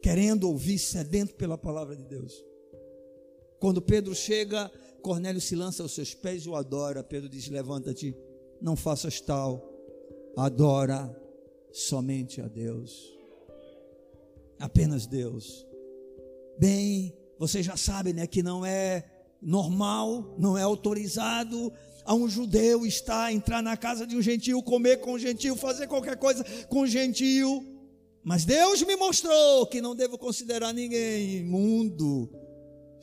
Querendo 0.00 0.48
ouvir, 0.48 0.78
sedento 0.78 1.34
pela 1.34 1.58
palavra 1.58 1.96
de 1.96 2.04
Deus. 2.04 2.44
Quando 3.64 3.80
Pedro 3.80 4.14
chega, 4.14 4.70
Cornélio 5.00 5.40
se 5.40 5.56
lança 5.56 5.82
aos 5.82 5.94
seus 5.94 6.12
pés 6.12 6.44
e 6.44 6.50
o 6.50 6.54
adora. 6.54 7.02
Pedro 7.02 7.30
diz: 7.30 7.48
Levanta-te, 7.48 8.14
não 8.60 8.76
faças 8.76 9.22
tal. 9.22 9.66
Adora 10.36 11.10
somente 11.72 12.42
a 12.42 12.46
Deus. 12.46 13.10
Apenas 14.58 15.06
Deus. 15.06 15.66
Bem 16.58 17.16
você 17.38 17.62
já 17.62 17.74
sabe, 17.74 18.12
né, 18.12 18.26
que 18.26 18.42
não 18.42 18.66
é 18.66 19.02
normal, 19.40 20.36
não 20.38 20.58
é 20.58 20.62
autorizado 20.62 21.72
a 22.04 22.14
um 22.14 22.28
judeu 22.28 22.84
estar, 22.84 23.32
entrar 23.32 23.62
na 23.62 23.78
casa 23.78 24.06
de 24.06 24.14
um 24.14 24.20
gentil, 24.20 24.62
comer 24.62 24.98
com 24.98 25.14
um 25.14 25.18
gentil, 25.18 25.56
fazer 25.56 25.86
qualquer 25.86 26.18
coisa 26.18 26.44
com 26.68 26.82
um 26.82 26.86
gentil. 26.86 27.64
Mas 28.22 28.44
Deus 28.44 28.82
me 28.82 28.94
mostrou 28.94 29.66
que 29.66 29.80
não 29.80 29.96
devo 29.96 30.18
considerar 30.18 30.74
ninguém 30.74 31.38
imundo. 31.38 32.43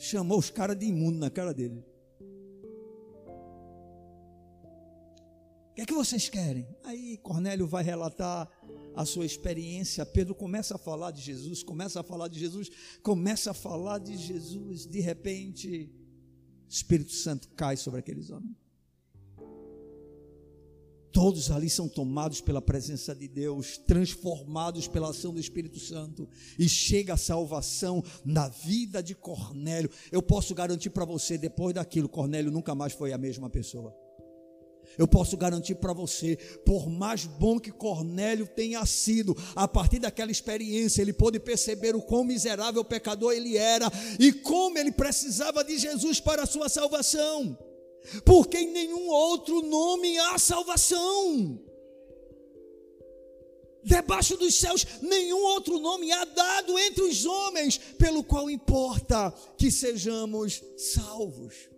Chamou 0.02 0.39
os 0.39 0.49
caras 0.49 0.76
de 0.80 0.88
imundo 0.88 1.20
na 1.20 1.30
cara 1.30 1.54
dele. 1.54 1.86
O 5.70 5.74
que 5.76 5.82
é 5.82 5.86
que 5.86 5.93
vocês 5.93 6.28
querem? 6.28 6.68
Aí 6.84 7.18
Cornélio 7.18 7.68
vai 7.68 7.84
relatar 7.84 8.49
a 8.95 9.06
sua 9.06 9.28
experiência. 9.28 10.04
Pedro 10.04 10.34
começa 10.34 10.74
a 10.74 10.78
falar 10.80 11.12
de 11.12 11.22
Jesus, 11.22 11.62
começa 11.62 11.99
a 11.99 12.04
falar 12.04 12.30
de 12.30 12.39
Jesus, 12.39 12.72
começa 13.04 13.52
a 13.52 13.54
falar 13.54 13.99
de 13.99 14.18
Jesus. 14.18 14.88
De 14.88 14.99
repente, 14.99 15.93
Espírito 16.68 17.12
Santo 17.12 17.47
cai 17.49 17.78
sobre 17.78 17.99
aqueles 17.99 18.32
homens. 18.32 18.61
Todos 21.12 21.51
ali 21.51 21.70
são 21.70 21.89
tomados 21.89 22.39
pela 22.39 22.62
presença 22.62 23.14
de 23.14 23.28
Deus, 23.28 23.78
transformados 23.78 24.88
pela 24.88 25.09
ação 25.09 25.34
do 25.34 25.39
Espírito 25.39 25.80
Santo, 25.80 26.28
e 26.57 26.70
chega 26.70 27.14
a 27.14 27.18
salvação 27.18 28.01
na 28.24 28.47
vida 28.47 29.03
de 29.03 29.14
Cornélio. 29.14 29.89
Eu 30.12 30.22
posso 30.22 30.55
garantir 30.55 30.89
para 30.89 31.03
você, 31.03 31.38
depois 31.38 31.76
daquilo, 31.76 32.07
Cornélio 32.07 32.51
nunca 32.51 32.74
mais 32.74 32.93
foi 32.93 33.12
a 33.12 33.18
mesma 33.18 33.49
pessoa. 33.49 33.93
Eu 34.97 35.07
posso 35.07 35.38
garantir 35.38 35.76
para 35.76 35.93
você, 35.93 36.38
por 36.66 36.89
mais 36.89 37.26
bom 37.26 37.59
que 37.59 37.72
Cornélio 37.72 38.47
tenha 38.47 38.86
sido, 38.86 39.36
a 39.55 39.68
partir 39.68 39.99
daquela 39.99 40.32
experiência, 40.32 41.01
ele 41.01 41.14
pôde 41.14 41.39
perceber 41.39 41.95
o 41.95 42.01
quão 42.01 42.24
miserável 42.24 42.84
pecador 42.84 43.34
ele 43.34 43.57
era 43.57 43.91
e 44.20 44.32
como 44.32 44.78
ele 44.78 44.91
precisava 44.91 45.64
de 45.64 45.78
Jesus 45.78 46.20
para 46.20 46.43
a 46.43 46.47
sua 46.47 46.68
salvação 46.68 47.57
porque 48.26 48.58
em 48.58 48.72
nenhum 48.72 49.10
outro 49.10 49.62
nome 49.62 50.18
há 50.18 50.38
salvação. 50.38 51.60
Debaixo 53.84 54.38
dos 54.38 54.56
céus, 54.56 54.86
nenhum 55.02 55.43
outro 55.43 55.80
nome 55.80 56.12
há 56.12 56.24
dado 56.24 56.78
entre 56.78 57.04
os 57.04 57.26
homens, 57.26 57.78
pelo 57.78 58.24
qual 58.24 58.49
importa 58.49 59.34
que 59.58 59.72
sejamos 59.72 60.64
salvos. 60.78 61.70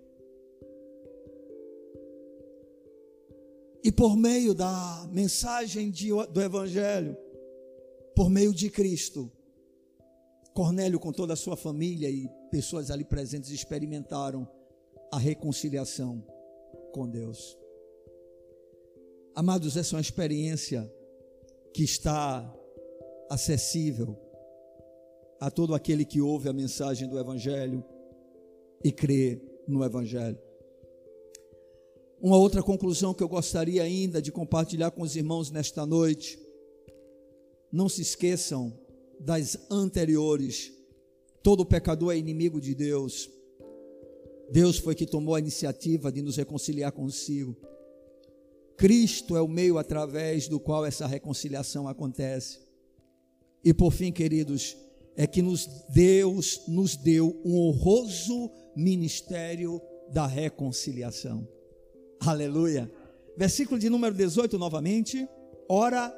E 3.83 3.91
por 3.91 4.15
meio 4.15 4.53
da 4.53 5.07
mensagem 5.11 5.89
de, 5.91 6.09
do 6.31 6.41
Evangelho, 6.41 7.17
por 8.15 8.29
meio 8.29 8.53
de 8.53 8.69
Cristo, 8.69 9.31
Cornélio, 10.53 10.99
com 10.99 11.11
toda 11.11 11.33
a 11.33 11.37
sua 11.37 11.57
família 11.57 12.09
e 12.09 12.29
pessoas 12.51 12.91
ali 12.91 13.03
presentes, 13.03 13.49
experimentaram 13.49 14.47
a 15.13 15.19
reconciliação 15.19 16.25
com 16.91 17.07
Deus. 17.07 17.55
Amados, 19.35 19.77
essa 19.77 19.93
é 19.93 19.97
uma 19.97 20.01
experiência 20.01 20.91
que 21.71 21.83
está 21.83 22.51
acessível 23.29 24.17
a 25.39 25.51
todo 25.51 25.75
aquele 25.75 26.03
que 26.03 26.19
ouve 26.19 26.49
a 26.49 26.53
mensagem 26.53 27.07
do 27.07 27.19
Evangelho 27.19 27.85
e 28.83 28.91
crê 28.91 29.39
no 29.67 29.83
Evangelho. 29.83 30.39
Uma 32.19 32.37
outra 32.37 32.63
conclusão 32.63 33.13
que 33.13 33.21
eu 33.21 33.29
gostaria 33.29 33.83
ainda 33.83 34.19
de 34.19 34.31
compartilhar 34.31 34.89
com 34.89 35.03
os 35.03 35.15
irmãos 35.15 35.51
nesta 35.51 35.85
noite. 35.85 36.39
Não 37.71 37.87
se 37.87 38.01
esqueçam 38.01 38.73
das 39.19 39.59
anteriores. 39.69 40.73
Todo 41.43 41.63
pecador 41.63 42.13
é 42.13 42.17
inimigo 42.17 42.59
de 42.59 42.73
Deus. 42.73 43.29
Deus 44.51 44.77
foi 44.77 44.95
que 44.95 45.05
tomou 45.05 45.35
a 45.35 45.39
iniciativa 45.39 46.11
de 46.11 46.21
nos 46.21 46.37
reconciliar 46.37 46.91
consigo. 46.91 47.55
Cristo 48.77 49.35
é 49.35 49.41
o 49.41 49.47
meio 49.47 49.77
através 49.77 50.47
do 50.47 50.59
qual 50.59 50.85
essa 50.85 51.07
reconciliação 51.07 51.87
acontece. 51.87 52.59
E 53.63 53.73
por 53.73 53.91
fim, 53.91 54.11
queridos, 54.11 54.75
é 55.15 55.25
que 55.25 55.41
nos 55.41 55.67
Deus 55.89 56.61
nos 56.67 56.95
deu 56.95 57.39
um 57.45 57.55
honroso 57.57 58.51
ministério 58.75 59.81
da 60.11 60.27
reconciliação. 60.27 61.47
Aleluia. 62.19 62.91
Versículo 63.37 63.79
de 63.79 63.89
número 63.89 64.13
18 64.13 64.57
novamente. 64.57 65.27
Ora, 65.69 66.09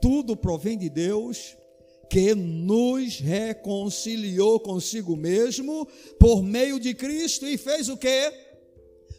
tudo 0.00 0.36
provém 0.36 0.78
de 0.78 0.88
Deus, 0.88 1.56
que 2.10 2.34
nos 2.34 3.20
reconciliou 3.20 4.58
consigo 4.58 5.16
mesmo 5.16 5.86
por 6.18 6.42
meio 6.42 6.80
de 6.80 6.92
Cristo 6.92 7.46
e 7.46 7.56
fez 7.56 7.88
o 7.88 7.96
que? 7.96 8.32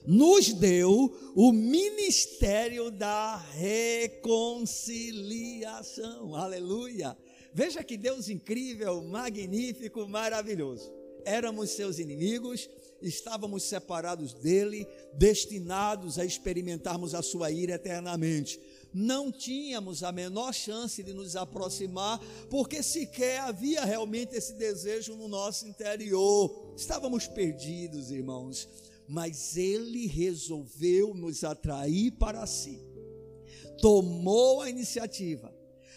Nos 0.06 0.52
deu 0.52 1.10
o 1.34 1.54
ministério 1.54 2.92
da 2.92 3.38
reconciliação. 3.38 6.36
Aleluia! 6.36 7.18
Veja 7.54 7.82
que 7.82 7.96
Deus 7.96 8.28
incrível, 8.28 9.02
magnífico, 9.02 10.06
maravilhoso. 10.06 10.92
Éramos 11.24 11.70
seus 11.70 11.98
inimigos, 11.98 12.70
estávamos 13.02 13.64
separados 13.64 14.34
dele, 14.34 14.86
destinados 15.14 16.20
a 16.20 16.26
experimentarmos 16.26 17.16
a 17.16 17.22
sua 17.22 17.52
ira 17.52 17.76
eternamente 17.76 18.60
não 18.94 19.32
tínhamos 19.32 20.04
a 20.04 20.12
menor 20.12 20.54
chance 20.54 21.02
de 21.02 21.14
nos 21.14 21.36
aproximar, 21.36 22.20
porque 22.50 22.84
sequer 22.84 23.40
havia 23.40 23.86
realmente 23.86 24.36
esse 24.36 24.54
desejo 24.54 25.16
no 25.16 25.28
nosso 25.28 25.68
interior. 25.68 26.74
Estávamos 26.76 27.28
perdidos, 27.28 28.12
irmãos, 28.12 28.68
mas 29.08 29.56
Ele 29.58 30.08
resolveu 30.08 31.14
nos 31.14 31.44
atrair 31.44 32.12
para 32.12 32.46
si, 32.46 32.80
tomou 33.80 34.62
a 34.62 34.70
iniciativa 34.70 35.54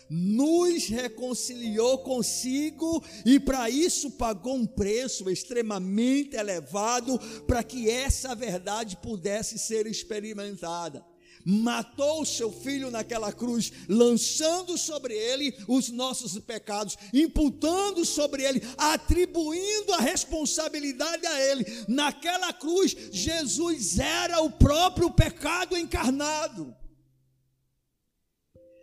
nos 0.06 0.86
reconciliou 0.88 1.98
consigo 1.98 3.02
e 3.24 3.40
para 3.40 3.70
isso 3.70 4.10
pagou 4.10 4.54
um 4.54 4.66
preço 4.66 5.30
extremamente 5.30 6.36
elevado 6.36 7.18
para 7.46 7.62
que 7.62 7.88
essa 7.88 8.34
verdade 8.34 8.98
pudesse 8.98 9.58
ser 9.58 9.86
experimentada 9.86 11.02
matou 11.44 12.22
o 12.22 12.26
seu 12.26 12.50
filho 12.50 12.90
naquela 12.90 13.32
cruz, 13.32 13.70
lançando 13.88 14.78
sobre 14.78 15.14
ele 15.14 15.54
os 15.68 15.90
nossos 15.90 16.38
pecados, 16.38 16.96
imputando 17.12 18.04
sobre 18.04 18.42
ele, 18.42 18.62
atribuindo 18.78 19.92
a 19.92 20.00
responsabilidade 20.00 21.26
a 21.26 21.40
ele. 21.40 21.64
Naquela 21.86 22.52
cruz, 22.52 22.96
Jesus 23.10 23.98
era 23.98 24.40
o 24.40 24.50
próprio 24.50 25.10
pecado 25.10 25.76
encarnado. 25.76 26.74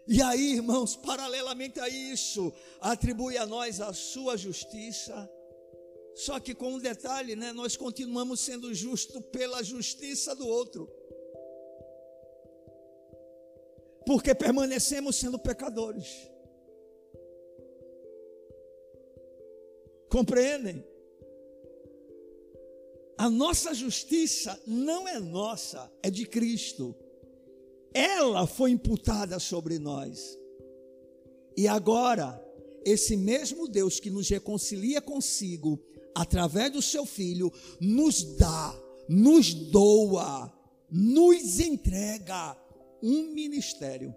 E 0.08 0.22
aí, 0.22 0.56
irmãos, 0.56 0.96
paralelamente 0.96 1.80
a 1.80 1.88
isso, 1.88 2.52
atribui 2.82 3.38
a 3.38 3.46
nós 3.46 3.80
a 3.80 3.94
sua 3.94 4.36
justiça. 4.36 5.30
Só 6.14 6.40
que 6.40 6.54
com 6.54 6.74
um 6.74 6.80
detalhe, 6.80 7.36
né? 7.36 7.54
Nós 7.54 7.78
continuamos 7.78 8.42
sendo 8.42 8.74
justos 8.74 9.22
pela 9.32 9.64
justiça 9.64 10.36
do 10.36 10.46
outro. 10.46 10.92
Porque 14.06 14.34
permanecemos 14.34 15.16
sendo 15.16 15.38
pecadores. 15.38 16.30
Compreendem? 20.10 20.84
A 23.18 23.30
nossa 23.30 23.74
justiça 23.74 24.60
não 24.66 25.08
é 25.08 25.20
nossa, 25.20 25.92
é 26.02 26.10
de 26.10 26.26
Cristo. 26.26 26.96
Ela 27.94 28.48
foi 28.48 28.72
imputada 28.72 29.40
sobre 29.40 29.78
nós. 29.78 30.38
E 31.56 31.68
agora, 31.68 32.44
esse 32.84 33.16
mesmo 33.16 33.68
Deus 33.68 34.00
que 34.00 34.10
nos 34.10 34.28
reconcilia 34.28 35.00
consigo, 35.02 35.80
através 36.16 36.72
do 36.72 36.82
seu 36.82 37.06
Filho, 37.06 37.52
nos 37.80 38.24
dá, 38.38 38.76
nos 39.08 39.54
doa, 39.54 40.52
nos 40.90 41.60
entrega 41.60 42.58
um 43.02 43.34
ministério, 43.34 44.16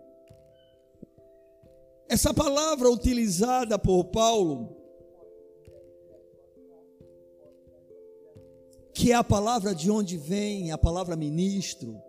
Essa 2.07 2.33
palavra 2.33 2.89
utilizada 2.89 3.79
por 3.79 4.05
Paulo, 4.05 4.77
que 8.93 9.11
é 9.11 9.15
a 9.15 9.23
palavra 9.23 9.73
de 9.73 9.89
onde 9.89 10.17
vem 10.17 10.71
a 10.71 10.77
palavra 10.77 11.15
ministro, 11.15 11.99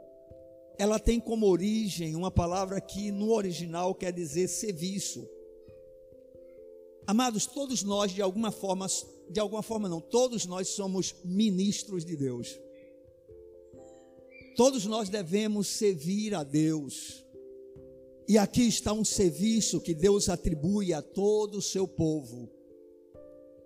ela 0.83 0.99
tem 0.99 1.21
como 1.21 1.47
origem 1.47 2.17
uma 2.17 2.29
palavra 2.29 2.81
que 2.81 3.13
no 3.13 3.31
original 3.31 3.95
quer 3.95 4.13
dizer 4.13 4.49
serviço. 4.49 5.31
Amados, 7.07 7.47
todos 7.47 7.85
nós 7.85 8.11
de 8.11 8.21
alguma 8.21 8.51
forma, 8.51 8.89
de 9.31 9.39
alguma 9.39 9.63
forma 9.63 9.89
não, 9.89 10.01
todos 10.01 10.45
nós 10.45 10.71
somos 10.71 11.15
ministros 11.25 12.05
de 12.05 12.17
Deus. 12.17 12.59
Todos 14.57 14.85
nós 14.85 15.09
devemos 15.09 15.69
servir 15.69 16.35
a 16.35 16.43
Deus. 16.43 17.25
E 18.27 18.37
aqui 18.37 18.67
está 18.67 18.93
um 18.93 19.05
serviço 19.05 19.81
que 19.81 19.95
Deus 19.95 20.29
atribui 20.29 20.93
a 20.93 21.01
todo 21.01 21.59
o 21.59 21.63
seu 21.63 21.87
povo, 21.87 22.51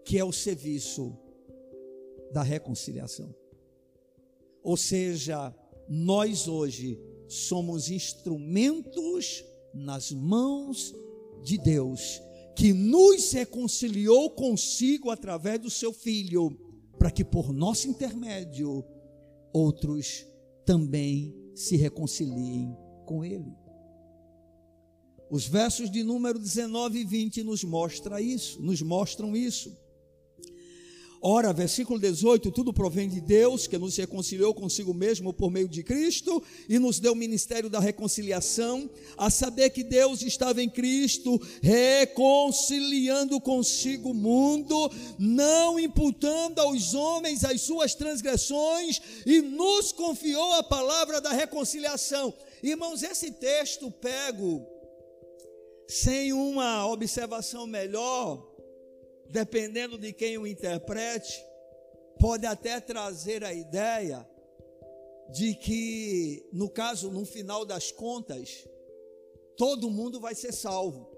que 0.05 0.19
é 0.19 0.25
o 0.25 0.33
serviço 0.33 1.17
da 2.31 2.43
reconciliação. 2.43 3.35
Ou 4.63 4.77
seja, 4.77 5.55
nós 5.89 6.49
hoje 6.49 7.01
somos 7.29 7.91
instrumentos 7.91 9.45
nas 9.73 10.11
mãos 10.13 10.95
de 11.43 11.59
Deus, 11.59 12.21
que 12.57 12.73
nos 12.73 13.33
reconciliou 13.33 14.31
consigo 14.31 15.11
através 15.11 15.61
do 15.61 15.71
seu 15.71 15.93
Filho, 15.93 16.51
para 16.99 17.11
que 17.11 17.25
por 17.25 17.53
nosso 17.53 17.89
intermédio 17.89 18.85
outros 19.53 20.27
também 20.65 21.35
se 21.55 21.77
reconciliem 21.77 22.77
com 23.05 23.25
Ele. 23.25 23.53
Os 25.31 25.47
versos 25.47 25.91
de 25.91 26.03
número 26.03 26.39
19 26.39 27.01
e 27.01 27.05
20 27.05 27.43
nos 27.43 27.65
mostra 27.65 28.21
isso, 28.21 28.63
nos 28.63 28.81
mostram 28.81 29.37
isso. 29.37 29.77
Ora, 31.21 31.53
versículo 31.53 31.99
18: 31.99 32.51
tudo 32.51 32.73
provém 32.73 33.09
de 33.09 33.21
Deus, 33.21 33.67
que 33.67 33.79
nos 33.79 33.97
reconciliou 33.97 34.53
consigo 34.55 34.93
mesmo 34.93 35.33
por 35.33 35.51
meio 35.51 35.69
de 35.69 35.83
Cristo 35.83 36.43
e 36.69 36.79
nos 36.79 37.01
deu 37.01 37.13
o 37.13 37.17
ministério 37.17 37.71
da 37.71 37.81
reconciliação, 37.81 38.89
a 39.17 39.31
saber 39.31 39.71
que 39.71 39.83
Deus 39.83 40.23
estava 40.23 40.63
em 40.63 40.69
Cristo, 40.69 41.41
reconciliando 41.63 43.41
consigo 43.41 44.11
o 44.11 44.15
mundo, 44.15 44.91
não 45.19 45.79
imputando 45.79 46.59
aos 46.59 46.95
homens 46.95 47.45
as 47.45 47.63
suas 47.63 47.95
transgressões, 47.95 49.01
e 49.25 49.41
nos 49.41 49.93
confiou 49.93 50.53
a 50.53 50.63
palavra 50.63 51.21
da 51.21 51.33
reconciliação. 51.33 52.33
Irmãos, 52.63 53.03
esse 53.03 53.31
texto 53.31 53.91
pego, 53.91 54.67
sem 55.89 56.33
uma 56.33 56.87
observação 56.87 57.67
melhor, 57.67 58.56
dependendo 59.31 59.99
de 59.99 60.13
quem 60.13 60.39
o 60.39 60.47
interprete, 60.47 61.45
pode 62.19 62.47
até 62.47 62.81
trazer 62.81 63.45
a 63.45 63.53
ideia 63.53 64.27
de 65.33 65.55
que, 65.55 66.49
no 66.53 66.69
caso, 66.69 67.11
no 67.11 67.25
final 67.25 67.65
das 67.65 67.91
contas, 67.91 68.67
todo 69.57 69.91
mundo 69.91 70.21
vai 70.21 70.35
ser 70.35 70.53
salvo. 70.53 71.15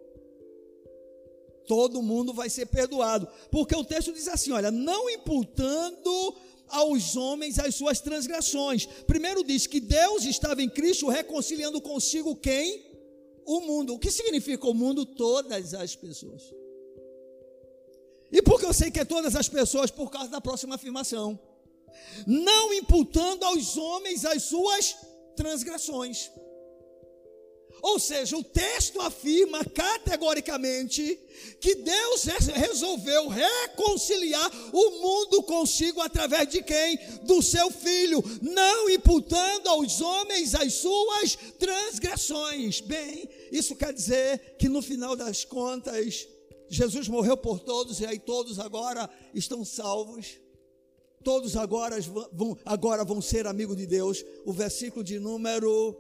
Todo 1.66 2.02
mundo 2.02 2.32
vai 2.32 2.48
ser 2.48 2.66
perdoado. 2.66 3.28
Porque 3.50 3.76
o 3.76 3.84
texto 3.84 4.12
diz 4.12 4.26
assim: 4.26 4.52
olha, 4.52 4.70
não 4.70 5.10
imputando 5.10 6.34
aos 6.68 7.16
homens 7.16 7.58
as 7.58 7.74
suas 7.74 8.00
transgressões. 8.00 8.86
Primeiro 9.06 9.44
diz 9.44 9.66
que 9.66 9.80
Deus 9.80 10.24
estava 10.24 10.62
em 10.62 10.68
Cristo 10.68 11.08
reconciliando 11.08 11.80
consigo 11.80 12.34
quem? 12.36 12.86
O 13.44 13.60
mundo. 13.60 13.94
O 13.94 13.98
que 13.98 14.10
significa 14.10 14.66
o 14.66 14.74
mundo? 14.74 15.04
Todas 15.04 15.74
as 15.74 15.94
pessoas. 15.94 16.42
E 18.30 18.42
por 18.42 18.60
que 18.60 18.66
eu 18.66 18.74
sei 18.74 18.90
que 18.90 19.00
é 19.00 19.04
todas 19.04 19.34
as 19.34 19.48
pessoas? 19.48 19.90
Por 19.90 20.10
causa 20.10 20.28
da 20.28 20.40
próxima 20.40 20.74
afirmação. 20.74 21.38
Não 22.26 22.72
imputando 22.74 23.44
aos 23.44 23.76
homens 23.76 24.24
as 24.24 24.42
suas 24.44 24.96
transgressões. 25.34 26.30
Ou 27.80 27.98
seja, 27.98 28.36
o 28.36 28.42
texto 28.42 29.00
afirma 29.00 29.64
categoricamente 29.64 31.18
que 31.60 31.76
Deus 31.76 32.24
resolveu 32.54 33.28
reconciliar 33.28 34.50
o 34.72 34.90
mundo 35.00 35.42
consigo 35.44 36.00
através 36.00 36.48
de 36.48 36.62
quem? 36.62 36.98
Do 37.22 37.40
seu 37.40 37.70
filho, 37.70 38.22
não 38.42 38.90
imputando 38.90 39.68
aos 39.68 40.00
homens 40.00 40.54
as 40.54 40.74
suas 40.74 41.36
transgressões. 41.58 42.80
Bem, 42.80 43.28
isso 43.52 43.76
quer 43.76 43.92
dizer 43.92 44.56
que 44.58 44.68
no 44.68 44.82
final 44.82 45.14
das 45.14 45.44
contas, 45.44 46.26
Jesus 46.68 47.08
morreu 47.08 47.36
por 47.36 47.60
todos 47.60 48.00
e 48.00 48.06
aí 48.06 48.18
todos 48.18 48.58
agora 48.58 49.08
estão 49.34 49.64
salvos. 49.64 50.38
Todos 51.24 51.56
agora 51.56 52.00
vão, 52.32 52.56
agora 52.64 53.04
vão 53.04 53.20
ser 53.20 53.46
amigos 53.46 53.76
de 53.76 53.86
Deus. 53.86 54.24
O 54.44 54.52
versículo 54.52 55.02
de 55.02 55.18
número 55.18 55.96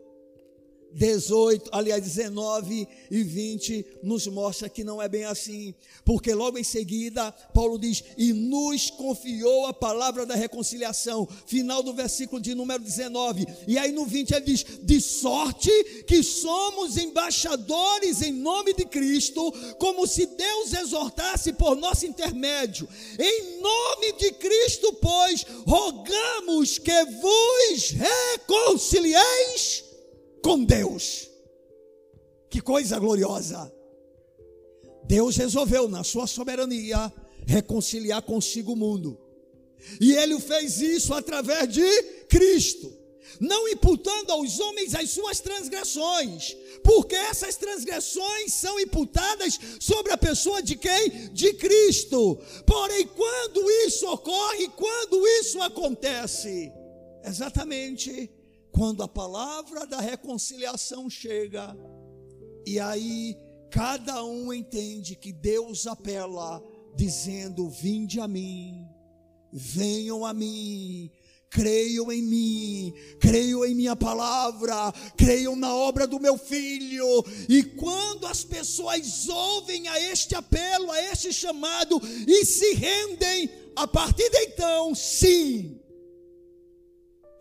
18, 0.92 1.68
aliás, 1.72 2.02
19 2.02 2.88
e 3.10 3.22
20 3.22 3.86
nos 4.02 4.26
mostra 4.26 4.68
que 4.68 4.82
não 4.82 5.00
é 5.00 5.08
bem 5.08 5.24
assim, 5.24 5.74
porque 6.04 6.32
logo 6.34 6.58
em 6.58 6.64
seguida 6.64 7.30
Paulo 7.52 7.78
diz: 7.78 8.02
"E 8.16 8.32
nos 8.32 8.90
confiou 8.90 9.66
a 9.66 9.72
palavra 9.72 10.24
da 10.24 10.34
reconciliação". 10.34 11.28
Final 11.46 11.82
do 11.82 11.92
versículo 11.92 12.40
de 12.40 12.54
número 12.54 12.82
19. 12.82 13.46
E 13.66 13.78
aí 13.78 13.92
no 13.92 14.06
20 14.06 14.32
ele 14.32 14.46
diz: 14.46 14.64
"De 14.82 15.00
sorte 15.00 15.70
que 16.06 16.22
somos 16.22 16.96
embaixadores 16.96 18.22
em 18.22 18.32
nome 18.32 18.72
de 18.72 18.84
Cristo, 18.84 19.52
como 19.78 20.06
se 20.06 20.26
Deus 20.26 20.72
exortasse 20.72 21.52
por 21.52 21.76
nosso 21.76 22.06
intermédio. 22.06 22.88
Em 23.18 23.60
nome 23.60 24.12
de 24.18 24.32
Cristo, 24.32 24.92
pois, 24.94 25.44
rogamos 25.66 26.78
que 26.78 27.04
vos 27.04 27.90
reconcilieis 27.90 29.87
com 30.42 30.64
Deus. 30.64 31.28
Que 32.50 32.60
coisa 32.60 32.98
gloriosa! 32.98 33.72
Deus 35.06 35.36
resolveu, 35.36 35.88
na 35.88 36.04
sua 36.04 36.26
soberania, 36.26 37.12
reconciliar 37.46 38.22
consigo 38.22 38.72
o 38.72 38.76
mundo. 38.76 39.18
E 40.00 40.12
ele 40.12 40.38
fez 40.38 40.80
isso 40.80 41.14
através 41.14 41.72
de 41.72 42.02
Cristo, 42.28 42.92
não 43.40 43.68
imputando 43.68 44.30
aos 44.30 44.60
homens 44.60 44.94
as 44.94 45.10
suas 45.10 45.40
transgressões, 45.40 46.54
porque 46.82 47.14
essas 47.14 47.56
transgressões 47.56 48.52
são 48.52 48.78
imputadas 48.78 49.58
sobre 49.80 50.12
a 50.12 50.18
pessoa 50.18 50.62
de 50.62 50.76
quem? 50.76 51.32
De 51.32 51.54
Cristo. 51.54 52.38
Porém, 52.66 53.06
quando 53.06 53.70
isso 53.86 54.06
ocorre, 54.10 54.68
quando 54.68 55.26
isso 55.40 55.60
acontece, 55.62 56.70
exatamente 57.24 58.30
quando 58.78 59.02
a 59.02 59.08
palavra 59.08 59.88
da 59.88 60.00
reconciliação 60.00 61.10
chega, 61.10 61.76
e 62.64 62.78
aí 62.78 63.36
cada 63.72 64.24
um 64.24 64.52
entende 64.52 65.16
que 65.16 65.32
Deus 65.32 65.84
apela, 65.84 66.62
dizendo: 66.94 67.68
Vinde 67.68 68.20
a 68.20 68.28
mim, 68.28 68.86
venham 69.52 70.24
a 70.24 70.32
mim, 70.32 71.10
creiam 71.50 72.12
em 72.12 72.22
mim, 72.22 72.94
creiam 73.18 73.64
em 73.64 73.74
minha 73.74 73.96
palavra, 73.96 74.92
creiam 75.16 75.56
na 75.56 75.74
obra 75.74 76.06
do 76.06 76.20
meu 76.20 76.38
filho. 76.38 77.24
E 77.48 77.64
quando 77.64 78.28
as 78.28 78.44
pessoas 78.44 79.28
ouvem 79.28 79.88
a 79.88 80.00
este 80.02 80.36
apelo, 80.36 80.92
a 80.92 81.02
este 81.02 81.32
chamado 81.32 82.00
e 82.28 82.44
se 82.44 82.74
rendem, 82.74 83.50
a 83.74 83.88
partir 83.88 84.30
de 84.30 84.38
então, 84.38 84.94
sim, 84.94 85.77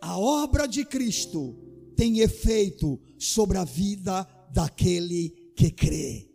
a 0.00 0.18
obra 0.18 0.66
de 0.66 0.84
Cristo 0.84 1.56
tem 1.96 2.20
efeito 2.20 3.00
sobre 3.18 3.58
a 3.58 3.64
vida 3.64 4.26
daquele 4.52 5.30
que 5.56 5.70
crê. 5.70 6.28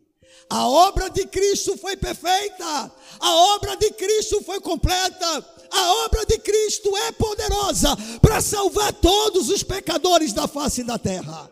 A 0.49 0.67
obra 0.67 1.09
de 1.09 1.25
Cristo 1.25 1.77
foi 1.77 1.95
perfeita, 1.95 2.91
a 3.19 3.35
obra 3.55 3.75
de 3.77 3.91
Cristo 3.91 4.43
foi 4.43 4.59
completa, 4.59 5.45
a 5.71 6.05
obra 6.05 6.25
de 6.25 6.37
Cristo 6.37 6.95
é 6.97 7.11
poderosa 7.13 7.95
para 8.21 8.41
salvar 8.41 8.93
todos 8.93 9.49
os 9.49 9.63
pecadores 9.63 10.33
da 10.33 10.47
face 10.47 10.83
da 10.83 10.99
terra. 10.99 11.49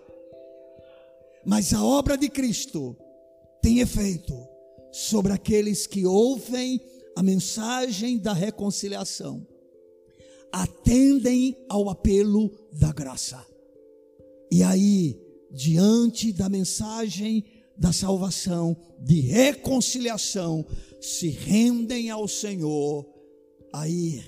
Mas 1.46 1.74
a 1.74 1.84
obra 1.84 2.18
de 2.18 2.30
Cristo 2.30 2.96
tem 3.62 3.80
efeito 3.80 4.36
sobre 4.92 5.32
aqueles 5.32 5.88
que 5.88 6.06
ouvem 6.06 6.80
a 7.16 7.24
mensagem 7.24 8.18
da 8.18 8.34
reconciliação 8.34 9.48
atendem 10.52 11.56
ao 11.70 11.90
apelo 11.90 12.52
da 12.74 12.92
graça. 12.92 13.46
E 14.52 14.64
aí, 14.64 15.20
diante 15.52 16.34
da 16.34 16.50
mensagem 16.50 17.46
da 17.78 17.94
salvação, 17.94 18.76
de 19.00 19.22
reconciliação, 19.22 20.66
se 21.00 21.30
rendem 21.30 22.10
ao 22.10 22.28
Senhor, 22.28 23.08
aí 23.74 24.22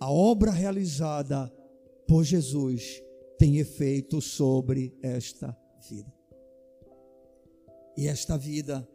a 0.00 0.10
obra 0.10 0.50
realizada 0.50 1.52
por 2.06 2.24
Jesus 2.24 3.02
tem 3.38 3.58
efeito 3.58 4.20
sobre 4.20 4.96
esta 5.02 5.56
vida. 5.88 6.12
E 7.96 8.06
esta 8.06 8.36
vida 8.36 8.86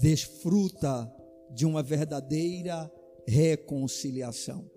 desfruta 0.00 1.12
de 1.52 1.66
uma 1.66 1.82
verdadeira 1.82 2.90
reconciliação. 3.26 4.69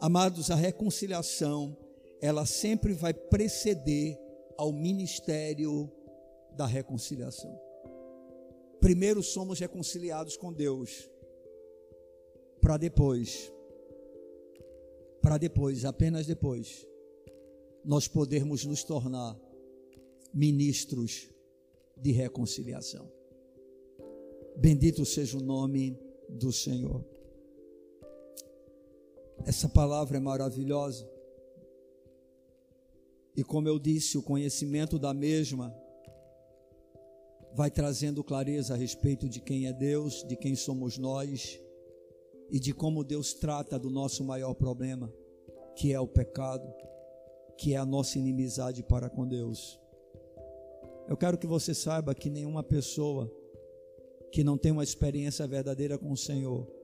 Amados, 0.00 0.50
a 0.50 0.54
reconciliação, 0.54 1.76
ela 2.22 2.46
sempre 2.46 2.94
vai 2.94 3.12
preceder 3.12 4.18
ao 4.56 4.72
ministério 4.72 5.92
da 6.56 6.66
reconciliação. 6.66 7.54
Primeiro 8.80 9.22
somos 9.22 9.58
reconciliados 9.58 10.38
com 10.38 10.52
Deus, 10.54 11.06
para 12.62 12.78
depois, 12.78 13.52
para 15.20 15.36
depois, 15.36 15.84
apenas 15.84 16.26
depois, 16.26 16.86
nós 17.84 18.08
podermos 18.08 18.64
nos 18.64 18.82
tornar 18.82 19.38
ministros 20.32 21.28
de 21.94 22.10
reconciliação. 22.12 23.10
Bendito 24.56 25.04
seja 25.04 25.36
o 25.36 25.42
nome 25.42 25.98
do 26.26 26.50
Senhor. 26.50 27.04
Essa 29.46 29.68
palavra 29.68 30.18
é 30.18 30.20
maravilhosa. 30.20 31.08
E 33.36 33.42
como 33.42 33.68
eu 33.68 33.78
disse, 33.78 34.18
o 34.18 34.22
conhecimento 34.22 34.98
da 34.98 35.14
mesma 35.14 35.74
vai 37.54 37.70
trazendo 37.70 38.22
clareza 38.22 38.74
a 38.74 38.76
respeito 38.76 39.28
de 39.28 39.40
quem 39.40 39.66
é 39.66 39.72
Deus, 39.72 40.24
de 40.26 40.36
quem 40.36 40.54
somos 40.54 40.98
nós 40.98 41.58
e 42.50 42.60
de 42.60 42.72
como 42.72 43.02
Deus 43.02 43.32
trata 43.32 43.78
do 43.78 43.88
nosso 43.88 44.22
maior 44.24 44.54
problema, 44.54 45.12
que 45.74 45.92
é 45.92 45.98
o 45.98 46.06
pecado, 46.06 46.68
que 47.56 47.74
é 47.74 47.76
a 47.76 47.86
nossa 47.86 48.18
inimizade 48.18 48.82
para 48.82 49.08
com 49.08 49.26
Deus. 49.26 49.80
Eu 51.08 51.16
quero 51.16 51.38
que 51.38 51.46
você 51.46 51.74
saiba 51.74 52.14
que 52.14 52.28
nenhuma 52.28 52.62
pessoa 52.62 53.30
que 54.30 54.44
não 54.44 54.56
tem 54.56 54.70
uma 54.70 54.84
experiência 54.84 55.46
verdadeira 55.46 55.98
com 55.98 56.12
o 56.12 56.16
Senhor 56.16 56.79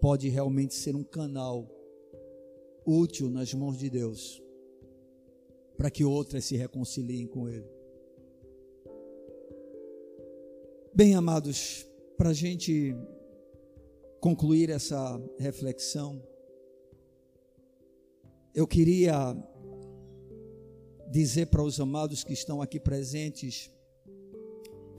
pode 0.00 0.28
realmente 0.28 0.74
ser 0.74 0.94
um 0.94 1.04
canal 1.04 1.68
útil 2.86 3.28
nas 3.28 3.52
mãos 3.52 3.78
de 3.78 3.90
Deus 3.90 4.42
para 5.76 5.90
que 5.90 6.04
outras 6.04 6.44
se 6.44 6.56
reconciliem 6.56 7.26
com 7.26 7.48
Ele. 7.48 7.68
Bem, 10.92 11.14
amados, 11.14 11.86
para 12.16 12.30
a 12.30 12.34
gente 12.34 12.96
concluir 14.20 14.70
essa 14.70 15.20
reflexão, 15.38 16.20
eu 18.52 18.66
queria 18.66 19.36
dizer 21.10 21.46
para 21.46 21.62
os 21.62 21.78
amados 21.78 22.24
que 22.24 22.32
estão 22.32 22.60
aqui 22.60 22.80
presentes 22.80 23.70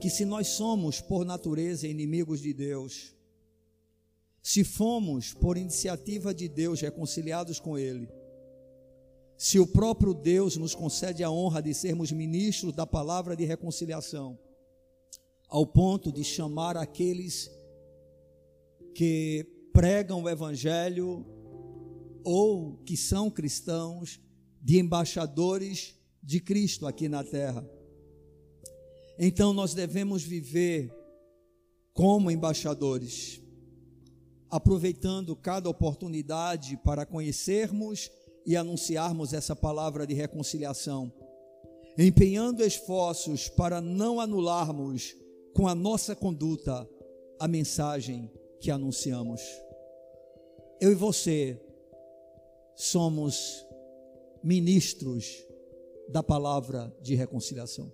que 0.00 0.08
se 0.08 0.24
nós 0.24 0.48
somos 0.48 1.00
por 1.00 1.26
natureza 1.26 1.86
inimigos 1.86 2.40
de 2.40 2.54
Deus, 2.54 3.14
se 4.42 4.64
fomos 4.64 5.34
por 5.34 5.56
iniciativa 5.56 6.32
de 6.34 6.48
Deus 6.48 6.80
reconciliados 6.80 7.60
com 7.60 7.78
Ele, 7.78 8.08
se 9.36 9.58
o 9.58 9.66
próprio 9.66 10.12
Deus 10.12 10.56
nos 10.56 10.74
concede 10.74 11.24
a 11.24 11.30
honra 11.30 11.62
de 11.62 11.72
sermos 11.72 12.12
ministros 12.12 12.74
da 12.74 12.86
palavra 12.86 13.34
de 13.34 13.44
reconciliação, 13.44 14.38
ao 15.48 15.66
ponto 15.66 16.12
de 16.12 16.22
chamar 16.22 16.76
aqueles 16.76 17.50
que 18.94 19.46
pregam 19.72 20.22
o 20.22 20.28
Evangelho 20.28 21.24
ou 22.22 22.76
que 22.84 22.96
são 22.96 23.30
cristãos 23.30 24.20
de 24.60 24.78
embaixadores 24.78 25.94
de 26.22 26.38
Cristo 26.38 26.86
aqui 26.86 27.08
na 27.08 27.24
terra. 27.24 27.66
Então 29.18 29.52
nós 29.52 29.74
devemos 29.74 30.22
viver 30.22 30.94
como 31.92 32.30
embaixadores, 32.30 33.40
aproveitando 34.50 35.36
cada 35.36 35.68
oportunidade 35.68 36.76
para 36.78 37.06
conhecermos 37.06 38.10
e 38.44 38.56
anunciarmos 38.56 39.32
essa 39.32 39.54
palavra 39.54 40.06
de 40.06 40.14
reconciliação, 40.14 41.12
empenhando 41.96 42.64
esforços 42.64 43.48
para 43.48 43.80
não 43.80 44.20
anularmos 44.20 45.14
com 45.54 45.68
a 45.68 45.74
nossa 45.74 46.16
conduta 46.16 46.88
a 47.38 47.46
mensagem 47.46 48.30
que 48.60 48.70
anunciamos. 48.70 49.40
Eu 50.80 50.92
e 50.92 50.94
você 50.94 51.60
somos 52.74 53.64
ministros 54.42 55.44
da 56.08 56.22
palavra 56.22 56.94
de 57.02 57.14
reconciliação. 57.14 57.92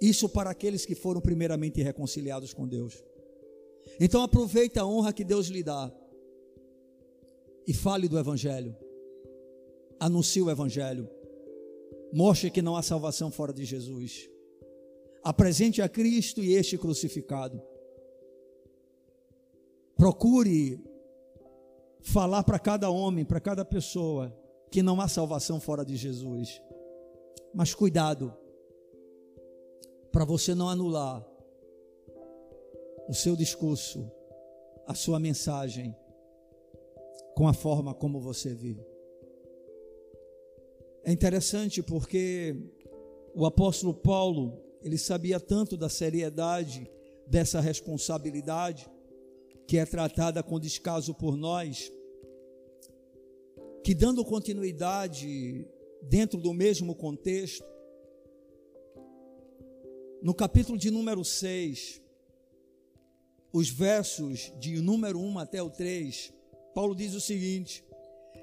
Isso 0.00 0.28
para 0.28 0.50
aqueles 0.50 0.84
que 0.84 0.94
foram 0.94 1.20
primeiramente 1.20 1.80
reconciliados 1.82 2.52
com 2.52 2.66
Deus. 2.66 3.02
Então 4.00 4.22
aproveite 4.22 4.78
a 4.78 4.86
honra 4.86 5.12
que 5.12 5.24
Deus 5.24 5.46
lhe 5.46 5.62
dá 5.62 5.92
e 7.66 7.72
fale 7.72 8.08
do 8.08 8.18
evangelho. 8.18 8.76
Anuncie 9.98 10.42
o 10.42 10.50
evangelho. 10.50 11.08
Mostre 12.12 12.50
que 12.50 12.62
não 12.62 12.76
há 12.76 12.82
salvação 12.82 13.30
fora 13.30 13.52
de 13.52 13.64
Jesus. 13.64 14.28
Apresente 15.22 15.80
a 15.80 15.88
Cristo 15.88 16.42
e 16.42 16.52
este 16.54 16.76
crucificado. 16.76 17.62
Procure 19.96 20.84
falar 22.00 22.42
para 22.42 22.58
cada 22.58 22.90
homem, 22.90 23.24
para 23.24 23.40
cada 23.40 23.64
pessoa, 23.64 24.36
que 24.70 24.82
não 24.82 25.00
há 25.00 25.08
salvação 25.08 25.60
fora 25.60 25.84
de 25.84 25.96
Jesus. 25.96 26.60
Mas 27.54 27.74
cuidado, 27.74 28.34
para 30.12 30.24
você 30.24 30.54
não 30.54 30.68
anular 30.68 31.24
o 33.08 33.14
seu 33.14 33.36
discurso, 33.36 34.10
a 34.86 34.94
sua 34.94 35.18
mensagem, 35.18 35.94
com 37.34 37.48
a 37.48 37.52
forma 37.52 37.94
como 37.94 38.20
você 38.20 38.54
vive. 38.54 38.84
É 41.04 41.12
interessante 41.12 41.82
porque 41.82 42.56
o 43.34 43.44
apóstolo 43.44 43.92
Paulo, 43.92 44.58
ele 44.82 44.96
sabia 44.96 45.38
tanto 45.40 45.76
da 45.76 45.88
seriedade 45.88 46.90
dessa 47.26 47.60
responsabilidade, 47.60 48.88
que 49.66 49.78
é 49.78 49.84
tratada 49.84 50.42
com 50.42 50.60
descaso 50.60 51.14
por 51.14 51.36
nós, 51.36 51.90
que 53.82 53.94
dando 53.94 54.24
continuidade 54.24 55.66
dentro 56.02 56.40
do 56.40 56.52
mesmo 56.54 56.94
contexto, 56.94 57.64
no 60.22 60.34
capítulo 60.34 60.78
de 60.78 60.90
número 60.90 61.22
6, 61.22 62.00
os 63.54 63.70
versos 63.70 64.52
de 64.58 64.82
número 64.82 65.18
1 65.18 65.38
até 65.38 65.62
o 65.62 65.70
3, 65.70 66.30
Paulo 66.74 66.94
diz 66.94 67.14
o 67.14 67.20
seguinte: 67.20 67.82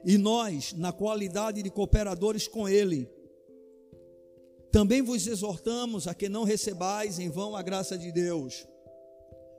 E 0.03 0.17
nós, 0.17 0.73
na 0.73 0.91
qualidade 0.91 1.61
de 1.61 1.69
cooperadores 1.69 2.47
com 2.47 2.67
Ele, 2.67 3.07
também 4.71 5.03
vos 5.03 5.27
exortamos 5.27 6.07
a 6.07 6.15
que 6.15 6.27
não 6.27 6.43
recebais 6.43 7.19
em 7.19 7.29
vão 7.29 7.55
a 7.55 7.61
graça 7.61 7.95
de 7.95 8.11
Deus 8.11 8.65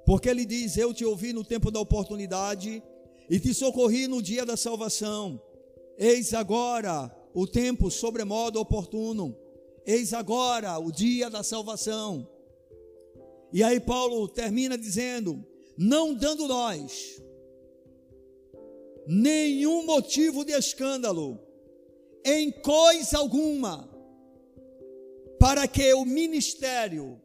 porque 0.04 0.28
ele 0.28 0.44
diz: 0.44 0.76
Eu 0.76 0.92
te 0.92 1.04
ouvi 1.04 1.32
no 1.32 1.44
tempo 1.44 1.70
da 1.70 1.80
oportunidade 1.80 2.82
e 3.28 3.40
te 3.40 3.54
socorri 3.54 4.08
no 4.08 4.20
dia 4.20 4.44
da 4.44 4.56
salvação. 4.56 5.40
Eis 5.98 6.34
agora 6.34 7.14
o 7.34 7.46
tempo 7.46 7.90
sobremodo 7.90 8.60
oportuno. 8.60 9.36
Eis 9.86 10.12
agora 10.12 10.78
o 10.78 10.90
dia 10.90 11.30
da 11.30 11.42
salvação. 11.42 12.28
E 13.52 13.62
aí 13.62 13.78
Paulo 13.78 14.26
termina 14.28 14.78
dizendo: 14.78 15.44
Não 15.76 16.14
dando 16.14 16.48
nós 16.48 17.20
nenhum 19.06 19.84
motivo 19.84 20.44
de 20.44 20.52
escândalo 20.52 21.40
em 22.24 22.50
coisa 22.52 23.18
alguma, 23.18 23.90
para 25.38 25.66
que 25.66 25.92
o 25.94 26.04
ministério 26.04 27.20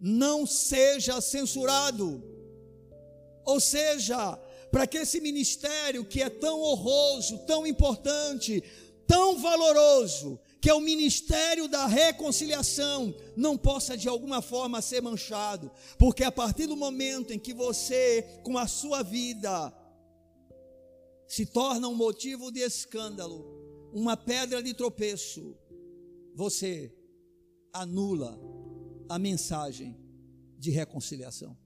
não 0.00 0.46
seja 0.46 1.20
censurado. 1.20 2.22
Ou 3.44 3.60
seja, 3.60 4.36
para 4.70 4.86
que 4.86 4.98
esse 4.98 5.20
ministério 5.20 6.04
que 6.04 6.22
é 6.22 6.28
tão 6.28 6.60
honroso, 6.60 7.38
tão 7.46 7.66
importante, 7.66 8.62
tão 9.06 9.38
valoroso, 9.38 10.38
que 10.60 10.70
é 10.70 10.74
o 10.74 10.80
ministério 10.80 11.68
da 11.68 11.86
reconciliação, 11.86 13.14
não 13.36 13.56
possa 13.56 13.96
de 13.96 14.08
alguma 14.08 14.40
forma 14.40 14.82
ser 14.82 15.00
manchado, 15.00 15.70
porque 15.98 16.24
a 16.24 16.32
partir 16.32 16.66
do 16.66 16.76
momento 16.76 17.32
em 17.32 17.38
que 17.38 17.52
você, 17.52 18.40
com 18.42 18.56
a 18.56 18.66
sua 18.66 19.02
vida, 19.02 19.72
se 21.26 21.46
torna 21.46 21.88
um 21.88 21.94
motivo 21.94 22.50
de 22.50 22.60
escândalo, 22.60 23.44
uma 23.92 24.16
pedra 24.16 24.62
de 24.62 24.72
tropeço, 24.74 25.56
você 26.34 26.92
anula 27.72 28.38
a 29.08 29.18
mensagem 29.18 29.96
de 30.58 30.70
reconciliação. 30.70 31.56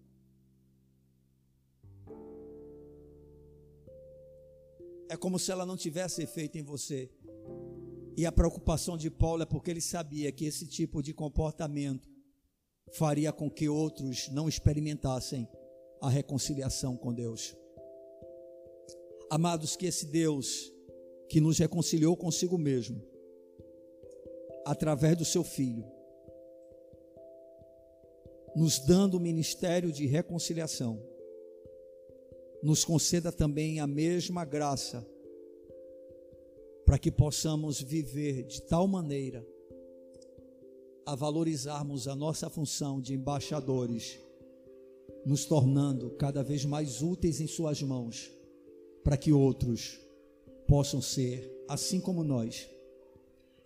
É 5.09 5.17
como 5.17 5.39
se 5.41 5.51
ela 5.51 5.67
não 5.67 5.77
tivesse 5.77 6.23
efeito 6.23 6.57
em 6.57 6.63
você. 6.63 7.11
E 8.17 8.27
a 8.27 8.33
preocupação 8.33 8.97
de 8.97 9.11
Paulo 9.11 9.43
é 9.43 9.47
porque 9.47 9.71
ele 9.71 9.81
sabia 9.81 10.31
que 10.33 10.45
esse 10.45 10.67
tipo 10.67 11.03
de 11.03 11.15
comportamento 11.15 12.09
faria 12.93 13.33
com 13.33 13.51
que 13.51 13.69
outros 13.69 14.29
não 14.29 14.49
experimentassem 14.49 15.49
a 16.01 16.09
reconciliação 16.09 16.97
com 16.97 17.13
Deus. 17.13 17.55
Amados, 19.31 19.77
que 19.77 19.87
esse 19.87 20.07
Deus 20.07 20.73
que 21.29 21.41
nos 21.41 21.59
reconciliou 21.59 22.17
consigo 22.17 22.59
mesmo 22.59 23.01
através 24.67 25.17
do 25.17 25.25
seu 25.25 25.45
Filho, 25.45 25.85
nos 28.57 28.81
dando 28.81 29.17
o 29.17 29.21
ministério 29.21 29.93
de 29.93 30.07
reconciliação, 30.07 31.01
nos 32.63 32.85
conceda 32.85 33.31
também 33.31 33.81
a 33.81 33.87
mesma 33.87 34.45
graça, 34.45 35.07
para 36.91 36.99
que 36.99 37.13
possamos 37.13 37.81
viver 37.81 38.43
de 38.43 38.63
tal 38.63 38.89
maneira 38.89 39.47
a 41.07 41.15
valorizarmos 41.15 42.09
a 42.09 42.17
nossa 42.17 42.51
função 42.51 43.01
de 43.01 43.15
embaixadores, 43.15 44.19
nos 45.25 45.45
tornando 45.45 46.11
cada 46.17 46.43
vez 46.43 46.65
mais 46.65 47.01
úteis 47.01 47.41
em 47.41 47.47
Suas 47.47 47.81
mãos, 47.81 48.29
para 49.05 49.17
que 49.17 49.33
outros 49.33 50.01
possam 50.67 51.01
ser, 51.01 51.65
assim 51.69 52.01
como 52.01 52.25
nós, 52.25 52.69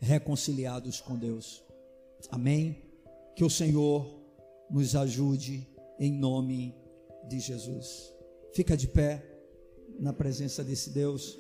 reconciliados 0.00 1.00
com 1.00 1.16
Deus. 1.16 1.64
Amém? 2.30 2.76
Que 3.34 3.42
o 3.42 3.48
Senhor 3.48 4.06
nos 4.70 4.94
ajude 4.94 5.66
em 5.98 6.12
nome 6.12 6.74
de 7.26 7.40
Jesus. 7.40 8.12
Fica 8.52 8.76
de 8.76 8.86
pé 8.86 9.24
na 9.98 10.12
presença 10.12 10.62
desse 10.62 10.90
Deus. 10.90 11.38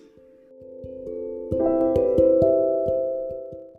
Thank 1.56 1.68
you 1.68 1.83